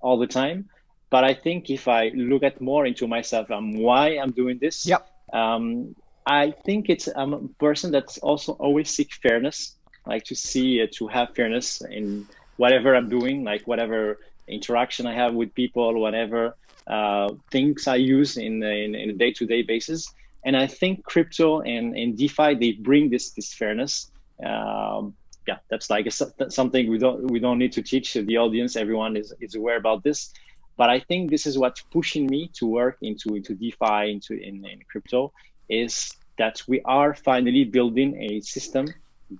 all 0.00 0.18
the 0.18 0.26
time. 0.26 0.68
But 1.08 1.24
I 1.24 1.34
think 1.34 1.70
if 1.70 1.88
I 1.88 2.10
look 2.14 2.42
at 2.42 2.60
more 2.60 2.84
into 2.84 3.06
myself, 3.06 3.50
um, 3.50 3.72
why 3.78 4.18
I'm 4.18 4.32
doing 4.32 4.58
this. 4.58 4.86
Yep. 4.86 5.08
Um, 5.32 5.94
I 6.26 6.50
think 6.50 6.90
it's 6.90 7.08
I'm 7.16 7.32
a 7.32 7.48
person 7.60 7.92
that's 7.92 8.18
also 8.18 8.52
always 8.52 8.90
seek 8.90 9.14
fairness 9.14 9.76
like 10.06 10.24
to 10.24 10.34
see 10.34 10.82
uh, 10.82 10.86
to 10.92 11.06
have 11.08 11.34
fairness 11.34 11.82
in 11.82 12.26
whatever 12.56 12.94
I'm 12.94 13.08
doing, 13.08 13.44
like 13.44 13.66
whatever 13.66 14.18
interaction 14.48 15.06
I 15.06 15.14
have 15.14 15.34
with 15.34 15.54
people, 15.54 16.00
whatever 16.00 16.56
uh, 16.86 17.32
things 17.50 17.86
I 17.86 17.96
use 17.96 18.36
in, 18.36 18.62
in, 18.62 18.94
in 18.94 19.10
a 19.10 19.12
day-to-day 19.12 19.62
basis. 19.62 20.12
And 20.44 20.56
I 20.56 20.66
think 20.66 21.04
crypto 21.04 21.60
and, 21.62 21.96
and 21.96 22.16
DeFi 22.16 22.54
they 22.54 22.72
bring 22.72 23.10
this 23.10 23.30
this 23.30 23.52
fairness. 23.52 24.10
Um, 24.44 25.14
yeah, 25.48 25.58
that's 25.70 25.90
like 25.90 26.06
a, 26.06 26.50
something 26.50 26.90
we 26.90 26.98
don't 26.98 27.30
we 27.30 27.38
don't 27.40 27.58
need 27.58 27.72
to 27.72 27.82
teach 27.82 28.14
the 28.14 28.36
audience. 28.36 28.76
Everyone 28.76 29.16
is, 29.16 29.34
is 29.40 29.54
aware 29.54 29.76
about 29.76 30.02
this. 30.04 30.32
But 30.76 30.90
I 30.90 31.00
think 31.00 31.30
this 31.30 31.46
is 31.46 31.58
what's 31.58 31.80
pushing 31.80 32.26
me 32.26 32.50
to 32.58 32.66
work 32.66 32.98
into 33.02 33.34
into 33.34 33.54
DeFi 33.54 34.10
into 34.10 34.34
in, 34.34 34.64
in 34.64 34.80
crypto 34.90 35.32
is 35.68 36.12
that 36.38 36.62
we 36.68 36.80
are 36.84 37.14
finally 37.14 37.64
building 37.64 38.14
a 38.22 38.40
system 38.40 38.86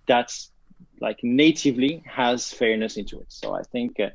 that's 0.07 0.51
like 1.01 1.19
natively 1.23 2.03
has 2.07 2.53
fairness 2.53 2.97
into 2.97 3.19
it. 3.21 3.27
So 3.29 3.55
I 3.55 3.63
think 3.63 4.01
uh, 4.01 4.11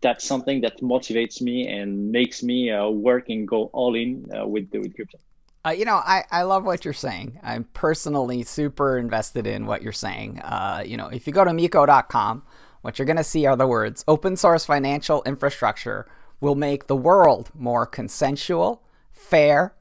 that's 0.00 0.26
something 0.26 0.60
that 0.62 0.80
motivates 0.80 1.40
me 1.40 1.68
and 1.68 2.10
makes 2.10 2.42
me 2.42 2.70
uh, 2.70 2.88
work 2.88 3.28
and 3.28 3.46
go 3.46 3.70
all 3.72 3.94
in 3.94 4.28
uh, 4.36 4.46
with 4.46 4.68
with 4.72 4.94
crypto. 4.94 5.18
Uh, 5.64 5.70
you 5.70 5.84
know, 5.84 5.96
I, 6.04 6.24
I 6.32 6.42
love 6.42 6.64
what 6.64 6.84
you're 6.84 6.92
saying. 6.92 7.38
I'm 7.42 7.64
personally 7.72 8.42
super 8.42 8.98
invested 8.98 9.46
in 9.46 9.66
what 9.66 9.80
you're 9.82 9.92
saying. 9.92 10.40
Uh, 10.40 10.82
you 10.84 10.96
know, 10.96 11.06
if 11.06 11.26
you 11.28 11.32
go 11.32 11.44
to 11.44 11.52
miko.com, 11.52 12.42
what 12.80 12.98
you're 12.98 13.06
going 13.06 13.16
to 13.16 13.24
see 13.24 13.46
are 13.46 13.54
the 13.54 13.66
words 13.66 14.04
open 14.08 14.36
source 14.36 14.66
financial 14.66 15.22
infrastructure 15.22 16.06
will 16.40 16.56
make 16.56 16.88
the 16.88 16.96
world 16.96 17.50
more 17.54 17.86
consensual, 17.86 18.82
fair, 19.12 19.72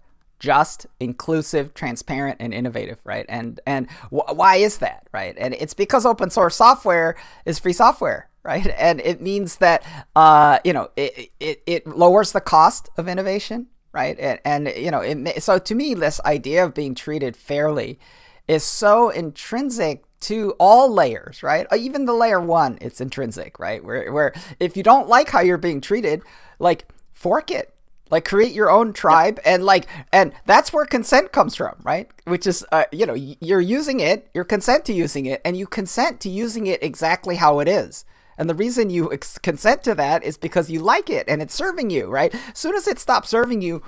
just, 0.41 0.88
inclusive, 0.99 1.73
transparent, 1.75 2.38
and 2.39 2.51
innovative, 2.51 2.97
right? 3.04 3.27
And 3.30 3.60
and 3.67 3.89
wh- 4.10 4.36
why 4.36 4.56
is 4.56 4.80
that, 4.80 5.08
right? 5.13 5.36
And 5.38 5.54
it's 5.54 5.75
because 5.75 6.04
open 6.04 6.32
source 6.32 6.56
software 6.56 7.15
is 7.45 7.60
free 7.60 7.73
software, 7.73 8.27
right? 8.43 8.67
And 8.77 8.99
it 9.01 9.21
means 9.21 9.58
that 9.58 9.84
uh, 10.15 10.58
you 10.65 10.73
know 10.73 10.89
it, 10.97 11.30
it 11.39 11.62
it 11.67 11.88
lowers 11.88 12.32
the 12.32 12.41
cost 12.41 12.89
of 12.97 13.08
innovation, 13.08 13.67
right? 13.93 14.17
And, 14.19 14.39
and 14.43 14.73
you 14.75 14.89
know, 14.89 15.01
it, 15.01 15.43
so 15.43 15.60
to 15.60 15.75
me, 15.75 15.93
this 15.93 16.19
idea 16.25 16.65
of 16.65 16.73
being 16.73 16.95
treated 16.95 17.38
fairly 17.38 17.99
is 18.47 18.63
so 18.63 19.10
intrinsic 19.10 20.04
to 20.21 20.56
all 20.60 20.91
layers, 20.91 21.43
right? 21.43 21.67
Uh, 21.71 21.75
even 21.75 22.06
the 22.06 22.13
layer 22.13 22.41
one, 22.41 22.80
it's 22.82 22.99
intrinsic, 22.99 23.60
right? 23.60 23.84
Where 23.84 24.12
where 24.12 24.34
if 24.60 24.75
you 24.75 24.82
don't 24.82 25.08
like 25.08 25.30
how 25.30 25.41
you're 25.41 25.60
being 25.60 25.82
treated, 25.82 26.23
like 26.58 26.88
fork 27.13 27.51
it 27.51 27.70
like 28.12 28.26
create 28.26 28.54
your 28.54 28.69
own 28.69 28.93
tribe 28.93 29.39
and 29.45 29.63
like 29.63 29.88
and 30.12 30.34
that's 30.45 30.71
where 30.71 30.86
consent 30.86 31.32
comes 31.32 31.56
from 31.56 31.76
right 31.84 32.10
which 32.26 32.45
is 32.45 32.65
uh, 32.71 32.84
you 32.91 33.06
know 33.06 33.15
you're 33.15 33.62
using 33.62 34.00
it 34.00 34.30
you're 34.34 34.43
consent 34.43 34.86
to 34.86 34.93
using 34.93 35.26
it 35.26 35.41
and 35.43 35.58
you 35.58 35.65
consent 35.65 36.19
to 36.19 36.30
using 36.30 36.67
it 36.67 36.84
exactly 36.84 37.38
how 37.38 37.60
it 37.60 37.67
is 37.67 38.06
And 38.38 38.50
the 38.50 38.56
reason 38.56 38.89
you 38.89 39.12
ex- 39.13 39.38
consent 39.38 39.84
to 39.84 39.95
that 39.95 40.24
is 40.24 40.38
because 40.38 40.69
you 40.69 40.80
like 40.80 41.10
it 41.10 41.26
and 41.28 41.41
it's 41.41 41.54
serving 41.54 41.89
you, 41.91 42.08
right? 42.08 42.34
As 42.34 42.58
soon 42.58 42.76
as 42.76 42.88
it 42.88 42.97
stops 42.97 43.30
serving 43.30 43.62
you, 43.62 43.84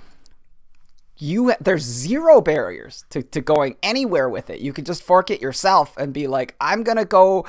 you 1.18 1.54
there's 1.60 1.84
zero 1.84 2.42
barriers 2.42 3.06
to, 3.10 3.24
to 3.24 3.42
going 3.42 3.78
anywhere 3.82 4.30
with 4.30 4.50
it. 4.50 4.60
You 4.60 4.74
can 4.74 4.86
just 4.86 5.04
fork 5.04 5.32
it 5.32 5.42
yourself 5.42 5.96
and 5.98 6.14
be 6.14 6.28
like, 6.28 6.56
I'm 6.60 6.84
gonna 6.84 7.06
go 7.06 7.46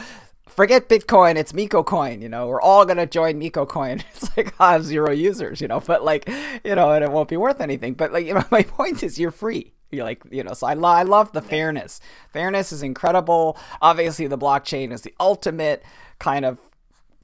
forget 0.55 0.89
Bitcoin, 0.89 1.37
it's 1.37 1.53
Miko 1.53 1.83
coin, 1.83 2.23
you 2.23 2.29
know, 2.29 2.47
we're 2.47 2.61
all 2.61 2.85
gonna 2.87 3.07
join 3.07 3.39
Miko 3.39 3.67
coin. 3.67 4.03
It's 4.15 4.37
like 4.37 4.55
I 4.61 4.73
have 4.73 4.85
zero 4.85 5.11
users, 5.11 5.61
you 5.61 5.69
know, 5.69 5.81
but 5.81 6.05
like, 6.05 6.29
you 6.65 6.75
know, 6.75 6.93
and 6.93 7.05
it 7.05 7.11
won't 7.11 7.29
be 7.29 7.37
worth 7.37 7.61
anything. 7.61 7.95
But 7.95 8.13
like, 8.13 8.27
you 8.27 8.35
know, 8.35 8.45
my 8.51 8.63
point 8.63 9.03
is 9.03 9.19
you're 9.19 9.31
free. 9.31 9.73
You're 9.91 10.05
like, 10.05 10.23
you 10.31 10.43
know, 10.43 10.55
so 10.55 10.67
I, 10.67 10.75
lo- 10.75 10.89
I 10.89 11.03
love 11.03 11.33
the 11.33 11.43
fairness. 11.43 12.01
Fairness 12.33 12.73
is 12.73 12.83
incredible. 12.83 13.57
Obviously, 13.81 14.27
the 14.27 14.39
blockchain 14.39 14.93
is 14.93 15.03
the 15.03 15.15
ultimate 15.21 15.83
kind 16.19 16.45
of 16.45 16.59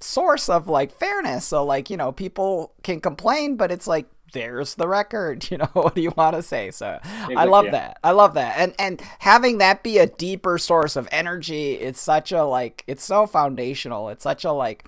source 0.01 0.49
of 0.49 0.69
like 0.69 0.93
fairness. 0.93 1.47
So 1.47 1.65
like, 1.65 1.91
you 1.91 1.97
know, 1.97 2.13
people 2.13 2.73
can 2.83 3.01
complain, 3.01 3.57
but 3.57 3.71
it's 3.71 3.87
like 3.87 4.07
there's 4.33 4.75
the 4.75 4.89
record 4.89 5.49
you 5.51 5.57
know 5.57 5.69
what 5.73 5.95
do 5.95 6.03
you 6.03 6.13
want 6.17 6.35
to 6.35 6.43
say 6.43 6.71
so 6.71 6.99
i 7.37 7.45
love 7.45 7.67
yeah. 7.67 7.71
that 7.71 7.99
i 8.03 8.11
love 8.11 8.35
that 8.35 8.57
and 8.59 8.75
and 8.79 9.01
having 9.21 9.59
that 9.59 9.83
be 9.83 9.99
a 9.99 10.07
deeper 10.07 10.59
source 10.59 10.97
of 10.97 11.09
energy 11.11 11.75
it's 11.75 12.01
such 12.01 12.33
a 12.33 12.45
like 12.45 12.85
it's 12.87 13.05
so 13.05 13.27
foundational 13.27 14.09
it's 14.09 14.23
such 14.23 14.45
a 14.45 14.53
like 14.53 14.85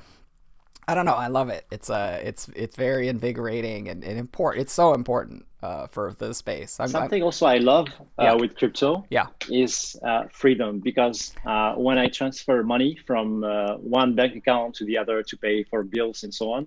I 0.88 0.94
don't 0.94 1.06
know. 1.06 1.14
I 1.14 1.28
love 1.28 1.48
it. 1.48 1.64
It's 1.70 1.90
uh, 1.90 2.20
it's 2.22 2.48
it's 2.56 2.76
very 2.76 3.06
invigorating 3.06 3.88
and, 3.88 4.02
and 4.02 4.18
important. 4.18 4.62
It's 4.62 4.72
so 4.72 4.94
important 4.94 5.46
uh, 5.62 5.86
for 5.86 6.14
the 6.18 6.34
space. 6.34 6.80
I'm, 6.80 6.88
Something 6.88 7.22
I'm, 7.22 7.26
also 7.26 7.46
I 7.46 7.58
love 7.58 7.88
uh, 8.18 8.24
yeah. 8.24 8.34
with 8.34 8.56
crypto 8.56 9.04
yeah. 9.08 9.26
is 9.48 9.96
uh, 10.04 10.24
freedom 10.32 10.80
because 10.80 11.32
uh, 11.46 11.74
when 11.74 11.98
I 11.98 12.08
transfer 12.08 12.62
money 12.64 12.98
from 13.06 13.44
uh, 13.44 13.76
one 13.76 14.14
bank 14.14 14.34
account 14.34 14.74
to 14.76 14.84
the 14.84 14.98
other 14.98 15.22
to 15.22 15.36
pay 15.36 15.62
for 15.62 15.84
bills 15.84 16.24
and 16.24 16.34
so 16.34 16.52
on, 16.52 16.66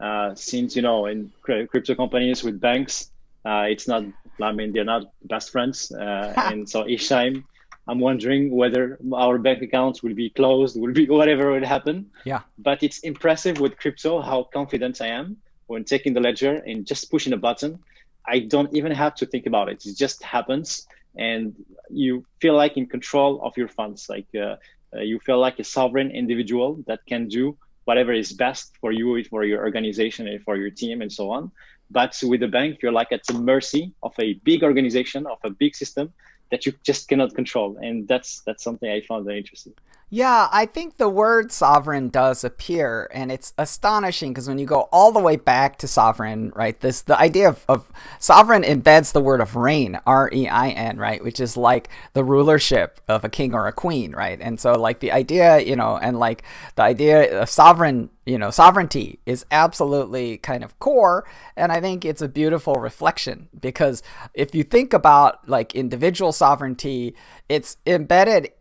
uh, 0.00 0.34
since 0.34 0.76
you 0.76 0.82
know 0.82 1.06
in 1.06 1.30
crypto 1.42 1.94
companies 1.94 2.42
with 2.42 2.60
banks, 2.60 3.10
uh, 3.44 3.66
it's 3.68 3.88
not. 3.88 4.04
I 4.40 4.52
mean, 4.52 4.72
they're 4.72 4.84
not 4.84 5.04
best 5.24 5.50
friends, 5.50 5.90
and 5.98 6.68
so 6.68 6.86
each 6.88 7.08
time 7.08 7.44
I'm 7.88 7.98
wondering 7.98 8.54
whether 8.54 8.98
our 9.12 9.38
bank 9.38 9.62
accounts 9.62 10.02
will 10.02 10.14
be 10.14 10.30
closed, 10.30 10.80
will 10.80 10.92
be 10.92 11.06
whatever 11.20 11.52
will 11.52 11.66
happen. 11.66 12.10
Yeah. 12.24 12.42
But 12.58 12.82
it's 12.82 13.00
impressive 13.00 13.60
with 13.60 13.76
crypto 13.76 14.20
how 14.20 14.44
confident 14.44 15.00
I 15.00 15.08
am 15.08 15.36
when 15.66 15.84
taking 15.84 16.12
the 16.14 16.20
ledger 16.20 16.62
and 16.66 16.86
just 16.86 17.10
pushing 17.10 17.32
a 17.32 17.36
button. 17.36 17.78
I 18.26 18.40
don't 18.40 18.74
even 18.76 18.92
have 18.92 19.14
to 19.16 19.26
think 19.26 19.46
about 19.46 19.68
it. 19.68 19.84
It 19.84 19.96
just 19.96 20.22
happens, 20.22 20.86
and 21.16 21.54
you 21.90 22.24
feel 22.40 22.54
like 22.54 22.76
in 22.76 22.86
control 22.86 23.40
of 23.42 23.56
your 23.56 23.68
funds. 23.68 24.08
Like 24.08 24.28
uh, 24.34 24.56
uh, 24.94 25.00
you 25.00 25.18
feel 25.18 25.40
like 25.40 25.58
a 25.58 25.64
sovereign 25.64 26.10
individual 26.10 26.84
that 26.86 27.00
can 27.06 27.26
do 27.26 27.56
whatever 27.84 28.12
is 28.12 28.32
best 28.32 28.76
for 28.80 28.92
you, 28.92 29.22
for 29.24 29.44
your 29.44 29.64
organization, 29.64 30.28
and 30.28 30.42
for 30.42 30.56
your 30.56 30.70
team, 30.70 31.02
and 31.02 31.12
so 31.12 31.30
on. 31.30 31.50
But 31.90 32.18
with 32.22 32.40
the 32.40 32.48
bank, 32.48 32.78
you're 32.82 32.92
like 32.92 33.12
at 33.12 33.26
the 33.26 33.34
mercy 33.34 33.92
of 34.02 34.14
a 34.18 34.34
big 34.44 34.62
organization, 34.62 35.26
of 35.26 35.38
a 35.44 35.50
big 35.50 35.74
system 35.76 36.12
that 36.52 36.66
you 36.66 36.72
just 36.84 37.08
cannot 37.08 37.34
control 37.34 37.78
and 37.82 38.06
that's 38.06 38.42
that's 38.46 38.62
something 38.62 38.88
i 38.88 39.00
found 39.00 39.24
very 39.24 39.38
interesting 39.38 39.72
yeah 40.12 40.46
i 40.52 40.66
think 40.66 40.98
the 40.98 41.08
word 41.08 41.50
sovereign 41.50 42.10
does 42.10 42.44
appear 42.44 43.08
and 43.14 43.32
it's 43.32 43.54
astonishing 43.56 44.30
because 44.30 44.46
when 44.46 44.58
you 44.58 44.66
go 44.66 44.82
all 44.92 45.10
the 45.10 45.18
way 45.18 45.36
back 45.36 45.78
to 45.78 45.88
sovereign 45.88 46.52
right 46.54 46.80
this 46.80 47.00
the 47.02 47.18
idea 47.18 47.48
of, 47.48 47.64
of 47.66 47.90
sovereign 48.18 48.62
embeds 48.62 49.12
the 49.12 49.22
word 49.22 49.40
of 49.40 49.56
reign 49.56 49.98
r-e-i-n 50.06 50.98
right 50.98 51.24
which 51.24 51.40
is 51.40 51.56
like 51.56 51.88
the 52.12 52.22
rulership 52.22 53.00
of 53.08 53.24
a 53.24 53.28
king 53.30 53.54
or 53.54 53.66
a 53.66 53.72
queen 53.72 54.12
right 54.12 54.38
and 54.42 54.60
so 54.60 54.74
like 54.74 55.00
the 55.00 55.10
idea 55.10 55.60
you 55.60 55.74
know 55.74 55.96
and 55.96 56.18
like 56.18 56.42
the 56.76 56.82
idea 56.82 57.40
of 57.40 57.48
sovereign 57.48 58.10
you 58.24 58.38
know, 58.38 58.50
sovereignty 58.50 59.18
is 59.26 59.44
absolutely 59.50 60.38
kind 60.38 60.62
of 60.62 60.78
core. 60.78 61.26
And 61.56 61.72
I 61.72 61.80
think 61.80 62.04
it's 62.04 62.22
a 62.22 62.28
beautiful 62.28 62.74
reflection 62.74 63.48
because 63.58 64.00
if 64.32 64.54
you 64.54 64.62
think 64.62 64.92
about 64.92 65.48
like 65.48 65.74
individual 65.74 66.30
sovereignty, 66.30 67.16
it's 67.48 67.78
embedded 67.84 68.52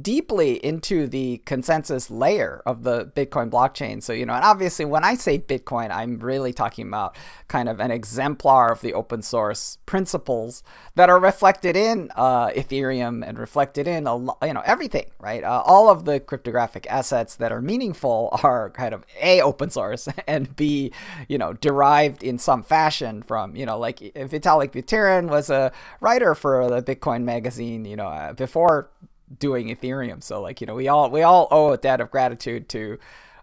deeply 0.00 0.64
into 0.64 1.06
the 1.06 1.38
consensus 1.44 2.10
layer 2.10 2.62
of 2.66 2.82
the 2.82 3.06
Bitcoin 3.06 3.50
blockchain. 3.50 4.02
So, 4.02 4.12
you 4.12 4.26
know, 4.26 4.34
and 4.34 4.44
obviously 4.44 4.84
when 4.84 5.04
I 5.04 5.14
say 5.14 5.38
Bitcoin, 5.38 5.90
I'm 5.90 6.18
really 6.18 6.52
talking 6.52 6.88
about 6.88 7.16
kind 7.48 7.68
of 7.68 7.78
an 7.80 7.90
exemplar 7.90 8.72
of 8.72 8.80
the 8.80 8.94
open 8.94 9.22
source 9.22 9.78
principles 9.86 10.62
that 10.94 11.08
are 11.08 11.20
reflected 11.20 11.76
in 11.76 12.10
uh, 12.16 12.48
Ethereum 12.48 13.26
and 13.26 13.38
reflected 13.38 13.86
in, 13.86 14.06
a, 14.06 14.16
you 14.18 14.54
know, 14.54 14.62
everything, 14.64 15.10
right? 15.20 15.44
Uh, 15.44 15.62
all 15.64 15.88
of 15.88 16.04
the 16.04 16.20
cryptographic 16.20 16.86
assets 16.90 17.36
that 17.36 17.52
are 17.52 17.62
meaningful 17.62 18.30
are 18.42 18.70
kind 18.70 18.94
of 18.94 19.04
A, 19.20 19.40
open 19.40 19.70
source 19.70 20.08
and 20.26 20.54
B, 20.56 20.92
you 21.28 21.38
know, 21.38 21.52
derived 21.52 22.22
in 22.22 22.38
some 22.38 22.62
fashion 22.62 23.22
from, 23.22 23.54
you 23.54 23.66
know, 23.66 23.78
like 23.78 23.98
Vitalik 23.98 24.72
Buterin 24.72 25.28
was 25.28 25.50
a 25.50 25.70
writer 26.00 26.34
for 26.34 26.68
the 26.68 26.82
Bitcoin 26.82 27.22
magazine, 27.24 27.84
you 27.84 27.96
know, 27.96 28.06
uh, 28.08 28.32
before 28.32 28.90
doing 29.38 29.68
Ethereum. 29.68 30.22
So 30.22 30.40
like 30.40 30.60
you 30.60 30.66
know 30.66 30.74
we 30.74 30.88
all 30.88 31.10
we 31.10 31.22
all 31.22 31.48
owe 31.50 31.72
a 31.72 31.78
debt 31.78 32.00
of 32.00 32.10
gratitude 32.10 32.68
to 32.70 32.98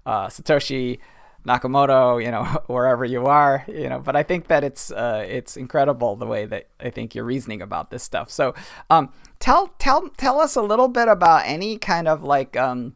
uh, 0.05 0.27
Satoshi 0.27 0.99
Nakamoto, 1.45 2.23
you 2.23 2.31
know 2.31 2.43
wherever 2.67 3.03
you 3.05 3.25
are, 3.25 3.65
you 3.67 3.89
know. 3.89 3.99
But 3.99 4.15
I 4.15 4.23
think 4.23 4.47
that 4.47 4.63
it's 4.63 4.91
uh, 4.91 5.25
it's 5.27 5.57
incredible 5.57 6.15
the 6.15 6.25
way 6.25 6.45
that 6.45 6.69
I 6.79 6.89
think 6.89 7.15
you're 7.15 7.25
reasoning 7.25 7.61
about 7.61 7.89
this 7.89 8.03
stuff. 8.03 8.29
So 8.29 8.53
um, 8.89 9.11
tell 9.39 9.67
tell 9.79 10.09
tell 10.17 10.39
us 10.39 10.55
a 10.55 10.61
little 10.61 10.87
bit 10.87 11.07
about 11.07 11.43
any 11.45 11.77
kind 11.77 12.07
of 12.07 12.23
like 12.23 12.55
um, 12.55 12.95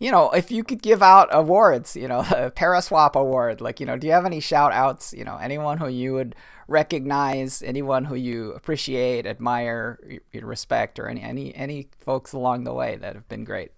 you 0.00 0.10
know, 0.10 0.30
if 0.30 0.50
you 0.50 0.64
could 0.64 0.82
give 0.82 1.02
out 1.02 1.28
awards, 1.30 1.94
you 1.94 2.08
know, 2.08 2.20
a 2.30 2.50
Paraswap 2.50 3.14
award, 3.14 3.60
like, 3.60 3.78
you 3.78 3.86
know, 3.86 3.96
do 3.96 4.08
you 4.08 4.12
have 4.12 4.26
any 4.26 4.40
shout 4.40 4.72
outs, 4.72 5.12
you 5.12 5.24
know, 5.24 5.36
anyone 5.36 5.78
who 5.78 5.88
you 5.88 6.14
would 6.14 6.34
recognize, 6.66 7.62
anyone 7.62 8.04
who 8.04 8.14
you 8.14 8.52
appreciate, 8.52 9.26
admire, 9.26 10.00
respect, 10.34 10.98
or 10.98 11.06
any, 11.08 11.22
any, 11.22 11.54
any 11.54 11.88
folks 12.00 12.32
along 12.32 12.64
the 12.64 12.72
way 12.72 12.96
that 12.96 13.14
have 13.14 13.28
been 13.28 13.44
great? 13.44 13.72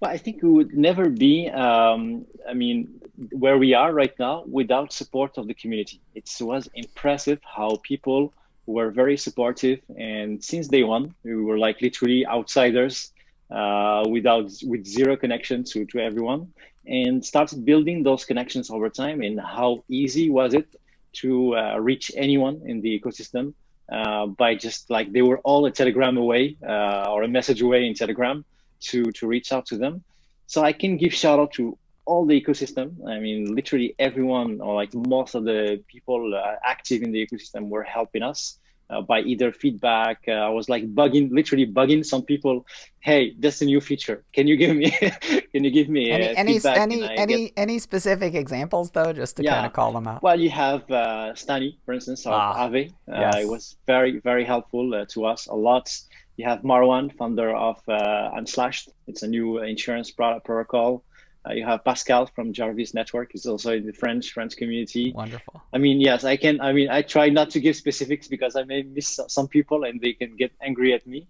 Well, 0.00 0.10
I 0.10 0.16
think 0.16 0.42
we 0.42 0.50
would 0.50 0.74
never 0.74 1.08
be, 1.08 1.48
um, 1.50 2.26
I 2.48 2.54
mean, 2.54 3.00
where 3.30 3.58
we 3.58 3.74
are 3.74 3.92
right 3.92 4.18
now 4.18 4.42
without 4.48 4.92
support 4.92 5.36
of 5.36 5.46
the 5.46 5.54
community. 5.54 6.00
It 6.14 6.28
was 6.40 6.68
impressive 6.74 7.38
how 7.44 7.78
people 7.82 8.32
were 8.66 8.90
very 8.90 9.16
supportive. 9.16 9.80
And 9.96 10.42
since 10.42 10.68
day 10.68 10.82
one, 10.82 11.14
we 11.24 11.36
were 11.36 11.58
like 11.58 11.80
literally 11.82 12.26
outsiders 12.26 13.11
uh, 13.52 14.04
without 14.08 14.50
with 14.64 14.86
zero 14.86 15.16
connection 15.16 15.62
to, 15.64 15.84
to 15.86 15.98
everyone 15.98 16.52
and 16.86 17.24
started 17.24 17.64
building 17.64 18.02
those 18.02 18.24
connections 18.24 18.70
over 18.70 18.88
time. 18.88 19.20
And 19.22 19.40
how 19.40 19.84
easy 19.88 20.30
was 20.30 20.54
it 20.54 20.74
to 21.14 21.56
uh, 21.56 21.78
reach 21.78 22.10
anyone 22.16 22.62
in 22.64 22.80
the 22.80 22.98
ecosystem 22.98 23.54
uh, 23.90 24.26
by 24.26 24.54
just 24.54 24.88
like 24.90 25.12
they 25.12 25.22
were 25.22 25.38
all 25.40 25.66
a 25.66 25.70
telegram 25.70 26.16
away 26.16 26.56
uh, 26.66 27.10
or 27.10 27.22
a 27.24 27.28
message 27.28 27.60
away 27.60 27.86
in 27.86 27.94
telegram 27.94 28.44
to 28.80 29.12
to 29.12 29.26
reach 29.26 29.52
out 29.52 29.66
to 29.66 29.76
them. 29.76 30.02
So 30.46 30.62
i 30.62 30.72
can 30.72 30.96
give 30.96 31.12
shout 31.14 31.38
out 31.38 31.52
to 31.52 31.76
all 32.04 32.26
the 32.26 32.40
ecosystem. 32.40 32.88
I 33.06 33.18
mean 33.18 33.54
literally 33.54 33.94
everyone 33.98 34.60
or 34.60 34.74
like 34.74 34.94
most 34.94 35.34
of 35.34 35.44
the 35.44 35.82
people 35.86 36.34
uh, 36.34 36.56
active 36.64 37.02
in 37.02 37.12
the 37.12 37.26
ecosystem 37.26 37.68
were 37.68 37.84
helping 37.84 38.22
us 38.22 38.58
by 39.00 39.20
either 39.20 39.52
feedback. 39.52 40.22
Uh, 40.28 40.32
I 40.32 40.50
was 40.50 40.68
like 40.68 40.94
bugging, 40.94 41.30
literally 41.32 41.66
bugging 41.66 42.04
some 42.04 42.22
people. 42.22 42.66
Hey, 43.00 43.34
that's 43.38 43.62
a 43.62 43.64
new 43.64 43.80
feature. 43.80 44.24
Can 44.32 44.46
you 44.46 44.56
give 44.56 44.76
me? 44.76 44.90
can 45.52 45.64
you 45.64 45.70
give 45.70 45.88
me 45.88 46.10
any 46.10 46.36
any 46.36 46.60
any 46.64 47.02
any, 47.16 47.36
get... 47.46 47.52
any 47.56 47.78
specific 47.78 48.34
examples 48.34 48.90
though, 48.90 49.12
just 49.12 49.36
to 49.36 49.42
yeah. 49.42 49.54
kind 49.54 49.66
of 49.66 49.72
call 49.72 49.92
them 49.92 50.06
out? 50.06 50.22
Well, 50.22 50.38
you 50.38 50.50
have 50.50 50.82
uh, 50.90 51.32
Stani, 51.34 51.76
for 51.84 51.94
instance, 51.94 52.26
of 52.26 52.32
ah, 52.32 52.68
Aave. 52.68 52.90
Uh, 53.10 53.20
yes. 53.20 53.36
It 53.36 53.48
was 53.48 53.76
very 53.86 54.20
very 54.20 54.44
helpful 54.44 54.94
uh, 54.94 55.06
to 55.10 55.24
us 55.26 55.46
a 55.46 55.54
lot. 55.54 55.90
You 56.36 56.46
have 56.48 56.62
Marwan, 56.62 57.14
founder 57.16 57.54
of 57.54 57.76
uh, 57.88 58.30
Unslashed. 58.34 58.88
It's 59.06 59.22
a 59.22 59.28
new 59.28 59.58
insurance 59.58 60.10
product 60.10 60.46
protocol. 60.46 61.04
Uh, 61.48 61.54
you 61.54 61.64
have 61.64 61.84
Pascal 61.84 62.26
from 62.26 62.52
Jarvis 62.52 62.94
Network. 62.94 63.32
He's 63.32 63.46
also 63.46 63.72
in 63.72 63.84
the 63.84 63.92
French 63.92 64.32
French 64.32 64.56
community. 64.56 65.12
Wonderful. 65.12 65.62
I 65.72 65.78
mean, 65.78 66.00
yes, 66.00 66.24
I 66.24 66.36
can. 66.36 66.60
I 66.60 66.72
mean, 66.72 66.88
I 66.88 67.02
try 67.02 67.30
not 67.30 67.50
to 67.50 67.60
give 67.60 67.74
specifics 67.74 68.28
because 68.28 68.54
I 68.54 68.62
may 68.62 68.82
miss 68.82 69.18
some 69.28 69.48
people 69.48 69.84
and 69.84 70.00
they 70.00 70.12
can 70.12 70.36
get 70.36 70.52
angry 70.60 70.94
at 70.94 71.06
me. 71.06 71.26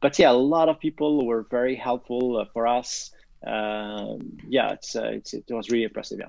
But 0.00 0.18
yeah, 0.18 0.30
a 0.30 0.32
lot 0.32 0.68
of 0.68 0.78
people 0.78 1.26
were 1.26 1.42
very 1.50 1.74
helpful 1.74 2.38
uh, 2.38 2.44
for 2.52 2.68
us. 2.68 3.10
Uh, 3.44 4.14
yeah, 4.48 4.72
it's, 4.72 4.94
uh, 4.94 5.10
it's 5.12 5.34
it 5.34 5.44
was 5.50 5.70
really 5.70 5.84
impressive. 5.84 6.20
Yeah. 6.20 6.28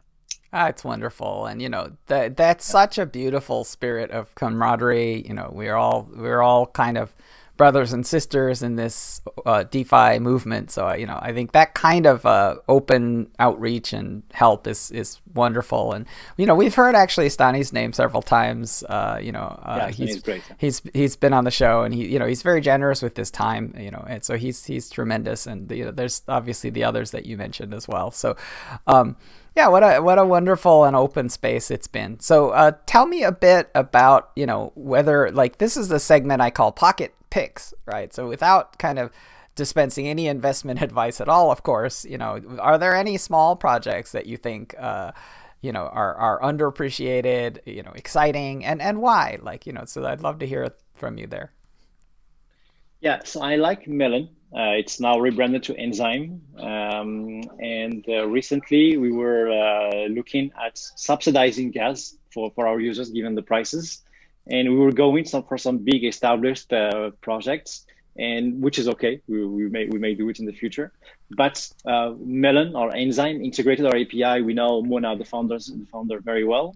Ah, 0.51 0.67
it's 0.67 0.83
wonderful, 0.83 1.45
and 1.45 1.61
you 1.61 1.69
know 1.69 1.91
that 2.07 2.35
that's 2.35 2.65
such 2.65 2.97
a 2.97 3.05
beautiful 3.05 3.63
spirit 3.63 4.09
of 4.09 4.33
camaraderie. 4.33 5.23
You 5.27 5.35
know, 5.35 5.51
we're 5.53 5.75
all 5.75 6.09
we're 6.11 6.41
all 6.41 6.65
kind 6.65 6.97
of 6.97 7.13
brothers 7.59 7.91
and 7.91 8.07
sisters 8.07 8.63
in 8.63 8.77
this 8.77 9.21
uh, 9.45 9.63
DeFi 9.63 10.17
movement. 10.17 10.71
So 10.71 10.93
you 10.93 11.05
know, 11.05 11.19
I 11.21 11.33
think 11.33 11.51
that 11.51 11.73
kind 11.73 12.05
of 12.05 12.25
uh, 12.25 12.55
open 12.69 13.29
outreach 13.37 13.91
and 13.91 14.23
help 14.33 14.65
is 14.65 14.89
is 14.91 15.19
wonderful. 15.35 15.91
And 15.91 16.07
you 16.37 16.45
know, 16.45 16.55
we've 16.55 16.73
heard 16.73 16.95
actually 16.95 17.27
Stani's 17.27 17.73
name 17.73 17.91
several 17.91 18.21
times. 18.21 18.81
Uh, 18.87 19.19
you 19.21 19.33
know, 19.33 19.59
uh, 19.61 19.75
yeah, 19.81 19.89
he's 19.91 20.23
great. 20.23 20.41
He's 20.57 20.81
he's 20.93 21.17
been 21.17 21.33
on 21.33 21.43
the 21.43 21.51
show, 21.51 21.83
and 21.83 21.93
he 21.93 22.07
you 22.07 22.17
know 22.17 22.25
he's 22.25 22.41
very 22.41 22.61
generous 22.61 23.01
with 23.01 23.17
his 23.17 23.29
time. 23.29 23.75
You 23.77 23.91
know, 23.91 24.05
and 24.07 24.23
so 24.23 24.37
he's 24.37 24.65
he's 24.65 24.89
tremendous. 24.89 25.45
And 25.45 25.69
you 25.69 25.83
know, 25.85 25.91
there's 25.91 26.23
obviously 26.29 26.69
the 26.69 26.85
others 26.85 27.11
that 27.11 27.27
you 27.27 27.37
mentioned 27.37 27.75
as 27.75 27.87
well. 27.87 28.09
So. 28.09 28.35
Um, 28.87 29.17
yeah, 29.55 29.67
what 29.67 29.83
a 29.83 29.99
what 29.99 30.19
a 30.19 30.25
wonderful 30.25 30.85
and 30.85 30.95
open 30.95 31.27
space 31.27 31.71
it's 31.71 31.87
been. 31.87 32.19
So, 32.19 32.51
uh, 32.51 32.73
tell 32.85 33.07
me 33.07 33.23
a 33.23 33.31
bit 33.31 33.69
about 33.73 34.29
you 34.35 34.45
know 34.45 34.71
whether 34.75 35.31
like 35.31 35.57
this 35.57 35.75
is 35.75 35.89
the 35.89 35.99
segment 35.99 36.39
I 36.39 36.51
call 36.51 36.71
pocket 36.71 37.13
picks, 37.29 37.73
right? 37.85 38.13
So, 38.13 38.27
without 38.27 38.77
kind 38.77 38.99
of 38.99 39.11
dispensing 39.55 40.07
any 40.07 40.27
investment 40.27 40.81
advice 40.87 41.21
at 41.21 41.29
all, 41.29 41.51
of 41.51 41.63
course, 41.63 42.05
you 42.05 42.17
know, 42.17 42.41
are 42.59 42.77
there 42.77 42.95
any 42.95 43.17
small 43.17 43.55
projects 43.55 44.11
that 44.11 44.25
you 44.25 44.37
think 44.37 44.75
uh, 44.79 45.11
you 45.61 45.71
know 45.71 45.87
are 45.87 46.15
are 46.15 46.39
underappreciated, 46.41 47.59
you 47.65 47.83
know, 47.83 47.91
exciting, 47.95 48.65
and 48.65 48.81
and 48.81 49.01
why? 49.01 49.39
Like 49.41 49.65
you 49.67 49.73
know, 49.73 49.85
so 49.85 50.05
I'd 50.05 50.21
love 50.21 50.39
to 50.39 50.47
hear 50.47 50.69
from 50.93 51.17
you 51.17 51.27
there. 51.27 51.51
Yeah, 53.01 53.21
so 53.23 53.41
I 53.41 53.55
like 53.55 53.87
Melon. 53.87 54.29
Uh, 54.53 54.73
it's 54.77 54.99
now 54.99 55.19
rebranded 55.19 55.63
to 55.63 55.75
Enzyme. 55.77 56.41
Um, 56.57 57.43
and 57.59 58.03
uh, 58.09 58.27
recently 58.27 58.97
we 58.97 59.11
were 59.11 59.51
uh, 59.51 60.07
looking 60.07 60.51
at 60.59 60.77
subsidizing 60.77 61.71
gas 61.71 62.17
for, 62.33 62.51
for 62.55 62.67
our 62.67 62.79
users 62.79 63.09
given 63.11 63.35
the 63.35 63.43
prices. 63.43 64.01
And 64.49 64.69
we 64.69 64.75
were 64.75 64.91
going 64.91 65.25
some, 65.25 65.43
for 65.43 65.57
some 65.57 65.77
big 65.77 66.03
established 66.03 66.73
uh, 66.73 67.11
projects, 67.21 67.85
and 68.17 68.61
which 68.61 68.79
is 68.79 68.87
okay. 68.89 69.21
We, 69.27 69.45
we, 69.45 69.69
may, 69.69 69.87
we 69.87 69.99
may 69.99 70.15
do 70.15 70.27
it 70.29 70.39
in 70.39 70.45
the 70.45 70.53
future. 70.53 70.91
But 71.37 71.69
uh, 71.85 72.13
Melon 72.19 72.75
or 72.75 72.95
Enzyme 72.95 73.41
integrated 73.41 73.85
our 73.85 73.95
API. 73.95 74.41
We 74.41 74.53
know 74.53 74.81
Mona, 74.81 75.15
the, 75.15 75.25
founders, 75.25 75.67
the 75.67 75.85
founder, 75.85 76.19
very 76.19 76.43
well. 76.43 76.75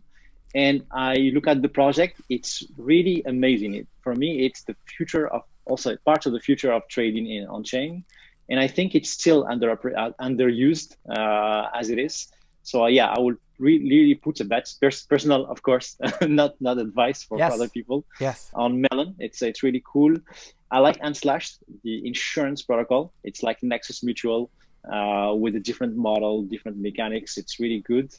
And 0.56 0.86
I 0.92 1.32
look 1.34 1.48
at 1.48 1.62
the 1.62 1.70
project, 1.70 2.22
it's 2.30 2.64
really 2.78 3.24
amazing. 3.26 3.74
It, 3.74 3.88
for 4.02 4.14
me, 4.14 4.46
it's 4.46 4.64
the 4.64 4.76
future 4.86 5.28
of 5.28 5.44
also 5.66 5.96
part 6.06 6.26
of 6.26 6.34
the 6.34 6.40
future 6.40 6.72
of 6.72 6.88
trading 6.90 7.28
in 7.28 7.48
on 7.48 7.64
chain. 7.64 8.04
And 8.50 8.60
I 8.60 8.68
think 8.68 8.94
it's 8.94 9.10
still 9.10 9.48
under 9.50 9.72
uh, 9.72 10.12
underused 10.22 10.96
uh, 11.10 11.70
as 11.74 11.90
it 11.90 11.98
is. 11.98 12.28
So 12.64 12.86
yeah, 12.88 13.08
I 13.08 13.20
would 13.20 13.38
really, 13.60 13.86
really 13.86 14.16
put 14.16 14.40
a 14.40 14.46
bet, 14.46 14.72
personal, 14.82 15.46
of 15.46 15.62
course, 15.62 15.98
not 16.22 16.60
not 16.62 16.78
advice 16.78 17.24
for, 17.24 17.38
yes. 17.38 17.54
other 17.54 17.68
people. 17.68 18.06
Yes. 18.20 18.50
On 18.54 18.82
Melon, 18.82 19.16
it's 19.20 19.42
it's 19.42 19.64
really 19.64 19.84
cool. 19.86 20.18
I 20.72 20.80
like 20.80 20.98
Unslashed, 21.02 21.60
the 21.84 22.06
insurance 22.06 22.64
protocol. 22.64 23.14
It's 23.24 23.44
like 23.44 23.62
Nexus 23.62 24.04
Mutual 24.04 24.50
uh, 24.92 25.34
with 25.36 25.56
a 25.56 25.60
different 25.60 25.96
model, 25.96 26.44
different 26.44 26.78
mechanics. 26.78 27.38
It's 27.38 27.60
really 27.60 27.82
good. 27.82 28.12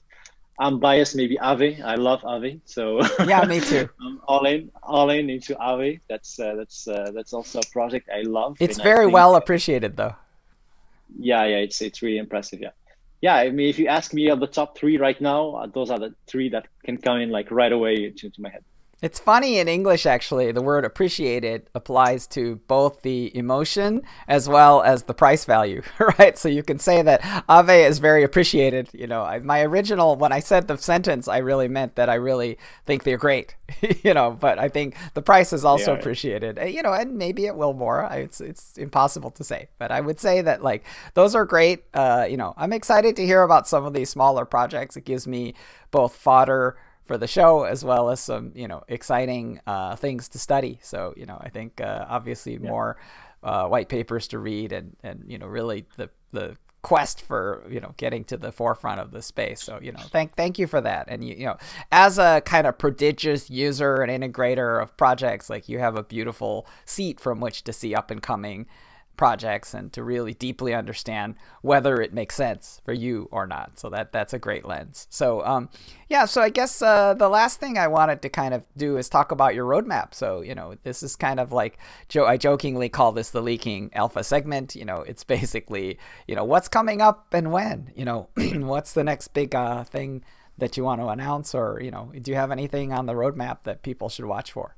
I'm 0.59 0.79
biased, 0.79 1.17
maybe 1.17 1.37
Aave. 1.37 1.83
I 1.83 1.97
love 1.97 2.23
Aave, 2.23 2.61
so 2.65 3.01
yeah, 3.27 3.45
me 3.45 3.61
too. 3.61 3.89
I'm 4.01 4.21
all 4.29 4.47
in, 4.47 4.71
all 4.83 5.11
in 5.11 5.29
into 5.29 5.55
Aave. 5.57 6.01
That's 6.09 6.39
uh, 6.39 6.55
that's 6.55 6.87
uh, 6.87 7.11
that's 7.13 7.33
also 7.33 7.59
a 7.59 7.67
project 7.73 8.09
I 8.09 8.23
love. 8.23 8.57
It's 8.61 8.81
very 8.81 9.07
well 9.07 9.35
appreciated, 9.35 9.97
though. 9.97 10.15
Yeah, 11.19 11.45
yeah, 11.45 11.57
it's 11.57 11.83
it's 11.83 12.03
really 12.03 12.19
impressive. 12.19 12.61
Yeah, 12.61 12.71
yeah. 13.21 13.35
I 13.35 13.51
mean, 13.51 13.69
if 13.69 13.79
you 13.79 13.89
ask 13.89 14.13
me 14.13 14.29
of 14.29 14.41
the 14.41 14.47
top 14.47 14.77
three 14.77 14.99
right 14.99 15.21
now, 15.21 15.67
those 15.73 15.91
are 15.91 15.99
the 15.99 16.15
three 16.27 16.51
that 16.51 16.67
can 16.85 16.99
come 16.99 17.21
in 17.21 17.31
like 17.31 17.51
right 17.51 17.73
away 17.73 18.11
to, 18.11 18.31
to 18.31 18.43
my 18.43 18.51
head. 18.51 18.65
It's 19.03 19.19
funny 19.19 19.59
in 19.59 19.69
English, 19.69 20.07
actually, 20.07 20.53
the 20.53 20.63
word 20.63 20.85
appreciated 20.85 21.69
applies 21.75 22.27
to 22.29 22.57
both 22.69 23.03
the 23.03 23.37
emotion 23.37 24.03
as 24.29 24.49
well 24.49 24.83
as 24.83 25.05
the 25.05 25.15
price 25.15 25.45
value, 25.45 25.83
right? 26.19 26.39
So 26.39 26.49
you 26.49 26.63
can 26.63 26.79
say 26.79 27.03
that 27.03 27.21
Aave 27.49 27.87
is 27.89 27.99
very 27.99 28.23
appreciated. 28.23 28.89
You 28.93 29.07
know, 29.07 29.23
I, 29.23 29.41
my 29.41 29.63
original, 29.63 30.17
when 30.17 30.33
I 30.33 30.41
said 30.41 30.69
the 30.69 30.79
sentence, 30.79 31.29
I 31.29 31.39
really 31.39 31.69
meant 31.69 31.97
that 31.97 32.09
I 32.09 32.15
really 32.15 32.59
think 32.87 33.05
they're 33.05 33.19
great, 33.19 33.55
you 34.03 34.15
know, 34.15 34.31
but 34.31 34.59
I 34.59 34.69
think 34.69 34.97
the 35.15 35.23
price 35.23 35.53
is 35.53 35.65
also 35.65 35.93
yeah, 35.93 35.99
appreciated, 35.99 36.59
you 36.73 36.83
know, 36.83 36.93
and 36.93 37.17
maybe 37.17 37.47
it 37.47 37.57
will 37.57 37.75
more. 37.75 38.09
It's, 38.13 38.41
it's 38.41 38.79
impossible 38.79 39.31
to 39.33 39.45
say, 39.45 39.69
but 39.79 39.91
I 39.91 40.01
would 40.01 40.21
say 40.21 40.41
that 40.43 40.63
like 40.63 40.85
those 41.15 41.35
are 41.35 41.45
great. 41.45 41.85
Uh, 41.93 42.27
you 42.29 42.37
know, 42.37 42.55
I'm 42.57 42.73
excited 42.73 43.17
to 43.17 43.27
hear 43.27 43.43
about 43.43 43.69
some 43.69 43.85
of 43.85 43.93
these 43.93 44.11
smaller 44.11 44.45
projects. 44.45 44.97
It 44.97 45.05
gives 45.05 45.27
me 45.27 45.55
both 45.91 46.15
fodder 46.17 46.77
for 47.05 47.19
the 47.19 47.27
show 47.27 47.65
as 47.65 47.85
well 47.85 48.11
as 48.11 48.21
some 48.21 48.53
you 48.55 48.69
know 48.69 48.83
exciting 48.89 49.61
uh, 49.67 49.97
things 49.97 50.29
to 50.31 50.39
study. 50.39 50.79
So 50.83 51.15
you 51.17 51.27
know 51.27 51.39
I 51.41 51.49
think 51.49 51.81
uh, 51.81 52.07
obviously 52.09 52.55
yeah. 52.55 52.71
more 52.71 52.97
uh, 53.43 53.69
white 53.69 53.89
papers 53.89 54.29
to 54.29 54.39
read 54.39 54.73
and 54.73 54.97
and 55.03 55.25
you 55.27 55.39
know 55.39 55.47
really 55.47 55.87
the 55.97 56.11
the 56.33 56.57
quest 56.83 57.23
for 57.23 57.65
you 57.71 57.81
know 57.81 57.95
getting 57.97 58.23
to 58.25 58.37
the 58.37 58.53
forefront 58.53 59.01
of 59.01 59.11
the 59.11 59.23
space 59.23 59.63
so 59.63 59.79
you 59.81 59.91
know 59.91 60.03
thank 60.11 60.35
thank 60.37 60.59
you 60.59 60.67
for 60.67 60.83
that 60.83 61.07
and 61.09 61.27
you, 61.27 61.35
you 61.35 61.47
know 61.47 61.57
as 61.91 62.19
a 62.19 62.43
kind 62.45 62.67
of 62.67 62.77
prodigious 62.77 63.49
user 63.49 64.03
and 64.03 64.13
integrator 64.13 64.83
of 64.83 64.95
projects 64.99 65.49
like 65.49 65.67
you 65.67 65.79
have 65.79 65.97
a 65.97 66.03
beautiful 66.03 66.67
seat 66.85 67.19
from 67.19 67.41
which 67.41 67.65
to 67.65 67.73
see 67.73 67.95
up 67.95 68.11
and 68.11 68.23
coming 68.23 68.67
projects 69.17 69.75
and 69.75 69.93
to 69.93 70.03
really 70.03 70.35
deeply 70.35 70.75
understand 70.75 71.35
whether 71.63 72.01
it 72.01 72.13
makes 72.13 72.35
sense 72.35 72.81
for 72.85 72.93
you 72.93 73.29
or 73.31 73.47
not. 73.47 73.79
So 73.79 73.89
that 73.91 74.13
that's 74.13 74.33
a 74.33 74.39
great 74.39 74.65
lens. 74.65 75.07
So 75.11 75.45
um, 75.45 75.69
yeah, 76.09 76.25
so 76.25 76.43
I 76.43 76.51
guess 76.51 76.83
uh, 76.83 77.15
the 77.15 77.29
last 77.29 77.61
thing 77.61 77.79
I 77.79 77.89
wanted 77.89 78.23
to 78.23 78.29
kind 78.29 78.55
of 78.55 78.63
do 78.77 78.97
is 78.97 79.09
talk 79.09 79.33
about 79.33 79.55
your 79.55 79.67
roadmap. 79.67 80.15
So 80.15 80.41
you 80.41 80.55
know, 80.55 80.75
this 80.83 81.03
is 81.03 81.17
kind 81.17 81.41
of 81.41 81.53
like 81.53 81.79
Joe. 82.09 82.27
I 82.27 82.37
jokingly 82.37 82.89
call 82.89 83.13
this 83.13 83.31
the 83.31 83.43
leaking 83.43 83.91
alpha 83.95 84.25
segment. 84.25 84.75
You 84.75 84.85
know, 84.85 85.03
it's 85.03 85.25
basically 85.35 85.99
you 86.27 86.35
know 86.35 86.45
what's 86.45 86.69
coming 86.69 87.01
up 87.01 87.33
and 87.33 87.53
when. 87.53 87.93
You 87.95 88.05
know, 88.05 88.29
what's 88.37 88.93
the 88.93 89.05
next 89.05 89.29
big 89.29 89.55
uh, 89.55 89.85
thing 89.85 90.25
that 90.59 90.77
you 90.77 90.85
want 90.85 91.01
to 91.01 91.09
announce, 91.09 91.55
or 91.55 91.81
you 91.83 91.91
know, 91.91 92.13
do 92.21 92.31
you 92.31 92.37
have 92.37 92.51
anything 92.51 92.93
on 92.93 93.07
the 93.07 93.15
roadmap 93.15 93.65
that 93.65 93.83
people 93.83 94.09
should 94.09 94.25
watch 94.25 94.53
for? 94.53 94.77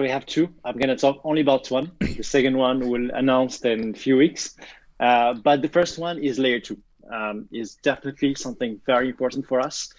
So 0.00 0.04
we 0.04 0.08
have 0.08 0.24
two. 0.24 0.48
I'm 0.64 0.78
going 0.78 0.88
to 0.88 0.96
talk 0.96 1.20
only 1.24 1.42
about 1.42 1.70
one. 1.70 1.92
The 2.00 2.22
second 2.22 2.56
one 2.56 2.88
will 2.88 3.10
announce 3.10 3.60
in 3.66 3.90
a 3.90 3.98
few 3.98 4.16
weeks. 4.16 4.56
Uh, 4.98 5.34
but 5.34 5.60
the 5.60 5.68
first 5.68 5.98
one 5.98 6.18
is 6.18 6.38
layer 6.38 6.58
two. 6.58 6.78
Um, 7.12 7.46
is 7.52 7.74
definitely 7.74 8.34
something 8.34 8.80
very 8.86 9.10
important 9.10 9.46
for 9.46 9.60
us. 9.60 9.92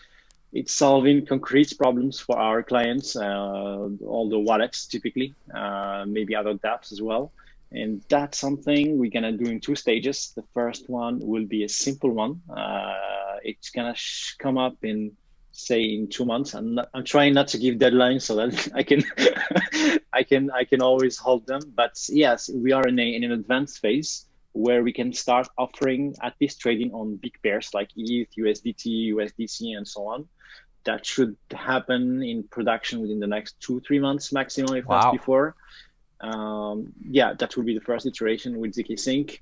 It's 0.54 0.74
solving 0.74 1.28
concrete 1.28 1.78
problems 1.78 2.20
for 2.20 2.36
our 2.40 2.64
clients, 2.64 3.16
uh, 3.16 3.90
all 4.08 4.28
the 4.28 4.40
wallets 4.40 4.88
typically, 4.88 5.36
uh, 5.54 6.06
maybe 6.08 6.36
other 6.36 6.56
dApps 6.56 6.92
as 6.92 7.00
well. 7.00 7.32
And 7.72 8.02
that's 8.10 8.40
something 8.40 8.98
we're 8.98 9.12
gonna 9.12 9.34
do 9.34 9.52
in 9.52 9.60
two 9.60 9.76
stages. 9.76 10.34
The 10.36 10.46
first 10.56 10.90
one 10.90 11.20
will 11.20 11.46
be 11.46 11.64
a 11.64 11.70
simple 11.70 12.10
one. 12.10 12.42
Uh, 12.50 13.36
it's 13.44 13.70
gonna 13.70 13.96
come 14.40 14.58
up 14.58 14.78
in 14.82 15.12
say 15.52 15.84
in 15.84 16.08
two 16.08 16.26
months. 16.26 16.54
I'm 16.54 16.76
not, 16.76 16.90
I'm 16.94 17.04
trying 17.04 17.34
not 17.34 17.48
to 17.50 17.58
give 17.58 17.76
deadlines 17.76 18.24
so 18.24 18.36
that 18.36 18.70
I 18.76 18.84
can 18.84 19.04
I 20.14 20.24
can 20.24 20.52
I 20.52 20.64
can 20.64 20.82
always 20.82 21.18
hold 21.18 21.46
them. 21.48 21.62
But 21.76 21.98
yes, 22.10 22.50
we 22.50 22.72
are 22.72 22.88
in 22.88 23.00
a 23.00 23.16
in 23.16 23.24
an 23.24 23.32
advanced 23.32 23.80
phase 23.80 24.26
where 24.54 24.84
we 24.84 24.92
can 24.92 25.14
start 25.14 25.48
offering 25.58 26.14
at 26.22 26.36
least 26.42 26.60
trading 26.60 26.92
on 26.94 27.16
big 27.16 27.42
pairs 27.42 27.70
like 27.74 27.90
ETH, 27.96 28.28
USDT, 28.38 29.14
USDC, 29.14 29.78
and 29.78 29.88
so 29.88 30.08
on. 30.08 30.28
That 30.84 31.06
should 31.06 31.38
happen 31.52 32.22
in 32.24 32.44
production 32.44 33.02
within 33.02 33.20
the 33.20 33.28
next 33.28 33.60
two 33.62 33.80
three 33.82 34.00
months 34.00 34.34
maximum, 34.34 34.76
if 34.76 34.86
wow. 34.86 35.02
not 35.02 35.12
before. 35.14 35.56
Um, 36.22 36.94
yeah, 37.10 37.34
that 37.34 37.56
will 37.56 37.64
be 37.64 37.74
the 37.74 37.82
first 37.82 38.06
iteration 38.06 38.60
with 38.60 38.74
zkSync. 38.74 39.40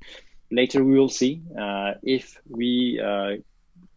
Later, 0.51 0.83
we 0.83 0.97
will 0.97 1.09
see 1.09 1.41
uh, 1.59 1.93
if 2.01 2.39
we 2.49 2.99
uh, 3.03 3.35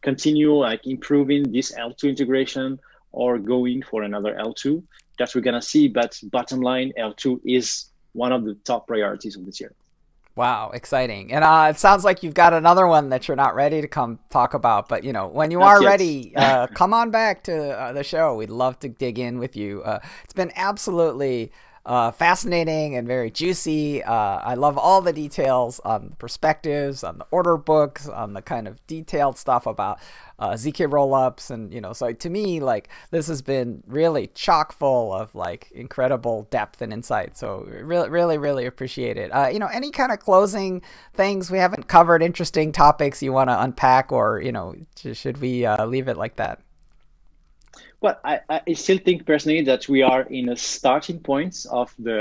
continue 0.03 0.55
like 0.55 0.87
improving 0.87 1.51
this 1.53 1.73
L2 1.73 2.09
integration 2.09 2.79
or 3.13 3.39
going 3.39 3.83
for 3.83 4.03
another 4.03 4.35
L2 4.35 4.83
that 5.19 5.35
we're 5.35 5.41
gonna 5.41 5.63
see. 5.63 5.89
But 5.89 6.19
bottom 6.25 6.61
line, 6.61 6.93
L2 6.99 7.41
is 7.45 7.87
one 8.13 8.33
of 8.33 8.45
the 8.45 8.55
top 8.65 8.87
priorities 8.87 9.37
of 9.37 9.47
this 9.47 9.61
year. 9.61 9.73
Wow, 10.35 10.71
exciting! 10.71 11.31
And 11.33 11.45
uh, 11.45 11.69
it 11.71 11.79
sounds 11.79 12.05
like 12.05 12.23
you've 12.23 12.33
got 12.33 12.55
another 12.55 12.87
one 12.87 13.11
that 13.11 13.29
you're 13.29 13.37
not 13.37 13.55
ready 13.55 13.83
to 13.83 13.89
come 13.89 14.19
talk 14.31 14.55
about. 14.55 14.89
But 14.89 15.05
you 15.05 15.13
know, 15.13 15.27
when 15.27 15.51
you 15.51 15.59
not 15.59 15.67
are 15.69 15.83
yet. 15.83 15.89
ready, 15.89 16.33
uh, 16.37 16.69
come 16.69 16.95
on 16.95 17.11
back 17.11 17.45
to 17.45 17.79
uh, 17.79 17.93
the 17.93 18.03
show. 18.03 18.35
We'd 18.37 18.49
love 18.49 18.79
to 18.81 18.89
dig 18.89 19.19
in 19.19 19.39
with 19.39 19.57
you. 19.57 19.83
Uh, 19.83 19.99
it's 20.25 20.33
been 20.33 20.51
absolutely 20.57 21.53
uh, 21.85 22.13
fascinating 22.13 22.95
and 22.95 23.07
very 23.09 23.31
juicy. 23.31 24.03
Uh, 24.03 24.13
I 24.13 24.55
love 24.55 24.79
all 24.79 25.01
the 25.01 25.13
details 25.13 25.81
on 25.81 26.11
the 26.11 26.17
perspectives, 26.17 27.03
on 27.03 27.19
the 27.19 27.27
order 27.31 27.57
books, 27.57 28.09
on 28.09 28.35
the 28.35 28.43
kind 28.43 28.69
of 28.69 28.85
detailed 28.87 29.37
stuff 29.37 29.67
about 29.67 29.99
uh, 30.39 30.51
zk 30.53 30.89
rollups, 30.89 31.51
and 31.51 31.73
you 31.73 31.81
know. 31.81 31.93
So 31.93 32.13
to 32.13 32.31
me, 32.31 32.61
like 32.61 32.89
this 33.11 33.27
has 33.27 33.43
been 33.43 33.83
really 33.87 34.29
chock 34.29 34.73
full 34.73 35.13
of 35.13 35.35
like 35.35 35.71
incredible 35.73 36.47
depth 36.51 36.83
and 36.83 36.93
insight. 36.93 37.37
So 37.37 37.67
really, 37.69 38.09
really, 38.09 38.39
really 38.39 38.67
appreciate 38.67 39.17
it. 39.17 39.31
Uh, 39.31 39.49
you 39.49 39.59
know, 39.59 39.69
any 39.73 39.91
kind 39.91 40.13
of 40.13 40.21
closing 40.21 40.83
things 41.15 41.51
we 41.51 41.59
haven't 41.59 41.89
covered, 41.89 42.23
interesting 42.23 42.71
topics 42.71 43.23
you 43.23 43.33
want 43.33 43.51
to 43.51 43.61
unpack, 43.61 44.13
or 44.13 44.41
you 44.41 44.53
know, 44.53 44.75
should 44.95 45.41
we 45.41 45.67
uh, 45.67 45.85
leave 45.87 46.09
it 46.09 46.17
like 46.17 46.37
that? 46.37 46.61
Well, 48.03 48.19
I, 48.25 48.41
I 48.49 48.73
still 48.73 48.99
think 48.99 49.27
personally 49.27 49.63
that 49.63 49.89
we 49.89 50.03
are 50.03 50.23
in 50.23 50.49
a 50.49 50.57
starting 50.57 51.21
point 51.21 51.65
of 51.71 51.95
the 52.01 52.19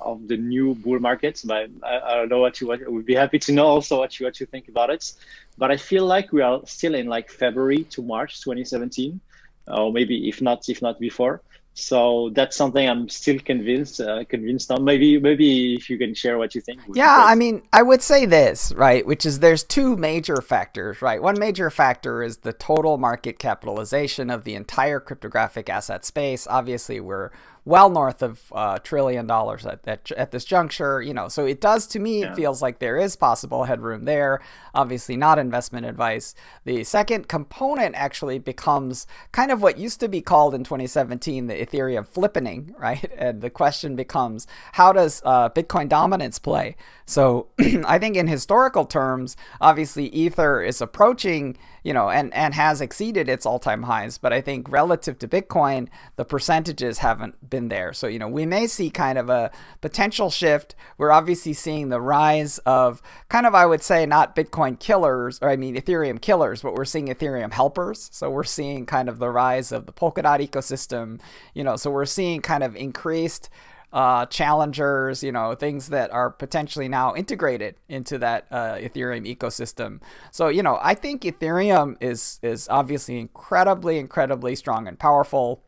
of 0.00 0.28
the 0.28 0.36
new 0.36 0.76
bull 0.76 1.00
market. 1.00 1.42
But 1.44 1.70
I, 1.82 1.98
I 1.98 2.14
don't 2.14 2.28
know 2.28 2.38
what 2.38 2.60
you 2.60 2.68
what, 2.68 2.88
would 2.88 3.04
be 3.04 3.16
happy 3.16 3.40
to 3.40 3.52
know 3.52 3.66
also 3.66 3.98
what 3.98 4.20
you 4.20 4.26
what 4.26 4.38
you 4.38 4.46
think 4.46 4.68
about 4.68 4.90
it. 4.90 5.12
But 5.58 5.72
I 5.72 5.76
feel 5.76 6.06
like 6.06 6.32
we 6.32 6.40
are 6.40 6.60
still 6.66 6.94
in 6.94 7.08
like 7.08 7.30
February 7.30 7.82
to 7.94 8.00
March 8.00 8.44
2017, 8.44 9.20
or 9.66 9.92
maybe 9.92 10.28
if 10.28 10.40
not 10.40 10.68
if 10.68 10.80
not 10.80 11.00
before. 11.00 11.42
So 11.74 12.30
that's 12.34 12.56
something 12.56 12.88
I'm 12.88 13.08
still 13.08 13.40
convinced 13.40 14.00
uh, 14.00 14.24
convinced 14.24 14.70
on. 14.70 14.84
Maybe 14.84 15.18
maybe 15.18 15.74
if 15.74 15.90
you 15.90 15.98
can 15.98 16.14
share 16.14 16.38
what 16.38 16.54
you 16.54 16.60
think. 16.60 16.80
Yeah, 16.94 17.24
I 17.26 17.34
mean, 17.34 17.62
I 17.72 17.82
would 17.82 18.00
say 18.00 18.26
this 18.26 18.72
right, 18.76 19.04
which 19.04 19.26
is 19.26 19.40
there's 19.40 19.64
two 19.64 19.96
major 19.96 20.36
factors, 20.36 21.02
right? 21.02 21.20
One 21.20 21.38
major 21.38 21.70
factor 21.70 22.22
is 22.22 22.38
the 22.38 22.52
total 22.52 22.96
market 22.96 23.40
capitalization 23.40 24.30
of 24.30 24.44
the 24.44 24.54
entire 24.54 25.00
cryptographic 25.00 25.68
asset 25.68 26.04
space. 26.04 26.46
Obviously, 26.48 27.00
we're 27.00 27.30
well 27.64 27.88
north 27.88 28.22
of 28.22 28.42
a 28.52 28.54
uh, 28.54 28.78
trillion 28.78 29.26
dollars 29.26 29.64
at, 29.64 29.80
at, 29.86 30.10
at, 30.12 30.30
this 30.30 30.44
juncture. 30.44 31.00
You 31.00 31.14
know, 31.14 31.28
so 31.28 31.46
it 31.46 31.60
does 31.60 31.86
to 31.88 31.98
me, 31.98 32.20
yeah. 32.20 32.32
it 32.32 32.36
feels 32.36 32.60
like 32.60 32.78
there 32.78 32.98
is 32.98 33.16
possible 33.16 33.64
headroom 33.64 34.04
there. 34.04 34.40
Obviously, 34.74 35.16
not 35.16 35.38
investment 35.38 35.86
advice. 35.86 36.34
The 36.64 36.84
second 36.84 37.28
component 37.28 37.94
actually 37.94 38.38
becomes 38.38 39.06
kind 39.32 39.50
of 39.50 39.62
what 39.62 39.78
used 39.78 40.00
to 40.00 40.08
be 40.08 40.20
called 40.20 40.54
in 40.54 40.64
2017 40.64 41.46
the 41.46 41.54
Ethereum 41.54 42.06
flippening, 42.06 42.72
right? 42.78 43.10
And 43.16 43.40
the 43.40 43.50
question 43.50 43.96
becomes, 43.96 44.46
how 44.72 44.92
does 44.92 45.22
uh, 45.24 45.48
Bitcoin 45.50 45.88
dominance 45.88 46.38
play? 46.38 46.76
So 47.06 47.48
I 47.58 47.98
think 47.98 48.16
in 48.16 48.26
historical 48.26 48.84
terms, 48.84 49.36
obviously 49.60 50.06
Ether 50.06 50.62
is 50.62 50.80
approaching, 50.80 51.56
you 51.82 51.92
know, 51.92 52.10
and, 52.10 52.32
and 52.34 52.54
has 52.54 52.80
exceeded 52.80 53.28
its 53.28 53.46
all 53.46 53.58
time 53.58 53.84
highs. 53.84 54.18
But 54.18 54.32
I 54.32 54.40
think 54.40 54.70
relative 54.70 55.18
to 55.20 55.28
Bitcoin, 55.28 55.88
the 56.16 56.24
percentages 56.24 56.98
haven't 56.98 57.50
been 57.54 57.68
there. 57.68 57.92
So, 57.92 58.08
you 58.08 58.18
know, 58.18 58.26
we 58.26 58.46
may 58.46 58.66
see 58.66 58.90
kind 58.90 59.16
of 59.16 59.30
a 59.30 59.52
potential 59.80 60.28
shift. 60.28 60.74
We're 60.98 61.12
obviously 61.12 61.52
seeing 61.52 61.88
the 61.88 62.00
rise 62.00 62.58
of 62.66 63.00
kind 63.28 63.46
of, 63.46 63.54
I 63.54 63.64
would 63.64 63.80
say, 63.80 64.06
not 64.06 64.34
Bitcoin 64.34 64.80
killers, 64.80 65.38
or 65.40 65.48
I 65.50 65.56
mean, 65.56 65.76
Ethereum 65.76 66.20
killers, 66.20 66.62
but 66.62 66.74
we're 66.74 66.84
seeing 66.84 67.06
Ethereum 67.06 67.52
helpers. 67.52 68.10
So 68.12 68.28
we're 68.28 68.42
seeing 68.42 68.86
kind 68.86 69.08
of 69.08 69.20
the 69.20 69.30
rise 69.30 69.70
of 69.70 69.86
the 69.86 69.92
Polkadot 69.92 70.40
ecosystem, 70.44 71.20
you 71.54 71.62
know, 71.62 71.76
so 71.76 71.92
we're 71.92 72.06
seeing 72.06 72.40
kind 72.40 72.64
of 72.64 72.74
increased 72.74 73.50
uh, 73.92 74.26
challengers, 74.26 75.22
you 75.22 75.30
know, 75.30 75.54
things 75.54 75.90
that 75.90 76.10
are 76.10 76.28
potentially 76.28 76.88
now 76.88 77.14
integrated 77.14 77.76
into 77.88 78.18
that 78.18 78.48
uh, 78.50 78.74
Ethereum 78.74 79.32
ecosystem. 79.32 80.00
So, 80.32 80.48
you 80.48 80.64
know, 80.64 80.80
I 80.82 80.94
think 80.96 81.22
Ethereum 81.22 81.96
is 82.00 82.40
is 82.42 82.68
obviously 82.68 83.20
incredibly, 83.20 84.00
incredibly 84.00 84.56
strong 84.56 84.88
and 84.88 84.98
powerful. 84.98 85.62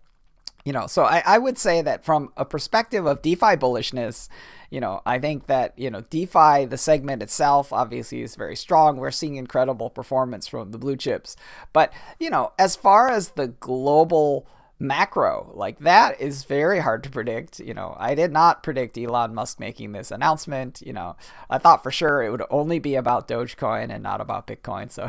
You 0.67 0.73
know, 0.73 0.89
so 0.89 1.05
I, 1.05 1.23
I 1.25 1.39
would 1.39 1.59
say 1.59 1.81
that 1.81 2.05
from 2.05 2.33
a 2.37 2.45
perspective 2.45 3.07
of 3.07 3.23
DeFi 3.23 3.55
bullishness, 3.55 4.29
you 4.69 4.81
know, 4.81 5.01
I 5.07 5.21
think 5.21 5.47
that, 5.47 5.79
you 5.79 5.91
know, 5.91 6.01
DeFi, 6.01 6.65
the 6.65 6.77
segment 6.77 7.23
itself, 7.23 7.73
obviously 7.73 8.23
is 8.23 8.35
very 8.35 8.57
strong. 8.57 8.97
We're 8.97 9.13
seeing 9.13 9.37
incredible 9.37 9.91
performance 9.91 10.49
from 10.49 10.73
the 10.73 10.79
blue 10.79 10.97
chips. 10.97 11.37
But, 11.73 11.93
you 12.19 12.31
know, 12.31 12.53
as 12.59 12.75
far 12.75 13.09
as 13.09 13.31
the 13.31 13.47
global 13.47 14.49
macro. 14.79 15.51
Like 15.55 15.79
that 15.81 16.21
is 16.21 16.45
very 16.45 16.81
hard 16.81 17.03
to 17.05 17.11
predict 17.11 17.61
you 17.61 17.73
know. 17.73 17.97
I 17.99 18.15
did 18.15 18.31
not 18.31 18.63
predict 18.63 18.99
elon 18.99 19.35
musk 19.35 19.59
making 19.59 19.93
this 19.93 20.11
announcement 20.11 20.83
you 20.85 20.93
know. 20.93 21.17
I 21.49 21.59
thought 21.59 21.83
for 21.83 21.91
sure 21.91 22.23
it 22.23 22.31
would 22.31 22.43
only 22.51 22.79
be 22.79 22.95
about 22.95 23.29
dogecoin 23.29 23.91
and 23.91 24.03
not 24.03 24.21
about 24.21 24.47
bitcoin 24.47 24.91
so 24.91 25.09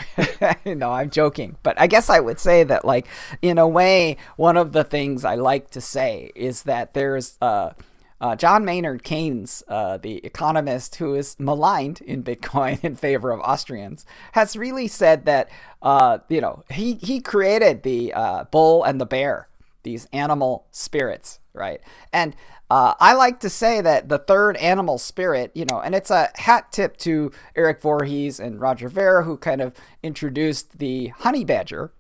you 0.66 0.76
know, 0.76 0.92
i'm 0.92 1.10
joking. 1.10 1.58
But 1.64 1.80
i 1.80 1.88
guess 1.88 2.10
i 2.10 2.20
would 2.20 2.40
say 2.40 2.64
that 2.64 2.86
like 2.86 3.08
in 3.42 3.58
a 3.58 3.68
way 3.68 4.18
one 4.38 4.58
of 4.58 4.72
the 4.72 4.84
things 4.84 5.26
i 5.26 5.36
like 5.36 5.70
to 5.72 5.82
say 5.82 6.32
is 6.36 6.64
that 6.64 6.94
there's 6.94 7.38
uh 7.42 7.72
uh, 8.20 8.36
John 8.36 8.66
Maynard 8.66 9.04
Keynes, 9.04 9.64
uh, 9.68 9.98
the 9.98 10.26
economist 10.26 10.96
who 10.96 11.14
is 11.14 11.40
maligned 11.40 12.02
in 12.02 12.24
Bitcoin 12.24 12.80
in 12.84 12.96
favor 12.96 13.32
of 13.32 13.40
Austrians, 13.42 14.06
has 14.32 14.58
really 14.58 14.88
said 14.88 15.26
that 15.26 15.50
uh, 15.84 16.18
you 16.28 16.42
know 16.42 16.64
he 16.72 16.96
he 16.96 17.20
created 17.20 17.84
the 17.84 18.14
uh, 18.14 18.46
bull 18.46 18.84
and 18.84 19.00
the 19.00 19.06
bear 19.06 19.48
these 19.88 20.06
animal 20.12 20.68
spirits, 20.72 21.40
right? 21.54 21.80
And 22.12 22.36
uh, 22.70 22.94
I 23.00 23.14
like 23.14 23.40
to 23.40 23.50
say 23.50 23.80
that 23.80 24.10
the 24.10 24.18
third 24.18 24.58
animal 24.58 24.98
spirit, 24.98 25.52
you 25.56 25.64
know, 25.64 25.80
and 25.80 25.96
it's 25.96 26.12
a 26.12 26.30
hat 26.36 26.74
tip 26.74 26.98
to 26.98 27.32
Eric 27.56 27.82
Voorhees 27.82 28.38
and 28.38 28.60
Roger 28.60 28.90
Ver, 28.90 29.22
who 29.24 29.38
kind 29.38 29.62
of 29.62 29.74
introduced 30.04 30.80
the 30.80 31.08
honey 31.08 31.46
badger. 31.46 31.94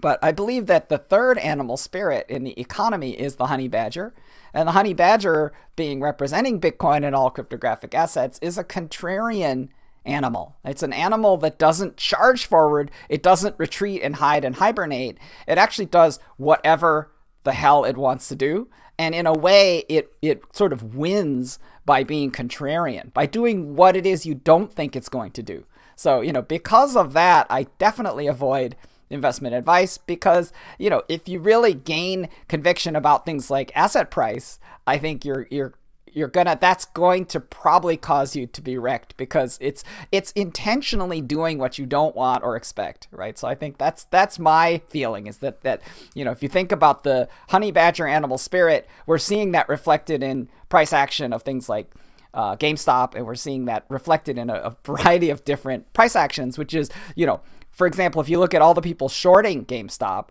But 0.00 0.18
I 0.20 0.32
believe 0.32 0.66
that 0.66 0.88
the 0.88 0.98
third 0.98 1.38
animal 1.38 1.76
spirit 1.76 2.26
in 2.28 2.42
the 2.42 2.58
economy 2.60 3.12
is 3.12 3.36
the 3.36 3.46
honey 3.46 3.68
badger. 3.68 4.12
And 4.52 4.66
the 4.66 4.72
honey 4.72 4.94
badger, 4.94 5.52
being 5.76 6.00
representing 6.00 6.60
Bitcoin 6.60 7.06
and 7.06 7.14
all 7.14 7.30
cryptographic 7.30 7.94
assets, 7.94 8.40
is 8.42 8.58
a 8.58 8.64
contrarian 8.64 9.68
animal. 10.04 10.56
It's 10.64 10.82
an 10.82 10.92
animal 10.92 11.36
that 11.38 11.60
doesn't 11.60 11.96
charge 11.96 12.46
forward, 12.46 12.90
it 13.08 13.22
doesn't 13.22 13.54
retreat 13.56 14.02
and 14.02 14.16
hide 14.16 14.44
and 14.44 14.56
hibernate. 14.56 15.18
It 15.46 15.58
actually 15.58 15.86
does 15.86 16.18
whatever 16.38 17.11
the 17.44 17.52
hell 17.52 17.84
it 17.84 17.96
wants 17.96 18.28
to 18.28 18.36
do. 18.36 18.68
And 18.98 19.14
in 19.14 19.26
a 19.26 19.32
way, 19.32 19.84
it, 19.88 20.12
it 20.22 20.42
sort 20.52 20.72
of 20.72 20.94
wins 20.94 21.58
by 21.84 22.04
being 22.04 22.30
contrarian, 22.30 23.12
by 23.12 23.26
doing 23.26 23.74
what 23.74 23.96
it 23.96 24.06
is 24.06 24.26
you 24.26 24.34
don't 24.34 24.72
think 24.72 24.94
it's 24.94 25.08
going 25.08 25.32
to 25.32 25.42
do. 25.42 25.64
So, 25.96 26.20
you 26.20 26.32
know, 26.32 26.42
because 26.42 26.96
of 26.96 27.12
that, 27.12 27.46
I 27.50 27.64
definitely 27.78 28.26
avoid 28.26 28.76
investment 29.10 29.54
advice 29.54 29.98
because, 29.98 30.52
you 30.78 30.90
know, 30.90 31.02
if 31.08 31.28
you 31.28 31.38
really 31.38 31.74
gain 31.74 32.28
conviction 32.48 32.96
about 32.96 33.24
things 33.24 33.50
like 33.50 33.70
asset 33.74 34.10
price, 34.10 34.58
I 34.86 34.98
think 34.98 35.24
you're 35.24 35.46
you're 35.50 35.74
you're 36.12 36.28
gonna 36.28 36.56
that's 36.60 36.84
going 36.86 37.24
to 37.24 37.40
probably 37.40 37.96
cause 37.96 38.36
you 38.36 38.46
to 38.46 38.60
be 38.60 38.76
wrecked 38.76 39.16
because 39.16 39.58
it's 39.60 39.82
it's 40.10 40.32
intentionally 40.32 41.20
doing 41.20 41.58
what 41.58 41.78
you 41.78 41.86
don't 41.86 42.14
want 42.14 42.42
or 42.42 42.56
expect 42.56 43.08
right 43.10 43.38
so 43.38 43.48
i 43.48 43.54
think 43.54 43.78
that's 43.78 44.04
that's 44.04 44.38
my 44.38 44.80
feeling 44.88 45.26
is 45.26 45.38
that 45.38 45.62
that 45.62 45.80
you 46.14 46.24
know 46.24 46.30
if 46.30 46.42
you 46.42 46.48
think 46.48 46.72
about 46.72 47.04
the 47.04 47.28
honey 47.48 47.70
badger 47.70 48.06
animal 48.06 48.38
spirit 48.38 48.88
we're 49.06 49.18
seeing 49.18 49.52
that 49.52 49.68
reflected 49.68 50.22
in 50.22 50.48
price 50.68 50.92
action 50.92 51.32
of 51.32 51.42
things 51.42 51.68
like 51.68 51.90
uh, 52.34 52.56
GameStop, 52.56 53.14
and 53.14 53.26
we're 53.26 53.34
seeing 53.34 53.66
that 53.66 53.84
reflected 53.90 54.38
in 54.38 54.48
a, 54.48 54.54
a 54.54 54.76
variety 54.84 55.28
of 55.28 55.44
different 55.44 55.92
price 55.92 56.16
actions, 56.16 56.56
which 56.56 56.72
is, 56.72 56.90
you 57.14 57.26
know, 57.26 57.42
for 57.70 57.86
example, 57.86 58.20
if 58.20 58.28
you 58.28 58.38
look 58.38 58.54
at 58.54 58.62
all 58.62 58.74
the 58.74 58.80
people 58.80 59.08
shorting 59.08 59.64
GameStop, 59.64 60.28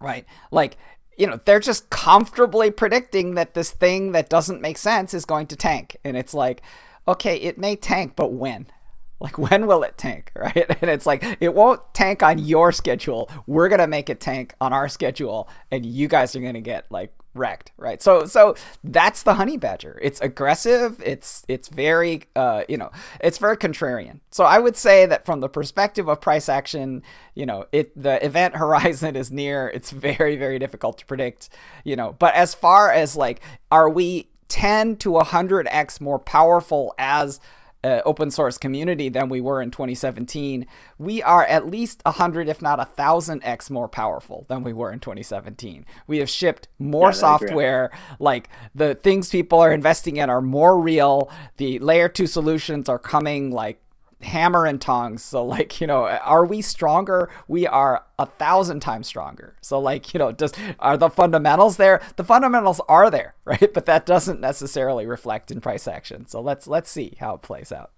right? 0.00 0.24
Like 0.50 0.76
you 1.18 1.26
know, 1.26 1.40
they're 1.44 1.60
just 1.60 1.90
comfortably 1.90 2.70
predicting 2.70 3.34
that 3.34 3.54
this 3.54 3.72
thing 3.72 4.12
that 4.12 4.30
doesn't 4.30 4.62
make 4.62 4.78
sense 4.78 5.12
is 5.12 5.24
going 5.24 5.48
to 5.48 5.56
tank. 5.56 5.96
And 6.04 6.16
it's 6.16 6.32
like, 6.32 6.62
okay, 7.06 7.36
it 7.36 7.58
may 7.58 7.76
tank, 7.76 8.14
but 8.16 8.32
when? 8.32 8.66
Like, 9.20 9.36
when 9.36 9.66
will 9.66 9.82
it 9.82 9.98
tank, 9.98 10.30
right? 10.36 10.64
And 10.80 10.88
it's 10.88 11.04
like, 11.04 11.24
it 11.40 11.52
won't 11.52 11.80
tank 11.92 12.22
on 12.22 12.38
your 12.38 12.70
schedule. 12.70 13.28
We're 13.48 13.68
going 13.68 13.80
to 13.80 13.88
make 13.88 14.08
it 14.08 14.20
tank 14.20 14.54
on 14.60 14.72
our 14.72 14.88
schedule, 14.88 15.48
and 15.72 15.84
you 15.84 16.06
guys 16.06 16.36
are 16.36 16.40
going 16.40 16.54
to 16.54 16.60
get 16.60 16.86
like 16.88 17.12
wrecked, 17.38 17.72
right? 17.76 18.02
So 18.02 18.26
so 18.26 18.54
that's 18.84 19.22
the 19.22 19.34
honey 19.34 19.56
badger. 19.56 19.98
It's 20.02 20.20
aggressive. 20.20 21.00
It's 21.04 21.44
it's 21.48 21.68
very 21.68 22.24
uh, 22.36 22.64
you 22.68 22.76
know 22.76 22.90
it's 23.20 23.38
very 23.38 23.56
contrarian. 23.56 24.20
So 24.30 24.44
I 24.44 24.58
would 24.58 24.76
say 24.76 25.06
that 25.06 25.24
from 25.24 25.40
the 25.40 25.48
perspective 25.48 26.08
of 26.08 26.20
price 26.20 26.48
action, 26.48 27.02
you 27.34 27.46
know, 27.46 27.66
it 27.72 28.00
the 28.00 28.24
event 28.24 28.56
horizon 28.64 29.16
is 29.16 29.30
near. 29.30 29.68
It's 29.68 29.90
very 29.90 30.36
very 30.36 30.58
difficult 30.58 30.98
to 30.98 31.06
predict, 31.06 31.48
you 31.84 31.96
know. 31.96 32.16
But 32.18 32.34
as 32.34 32.54
far 32.54 32.90
as 32.90 33.16
like, 33.16 33.40
are 33.70 33.88
we 33.88 34.28
10 34.48 34.96
to 34.96 35.10
100x 35.10 36.00
more 36.00 36.18
powerful 36.18 36.94
as 36.98 37.38
uh, 37.84 38.00
open 38.04 38.30
source 38.30 38.58
community 38.58 39.08
than 39.08 39.28
we 39.28 39.40
were 39.40 39.62
in 39.62 39.70
2017, 39.70 40.66
we 40.98 41.22
are 41.22 41.44
at 41.44 41.66
least 41.66 42.02
100, 42.04 42.48
if 42.48 42.60
not 42.60 42.78
1,000x 42.96 43.70
more 43.70 43.88
powerful 43.88 44.44
than 44.48 44.62
we 44.62 44.72
were 44.72 44.92
in 44.92 45.00
2017. 45.00 45.86
We 46.06 46.18
have 46.18 46.28
shipped 46.28 46.68
more 46.78 47.08
yeah, 47.08 47.12
software. 47.12 47.90
Like 48.18 48.48
the 48.74 48.94
things 48.96 49.30
people 49.30 49.60
are 49.60 49.72
investing 49.72 50.16
in 50.16 50.28
are 50.28 50.42
more 50.42 50.80
real. 50.80 51.30
The 51.56 51.78
layer 51.78 52.08
two 52.08 52.26
solutions 52.26 52.88
are 52.88 52.98
coming 52.98 53.50
like 53.50 53.80
hammer 54.22 54.66
and 54.66 54.80
tongs. 54.80 55.22
So 55.22 55.44
like, 55.44 55.80
you 55.80 55.86
know, 55.86 56.06
are 56.06 56.44
we 56.44 56.60
stronger? 56.62 57.30
We 57.46 57.66
are 57.66 58.04
a 58.18 58.26
thousand 58.26 58.80
times 58.80 59.06
stronger. 59.06 59.54
So 59.60 59.78
like, 59.78 60.12
you 60.12 60.18
know, 60.18 60.32
just 60.32 60.58
are 60.78 60.96
the 60.96 61.10
fundamentals 61.10 61.76
there? 61.76 62.00
The 62.16 62.24
fundamentals 62.24 62.80
are 62.88 63.10
there, 63.10 63.34
right? 63.44 63.72
But 63.72 63.86
that 63.86 64.06
doesn't 64.06 64.40
necessarily 64.40 65.06
reflect 65.06 65.50
in 65.50 65.60
price 65.60 65.86
action. 65.86 66.26
So 66.26 66.40
let's 66.40 66.66
let's 66.66 66.90
see 66.90 67.16
how 67.20 67.34
it 67.34 67.42
plays 67.42 67.72
out. 67.72 67.92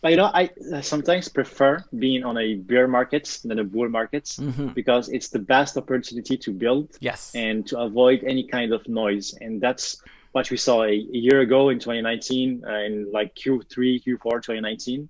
But 0.00 0.10
you 0.10 0.16
know, 0.16 0.30
I 0.34 0.50
sometimes 0.80 1.28
prefer 1.28 1.82
being 1.98 2.24
on 2.24 2.36
a 2.36 2.56
bear 2.56 2.86
market 2.86 3.40
than 3.44 3.58
a 3.58 3.64
bull 3.64 3.88
market 3.88 4.24
mm-hmm. 4.24 4.68
because 4.68 5.08
it's 5.08 5.28
the 5.28 5.38
best 5.38 5.76
opportunity 5.76 6.36
to 6.36 6.52
build 6.52 6.90
yes. 7.00 7.32
and 7.34 7.66
to 7.68 7.78
avoid 7.78 8.22
any 8.24 8.46
kind 8.46 8.72
of 8.72 8.86
noise. 8.86 9.34
And 9.40 9.60
that's 9.60 10.02
what 10.32 10.50
we 10.50 10.56
saw 10.56 10.82
a, 10.82 10.90
a 10.90 10.92
year 10.92 11.40
ago 11.40 11.70
in 11.70 11.78
2019 11.78 12.64
uh, 12.66 12.72
in 12.80 13.10
like 13.12 13.34
Q3, 13.34 14.04
Q4 14.04 14.42
2019 14.42 15.08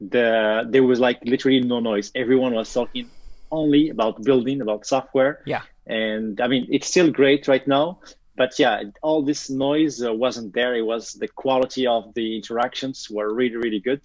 the 0.00 0.66
there 0.68 0.82
was 0.82 1.00
like 1.00 1.18
literally 1.24 1.60
no 1.60 1.80
noise. 1.80 2.10
Everyone 2.14 2.54
was 2.54 2.72
talking 2.72 3.08
only 3.50 3.90
about 3.90 4.22
building, 4.22 4.60
about 4.60 4.86
software. 4.86 5.42
Yeah. 5.46 5.62
and 5.86 6.40
I 6.40 6.46
mean 6.48 6.66
it's 6.70 6.86
still 6.86 7.10
great 7.10 7.48
right 7.48 7.66
now. 7.66 8.00
But 8.36 8.58
yeah, 8.58 8.82
all 9.02 9.22
this 9.22 9.50
noise 9.50 10.02
uh, 10.02 10.14
wasn't 10.14 10.54
there. 10.54 10.74
It 10.74 10.82
was 10.82 11.12
the 11.14 11.28
quality 11.28 11.86
of 11.86 12.14
the 12.14 12.36
interactions 12.36 13.10
were 13.10 13.34
really 13.34 13.56
really 13.56 13.80
good. 13.80 14.00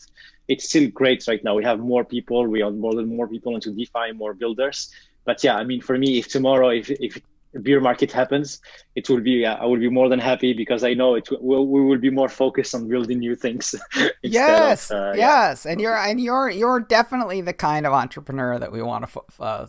It's 0.48 0.66
still 0.70 0.90
great 0.90 1.28
right 1.28 1.44
now. 1.44 1.56
We 1.56 1.64
have 1.64 1.80
more 1.80 2.04
people. 2.04 2.46
We 2.46 2.60
onboarded 2.60 2.80
more 2.80 2.96
than 2.96 3.16
more 3.16 3.28
people 3.28 3.56
into 3.56 3.72
DeFi, 3.72 4.12
more 4.14 4.34
builders. 4.34 4.92
But 5.24 5.44
yeah, 5.44 5.56
I 5.56 5.64
mean, 5.64 5.82
for 5.82 5.98
me, 5.98 6.20
if 6.20 6.28
tomorrow, 6.28 6.70
if 6.70 6.90
if 6.92 7.20
beer 7.62 7.80
market 7.80 8.12
happens, 8.12 8.62
it 8.96 9.10
will 9.10 9.22
be 9.22 9.46
uh, 9.46 9.56
I 9.56 9.66
will 9.66 9.80
be 9.80 9.90
more 9.90 10.10
than 10.10 10.20
happy 10.20 10.54
because 10.54 10.84
I 10.84 10.94
know 10.94 11.16
it 11.16 11.28
will 11.42 11.68
we 11.68 11.82
will 11.82 11.98
be 11.98 12.10
more 12.10 12.30
focused 12.30 12.76
on 12.76 12.88
building 12.88 13.20
new 13.20 13.36
things. 13.36 13.76
yes, 14.22 14.92
of, 14.92 14.98
uh, 14.98 15.14
yes, 15.16 15.66
yeah. 15.66 15.72
and 15.72 15.82
you're 15.82 15.98
and 15.98 16.20
you're 16.20 16.50
you're 16.50 16.80
definitely 16.80 17.42
the 17.42 17.54
kind 17.54 17.86
of 17.86 17.94
entrepreneur 17.94 18.60
that 18.60 18.72
we 18.72 18.82
want 18.82 19.10
to 19.10 19.24
uh, 19.40 19.68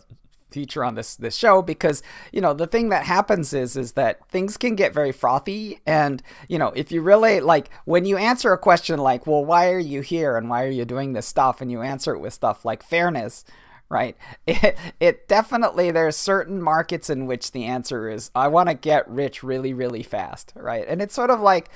feature 0.49 0.83
on 0.83 0.95
this 0.95 1.15
this 1.17 1.35
show 1.35 1.61
because 1.61 2.01
you 2.31 2.39
know 2.39 2.53
the 2.53 2.67
thing 2.67 2.89
that 2.89 3.05
happens 3.05 3.53
is 3.53 3.75
is 3.75 3.93
that 3.93 4.25
things 4.29 4.57
can 4.57 4.75
get 4.75 4.93
very 4.93 5.11
frothy 5.11 5.79
and 5.85 6.23
you 6.47 6.57
know 6.57 6.69
if 6.69 6.91
you 6.91 7.01
really 7.01 7.39
like 7.39 7.69
when 7.85 8.05
you 8.05 8.17
answer 8.17 8.53
a 8.53 8.57
question 8.57 8.97
like 8.97 9.27
well 9.27 9.43
why 9.43 9.69
are 9.69 9.79
you 9.79 10.01
here 10.01 10.37
and 10.37 10.49
why 10.49 10.63
are 10.63 10.69
you 10.69 10.85
doing 10.85 11.13
this 11.13 11.27
stuff 11.27 11.59
and 11.59 11.69
you 11.69 11.81
answer 11.81 12.13
it 12.13 12.19
with 12.19 12.33
stuff 12.33 12.63
like 12.63 12.81
fairness 12.81 13.43
right? 13.89 14.15
It, 14.47 14.77
it 14.99 15.27
definitely, 15.27 15.91
there's 15.91 16.15
certain 16.15 16.61
markets 16.61 17.09
in 17.09 17.25
which 17.27 17.51
the 17.51 17.65
answer 17.65 18.09
is, 18.09 18.31
I 18.33 18.47
want 18.47 18.69
to 18.69 18.75
get 18.75 19.09
rich 19.09 19.43
really, 19.43 19.73
really 19.73 20.03
fast, 20.03 20.53
right? 20.55 20.85
And 20.87 21.01
it's 21.01 21.13
sort 21.13 21.29
of 21.29 21.41
like, 21.41 21.69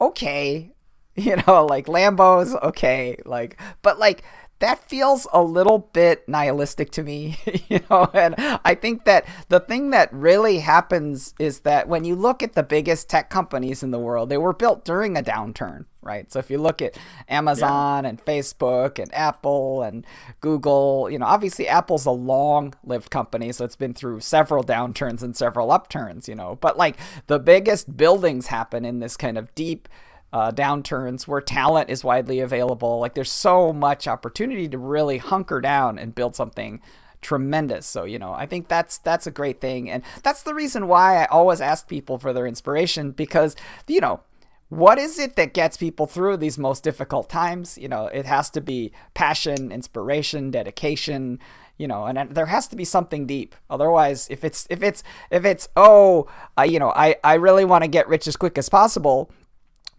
okay, 0.00 0.72
you 1.14 1.36
know, 1.46 1.64
like 1.64 1.86
Lambos, 1.86 2.60
okay, 2.62 3.16
like, 3.24 3.60
but 3.82 3.98
like, 3.98 4.22
that 4.58 4.88
feels 4.88 5.26
a 5.32 5.42
little 5.42 5.78
bit 5.78 6.26
nihilistic 6.28 6.90
to 6.92 7.02
me, 7.02 7.38
you 7.68 7.80
know. 7.90 8.08
And 8.14 8.34
I 8.38 8.74
think 8.74 9.04
that 9.04 9.26
the 9.48 9.60
thing 9.60 9.90
that 9.90 10.12
really 10.12 10.60
happens 10.60 11.34
is 11.38 11.60
that 11.60 11.88
when 11.88 12.04
you 12.04 12.14
look 12.14 12.42
at 12.42 12.54
the 12.54 12.62
biggest 12.62 13.10
tech 13.10 13.28
companies 13.28 13.82
in 13.82 13.90
the 13.90 13.98
world, 13.98 14.28
they 14.30 14.38
were 14.38 14.54
built 14.54 14.84
during 14.84 15.16
a 15.16 15.22
downturn, 15.22 15.84
right? 16.00 16.32
So 16.32 16.38
if 16.38 16.50
you 16.50 16.56
look 16.56 16.80
at 16.80 16.96
Amazon 17.28 18.04
yeah. 18.04 18.10
and 18.10 18.24
Facebook 18.24 18.98
and 18.98 19.12
Apple 19.14 19.82
and 19.82 20.06
Google, 20.40 21.10
you 21.10 21.18
know, 21.18 21.26
obviously 21.26 21.68
Apple's 21.68 22.06
a 22.06 22.10
long-lived 22.10 23.10
company, 23.10 23.52
so 23.52 23.64
it's 23.64 23.76
been 23.76 23.94
through 23.94 24.20
several 24.20 24.64
downturns 24.64 25.22
and 25.22 25.36
several 25.36 25.70
upturns, 25.70 26.28
you 26.28 26.34
know. 26.34 26.56
But 26.62 26.78
like 26.78 26.96
the 27.26 27.38
biggest 27.38 27.94
buildings 27.94 28.46
happen 28.46 28.86
in 28.86 29.00
this 29.00 29.18
kind 29.18 29.36
of 29.36 29.54
deep 29.54 29.86
uh, 30.32 30.50
downturns 30.52 31.26
where 31.26 31.40
talent 31.40 31.90
is 31.90 32.04
widely 32.04 32.40
available. 32.40 33.00
Like 33.00 33.14
there's 33.14 33.30
so 33.30 33.72
much 33.72 34.08
opportunity 34.08 34.68
to 34.68 34.78
really 34.78 35.18
hunker 35.18 35.60
down 35.60 35.98
and 35.98 36.14
build 36.14 36.36
something 36.36 36.80
tremendous. 37.20 37.86
So, 37.86 38.04
you 38.04 38.18
know, 38.18 38.32
I 38.32 38.46
think 38.46 38.68
that's 38.68 38.98
that's 38.98 39.26
a 39.26 39.30
great 39.30 39.60
thing. 39.60 39.90
And 39.90 40.02
that's 40.22 40.42
the 40.42 40.54
reason 40.54 40.88
why 40.88 41.22
I 41.22 41.26
always 41.26 41.60
ask 41.60 41.88
people 41.88 42.18
for 42.18 42.32
their 42.32 42.46
inspiration 42.46 43.12
because, 43.12 43.56
you 43.86 44.00
know, 44.00 44.20
what 44.68 44.98
is 44.98 45.18
it 45.18 45.36
that 45.36 45.54
gets 45.54 45.76
people 45.76 46.06
through 46.06 46.38
these 46.38 46.58
most 46.58 46.82
difficult 46.82 47.28
times? 47.28 47.78
You 47.78 47.88
know, 47.88 48.06
it 48.06 48.26
has 48.26 48.50
to 48.50 48.60
be 48.60 48.92
passion, 49.14 49.70
inspiration, 49.70 50.50
dedication, 50.50 51.38
you 51.78 51.86
know, 51.86 52.04
and 52.04 52.34
there 52.34 52.46
has 52.46 52.66
to 52.68 52.76
be 52.76 52.84
something 52.84 53.26
deep. 53.26 53.54
Otherwise, 53.70 54.26
if 54.28 54.44
it's 54.44 54.66
if 54.70 54.82
it's 54.82 55.02
if 55.30 55.44
it's 55.44 55.68
oh, 55.76 56.26
I, 56.56 56.64
you 56.64 56.78
know, 56.78 56.90
I 56.90 57.16
I 57.22 57.34
really 57.34 57.64
want 57.64 57.84
to 57.84 57.88
get 57.88 58.08
rich 58.08 58.26
as 58.26 58.36
quick 58.36 58.58
as 58.58 58.68
possible, 58.68 59.30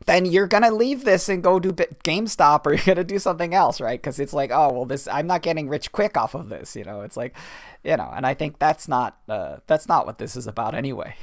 then 0.07 0.25
you're 0.25 0.47
gonna 0.47 0.71
leave 0.71 1.03
this 1.05 1.29
and 1.29 1.43
go 1.43 1.59
do 1.59 1.71
GameStop 1.71 2.65
or 2.65 2.73
you're 2.75 2.95
gonna 2.95 3.03
do 3.03 3.19
something 3.19 3.53
else, 3.53 3.79
right? 3.79 4.01
Because 4.01 4.19
it's 4.19 4.33
like, 4.33 4.51
oh 4.51 4.73
well, 4.73 4.85
this 4.85 5.07
I'm 5.07 5.27
not 5.27 5.43
getting 5.43 5.69
rich 5.69 5.91
quick 5.91 6.17
off 6.17 6.33
of 6.33 6.49
this, 6.49 6.75
you 6.75 6.83
know. 6.83 7.01
It's 7.01 7.17
like, 7.17 7.35
you 7.83 7.95
know, 7.95 8.11
and 8.15 8.25
I 8.25 8.33
think 8.33 8.57
that's 8.57 8.87
not 8.87 9.17
uh, 9.29 9.57
that's 9.67 9.87
not 9.87 10.05
what 10.05 10.17
this 10.17 10.35
is 10.35 10.47
about 10.47 10.73
anyway. 10.73 11.15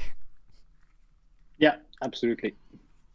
Yeah, 1.59 1.76
absolutely. 2.03 2.55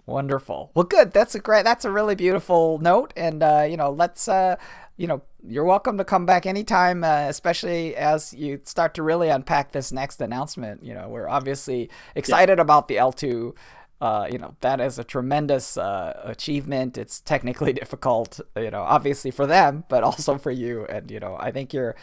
Wonderful. 0.05 0.72
Well, 0.74 0.86
good. 0.86 1.13
That's 1.13 1.36
a 1.36 1.39
great. 1.39 1.63
That's 1.63 1.86
a 1.86 1.91
really 1.91 2.15
beautiful 2.15 2.80
note, 2.80 3.13
and 3.15 3.43
uh, 3.43 3.65
you 3.70 3.78
know, 3.78 3.91
let's. 3.91 4.28
Uh, 4.28 4.57
you 4.97 5.07
know, 5.07 5.22
you're 5.47 5.63
welcome 5.63 5.97
to 5.97 6.03
come 6.03 6.26
back 6.26 6.45
anytime, 6.45 7.05
uh, 7.05 7.28
especially 7.30 7.95
as 7.95 8.34
you 8.34 8.59
start 8.65 8.93
to 8.95 9.01
really 9.01 9.30
unpack 9.30 9.72
this 9.72 9.93
next 9.93 10.20
announcement. 10.20 10.84
You 10.84 10.93
know, 10.93 11.07
we're 11.07 11.30
obviously 11.30 11.89
excited 12.15 12.57
yeah. 12.57 12.63
about 12.63 12.89
the 12.89 12.97
L2 12.97 13.55
uh, 14.01 14.27
you 14.31 14.37
know 14.37 14.55
that 14.61 14.79
is 14.79 14.97
a 14.99 15.03
tremendous 15.03 15.77
uh, 15.77 16.19
achievement. 16.23 16.97
It's 16.97 17.19
technically 17.21 17.73
difficult, 17.83 18.39
you 18.55 18.71
know, 18.71 18.81
obviously 18.81 19.31
for 19.31 19.45
them, 19.45 19.83
but 19.89 20.03
also 20.03 20.37
for 20.37 20.51
you. 20.51 20.85
And 20.85 21.09
you 21.11 21.19
know, 21.19 21.35
I 21.39 21.51
think 21.51 21.73
you're 21.73 21.95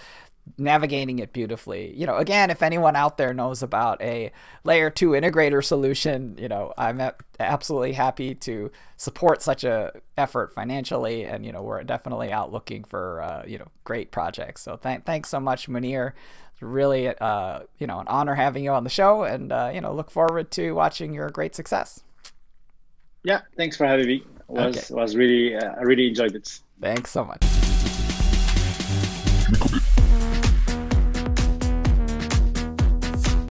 navigating 0.59 1.19
it 1.19 1.33
beautifully. 1.33 1.93
You 1.97 2.07
know, 2.07 2.17
again, 2.17 2.51
if 2.51 2.63
anyone 2.63 2.97
out 2.97 3.17
there 3.17 3.35
knows 3.35 3.63
about 3.63 4.01
a 4.01 4.31
layer 4.65 4.91
two 4.91 5.11
integrator 5.11 5.65
solution, 5.65 6.37
you 6.39 6.49
know, 6.49 6.73
I'm 6.79 7.01
absolutely 7.41 7.93
happy 7.93 8.35
to 8.37 8.71
support 8.97 9.43
such 9.43 9.65
a 9.65 9.93
effort 10.17 10.53
financially. 10.55 11.25
And 11.25 11.45
you 11.45 11.53
know, 11.53 11.63
we're 11.63 11.83
definitely 11.83 12.33
out 12.33 12.53
looking 12.53 12.85
for 12.85 13.23
uh, 13.23 13.45
you 13.47 13.59
know 13.59 13.69
great 13.85 14.11
projects. 14.11 14.63
So 14.63 14.77
th- 14.77 15.03
thanks 15.05 15.29
so 15.31 15.41
much, 15.41 15.69
Mounir. 15.69 16.13
It's 16.57 16.63
really, 16.63 17.09
uh, 17.09 17.61
you 17.79 17.87
know, 17.87 18.01
an 18.01 18.09
honor 18.09 18.35
having 18.35 18.65
you 18.65 18.71
on 18.71 18.83
the 18.83 18.89
show, 18.89 19.25
and 19.25 19.53
uh, 19.53 19.71
you 19.75 19.83
know, 19.83 19.93
look 19.93 20.11
forward 20.11 20.51
to 20.53 20.73
watching 20.73 21.13
your 21.13 21.29
great 21.29 21.55
success. 21.55 22.03
Yeah, 23.25 23.43
thanks 23.59 23.77
for 23.77 23.87
having 23.87 24.07
me. 24.07 24.15
It 24.17 24.49
was 24.49 24.91
okay. 24.91 24.95
was 24.95 25.17
really 25.17 25.55
uh, 25.55 25.75
I 25.75 25.83
really 25.83 26.09
enjoyed 26.09 26.35
it. 26.35 26.61
Thanks 26.81 27.11
so 27.11 27.27
much. 27.27 27.43